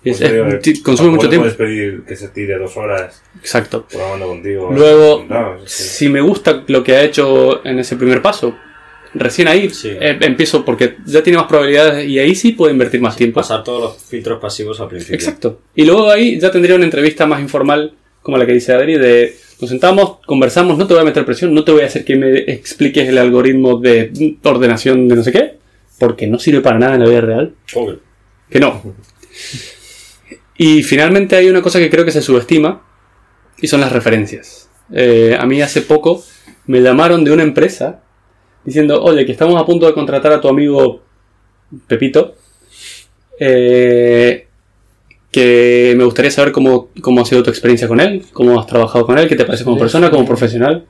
[0.02, 1.44] Es- eh, consume mucho tiempo.
[1.44, 3.86] puedes pedir que se tire dos horas Exacto.
[3.86, 4.70] programando contigo.
[4.72, 8.56] Luego, No, si me gusta lo que ha hecho en ese primer paso,
[9.12, 9.90] recién ahí Sí.
[10.00, 13.40] eh, empiezo porque ya tiene más probabilidades y ahí sí puedo invertir más tiempo.
[13.40, 15.16] Pasar todos los filtros pasivos al principio.
[15.16, 15.60] Exacto.
[15.74, 19.36] Y luego ahí ya tendría una entrevista más informal, como la que dice Adri, de
[19.60, 22.16] nos sentamos, conversamos, no te voy a meter presión, no te voy a hacer que
[22.16, 25.58] me expliques el algoritmo de ordenación de no sé qué,
[25.98, 27.54] porque no sirve para nada en la vida real.
[27.72, 27.98] Joder.
[28.48, 28.82] Que no.
[30.56, 32.82] Y finalmente hay una cosa que creo que se subestima
[33.60, 34.68] y son las referencias.
[34.92, 36.24] Eh, a mí hace poco
[36.66, 38.02] me llamaron de una empresa
[38.64, 41.02] diciendo, oye, que estamos a punto de contratar a tu amigo
[41.86, 42.34] Pepito,
[43.38, 44.48] eh,
[45.30, 49.06] que me gustaría saber cómo, cómo ha sido tu experiencia con él, cómo has trabajado
[49.06, 50.84] con él, qué te parece como persona, como profesional.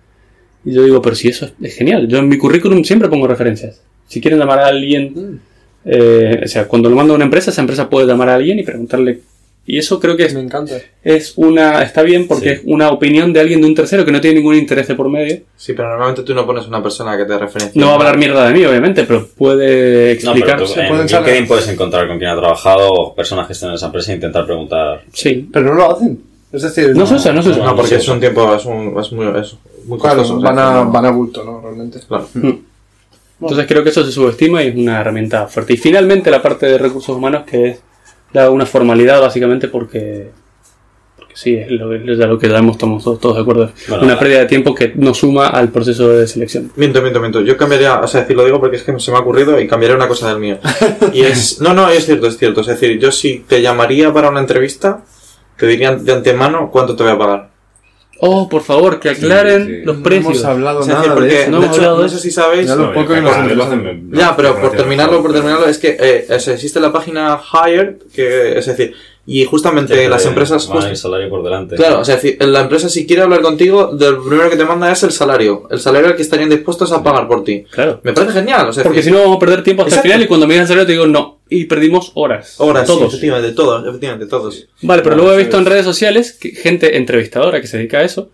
[0.64, 3.26] Y yo digo, pero si eso es, es genial, yo en mi currículum siempre pongo
[3.26, 3.82] referencias.
[4.06, 5.40] Si quieren llamar a alguien
[5.84, 8.58] eh, o sea, cuando lo manda a una empresa, esa empresa puede llamar a alguien
[8.58, 9.20] y preguntarle.
[9.66, 10.76] Y eso creo que es, Me encanta.
[11.04, 11.82] es una.
[11.82, 12.50] Está bien porque Sí.
[12.56, 15.08] es una opinión de alguien de un tercero que no tiene ningún interés de por
[15.08, 15.42] medio.
[15.56, 17.78] Sí, pero normalmente tú no pones una persona que te referencia.
[17.80, 20.58] No va a hablar mierda de mí, obviamente, pero puede No, pero explicar.
[20.58, 23.86] tú, en LinkedIn puedes encontrar con quién ha trabajado o personas que estén en esa
[23.86, 25.02] empresa e intentar preguntar.
[25.12, 25.48] Sí.
[25.52, 26.20] Pero no lo hacen.
[26.50, 27.64] Es decir, No se usa, no se usa.
[27.64, 29.54] No, porque es un tiempo, es, un, es muy, es
[29.86, 30.40] muy Claro, costoso.
[30.40, 31.60] van a, no- van a bulto, ¿no?
[31.60, 32.00] Realmente.
[32.08, 32.26] Claro.
[33.40, 35.74] Entonces creo que eso se subestima y es una herramienta fuerte.
[35.74, 37.80] Y finalmente la parte de recursos humanos que es
[38.32, 40.30] da una formalidad básicamente porque.
[41.16, 43.70] Porque sí, es lo, es a lo que damos estamos todos, todos de acuerdo.
[43.88, 46.72] Bueno, una pérdida de tiempo que no suma al proceso de selección.
[46.76, 47.40] Miento, miento, miento.
[47.42, 49.66] Yo cambiaría, o sea, decir, lo digo porque es que se me ha ocurrido y
[49.66, 50.58] cambiaría una cosa del mío.
[51.12, 52.60] Y es, no, no, es cierto, es cierto.
[52.60, 55.02] Es decir, yo si te llamaría para una entrevista,
[55.56, 57.49] te diría de antemano cuánto te voy a pagar.
[58.22, 59.82] Oh, por favor, que aclaren Sí, sí.
[59.84, 60.26] los No precios.
[60.34, 61.50] hemos hablado Es decir, nada de porque, eso.
[61.50, 62.16] no de hemos hecho, hablado de no eso.
[62.18, 62.66] sé si sabéis.
[62.68, 63.90] Ya lo poco que nos cada vez lo interesa.
[63.90, 67.94] hacen- Ya, pero por terminarlo, por terminarlo, es que eh, es- existe la página Hired,
[68.14, 68.92] que es decir,
[69.26, 70.68] y justamente las empresas.
[70.68, 71.76] Van just- el salario por delante.
[71.76, 74.64] Claro, o sea, es decir, la empresa si quiere hablar contigo, lo primero que te
[74.64, 75.66] manda es el salario.
[75.70, 77.64] El salario al que estarían dispuestos a pagar por ti.
[77.70, 78.00] Claro.
[78.02, 80.06] Me parece genial, o sea, Porque si no vamos a perder tiempo hasta Exacto.
[80.08, 81.39] el final y cuando me digan el salario te digo no.
[81.50, 82.54] Y perdimos horas.
[82.60, 83.08] Ahora sí, Todos.
[83.08, 84.68] efectivamente, todos, efectivamente, todos.
[84.82, 85.68] Vale, pero luego he visto en es.
[85.68, 88.30] redes sociales que gente entrevistadora que se dedica a eso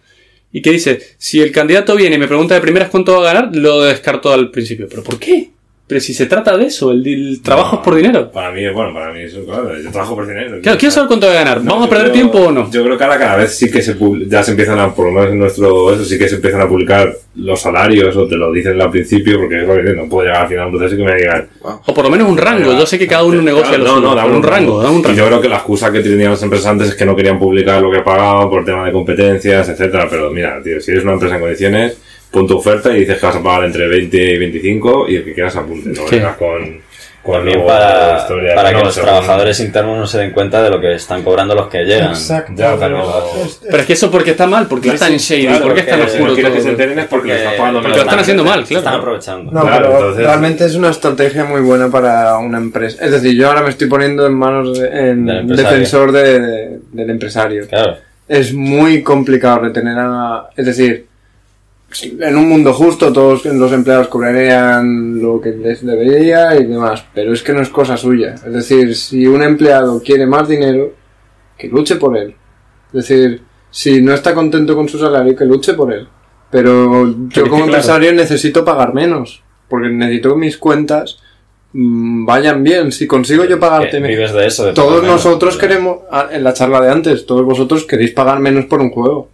[0.53, 3.35] y que dice, si el candidato viene y me pregunta de primeras cuánto va a
[3.35, 4.87] ganar, lo descarto al principio.
[4.89, 5.51] ¿Pero por qué?
[5.89, 8.33] Pero si se trata de eso, el, el trabajo No, es por dinero.
[8.33, 10.59] Para mí, bueno, para mí eso, claro, yo trabajo por dinero.
[10.61, 11.63] Claro, quiero saber cuánto va a ganar.
[11.63, 12.69] No, ¿Vamos a perder creo- tiempo o no?
[12.73, 13.97] Yo creo que ahora cada vez sí que se
[14.27, 16.67] ya se empiezan a, por lo menos en nuestro, eso sí que se empiezan a
[16.69, 20.27] publicar los salarios o te lo dicen al principio porque es lo que no puedo
[20.27, 21.49] llegar al final de un proceso y que me digan.
[21.63, 22.73] O por lo menos un rango.
[22.77, 24.99] Yo sé que cada uno negocia Claro, lo no, no, da un rango, da un
[24.99, 25.17] Y rango.
[25.17, 27.81] yo creo que la excusa que tenían las empresas antes es que no querían publicar
[27.81, 30.09] lo que pagaban por tema de competencias, etcétera.
[30.11, 31.97] Pero mira, tío, si eres una empresa en condiciones,
[32.37, 35.25] pon tu oferta y dices que vas a pagar entre 20 y 25 y el
[35.25, 35.89] que quieras apunte.
[35.89, 36.21] No Sí.
[36.39, 36.87] con,
[37.23, 40.19] con También luego la para, historia para que no, los según- trabajadores internos no se
[40.19, 42.11] den cuenta de lo que están cobrando los que llegan.
[42.11, 42.53] Exacto.
[42.55, 43.03] Ya, pero.
[43.69, 45.99] Pero es que eso porque está mal, porque es tan shady, Claro, porque porque si
[45.99, 48.79] no oscuro quieres que se enteren es porque pagando lo están haciendo mal, claro.
[48.79, 49.51] Están aprovechando.
[49.51, 53.05] No, Claro, pero entonces- realmente es una estrategia muy buena para una empresa.
[53.05, 56.79] Es decir, yo ahora me estoy poniendo en manos de, en Del defensor de- de-
[56.93, 57.67] del empresario.
[57.67, 57.97] Claro.
[58.29, 60.49] Es muy complicado retener a...
[60.57, 61.07] Es decir,
[62.03, 67.33] en un mundo justo todos los empleados cobrarían lo que les debería y demás, pero
[67.33, 68.35] es que no es cosa suya.
[68.35, 70.93] Es decir, si un empleado quiere más dinero,
[71.59, 72.35] que luche por él.
[72.93, 76.07] Es decir, si no está contento con su salario, que luche por él.
[76.51, 81.19] Pero yo como empresario necesito pagar menos, porque necesito que mis cuentas
[81.73, 82.93] mm, vayan bien.
[82.93, 83.91] Si consigo yo pagarte...
[83.91, 84.65] Que me- vives de eso.
[84.67, 85.17] de Todos menos.
[85.25, 88.91] nosotros queremos, ah, en la charla de antes, todos vosotros queréis pagar menos por un
[88.91, 89.29] juego.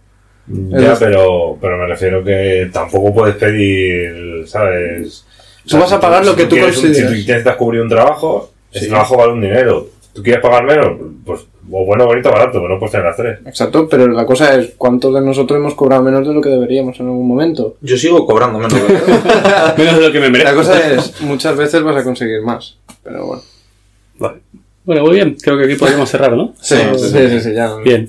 [0.47, 5.25] Ya, pero, pero me refiero que tampoco puedes pedir, ¿sabes?
[5.65, 6.97] Tú vas a pagar lo que tú consideras.
[6.97, 8.89] si tú intentas cubrir un trabajo, ese Sí.
[8.89, 9.87] trabajo vale un dinero.
[10.13, 10.97] ¿Tú quieres pagar menos?
[11.25, 11.41] Pues,
[11.71, 13.39] o bueno, bonito, barato, pero no puedes tener las tres.
[13.45, 16.99] Exacto, pero la cosa es, ¿cuántos de nosotros hemos cobrado menos de lo que deberíamos
[16.99, 17.77] en algún momento?
[17.81, 18.73] Yo sigo cobrando menos.
[18.73, 19.75] ¿verdad?
[19.77, 20.51] Menos de lo que me merezco.
[20.51, 23.41] La cosa es, muchas veces vas a conseguir más, pero bueno.
[24.85, 25.35] Bueno, muy bien.
[25.41, 26.53] Creo que aquí podríamos cerrar, ¿no?
[26.61, 27.75] Sí, sí, sí, sí, ya.
[27.77, 28.07] Bien.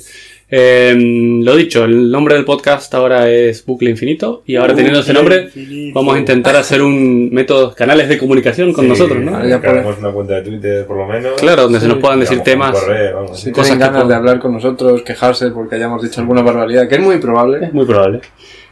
[0.56, 0.94] Eh,
[1.42, 5.48] lo dicho, el nombre del podcast ahora es Bucle Infinito y ahora teniendo ese nombre
[5.92, 9.36] vamos a intentar hacer un método, canales de comunicación con Sí, nosotros, ¿no?
[9.36, 11.32] Hagamos una cuenta de Twitter, por lo menos.
[11.40, 12.70] Claro, donde se nos puedan decir temas.
[12.70, 13.34] correo.
[13.34, 16.88] Si cosas tienen que ganas de hablar con nosotros, quejarse porque hayamos dicho alguna barbaridad,
[16.88, 17.66] que es muy probable.
[17.66, 18.20] Es muy probable.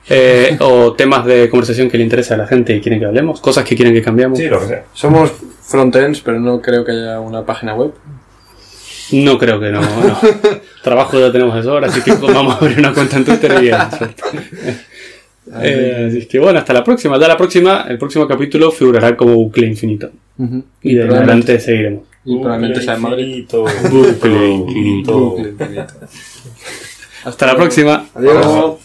[0.08, 3.40] Eh, o temas de conversación que le interesa a la gente y quieren que hablemos,
[3.40, 4.38] cosas que quieren que cambiamos.
[4.38, 4.84] Sí, lo que sea.
[4.92, 5.32] Somos
[5.62, 7.92] frontends, pero no creo que haya una página web.
[9.12, 9.80] No creo que no.
[9.80, 10.18] no.
[10.82, 13.66] Trabajo ya tenemos de sobra, así que vamos a abrir una cuenta en Twitter y
[13.68, 13.90] ya.
[15.60, 17.18] Eh, así que bueno, hasta la próxima.
[17.18, 20.08] Ya la próxima, el próximo capítulo figurará como bucle infinito.
[20.80, 22.04] Y de adelante seguiremos.
[22.24, 23.44] Y probablemente sea en Madrid.
[23.90, 25.30] Bucle infinito.
[25.30, 25.86] Bucle infinito.
[27.24, 28.06] Hasta la próxima.
[28.14, 28.76] Adiós.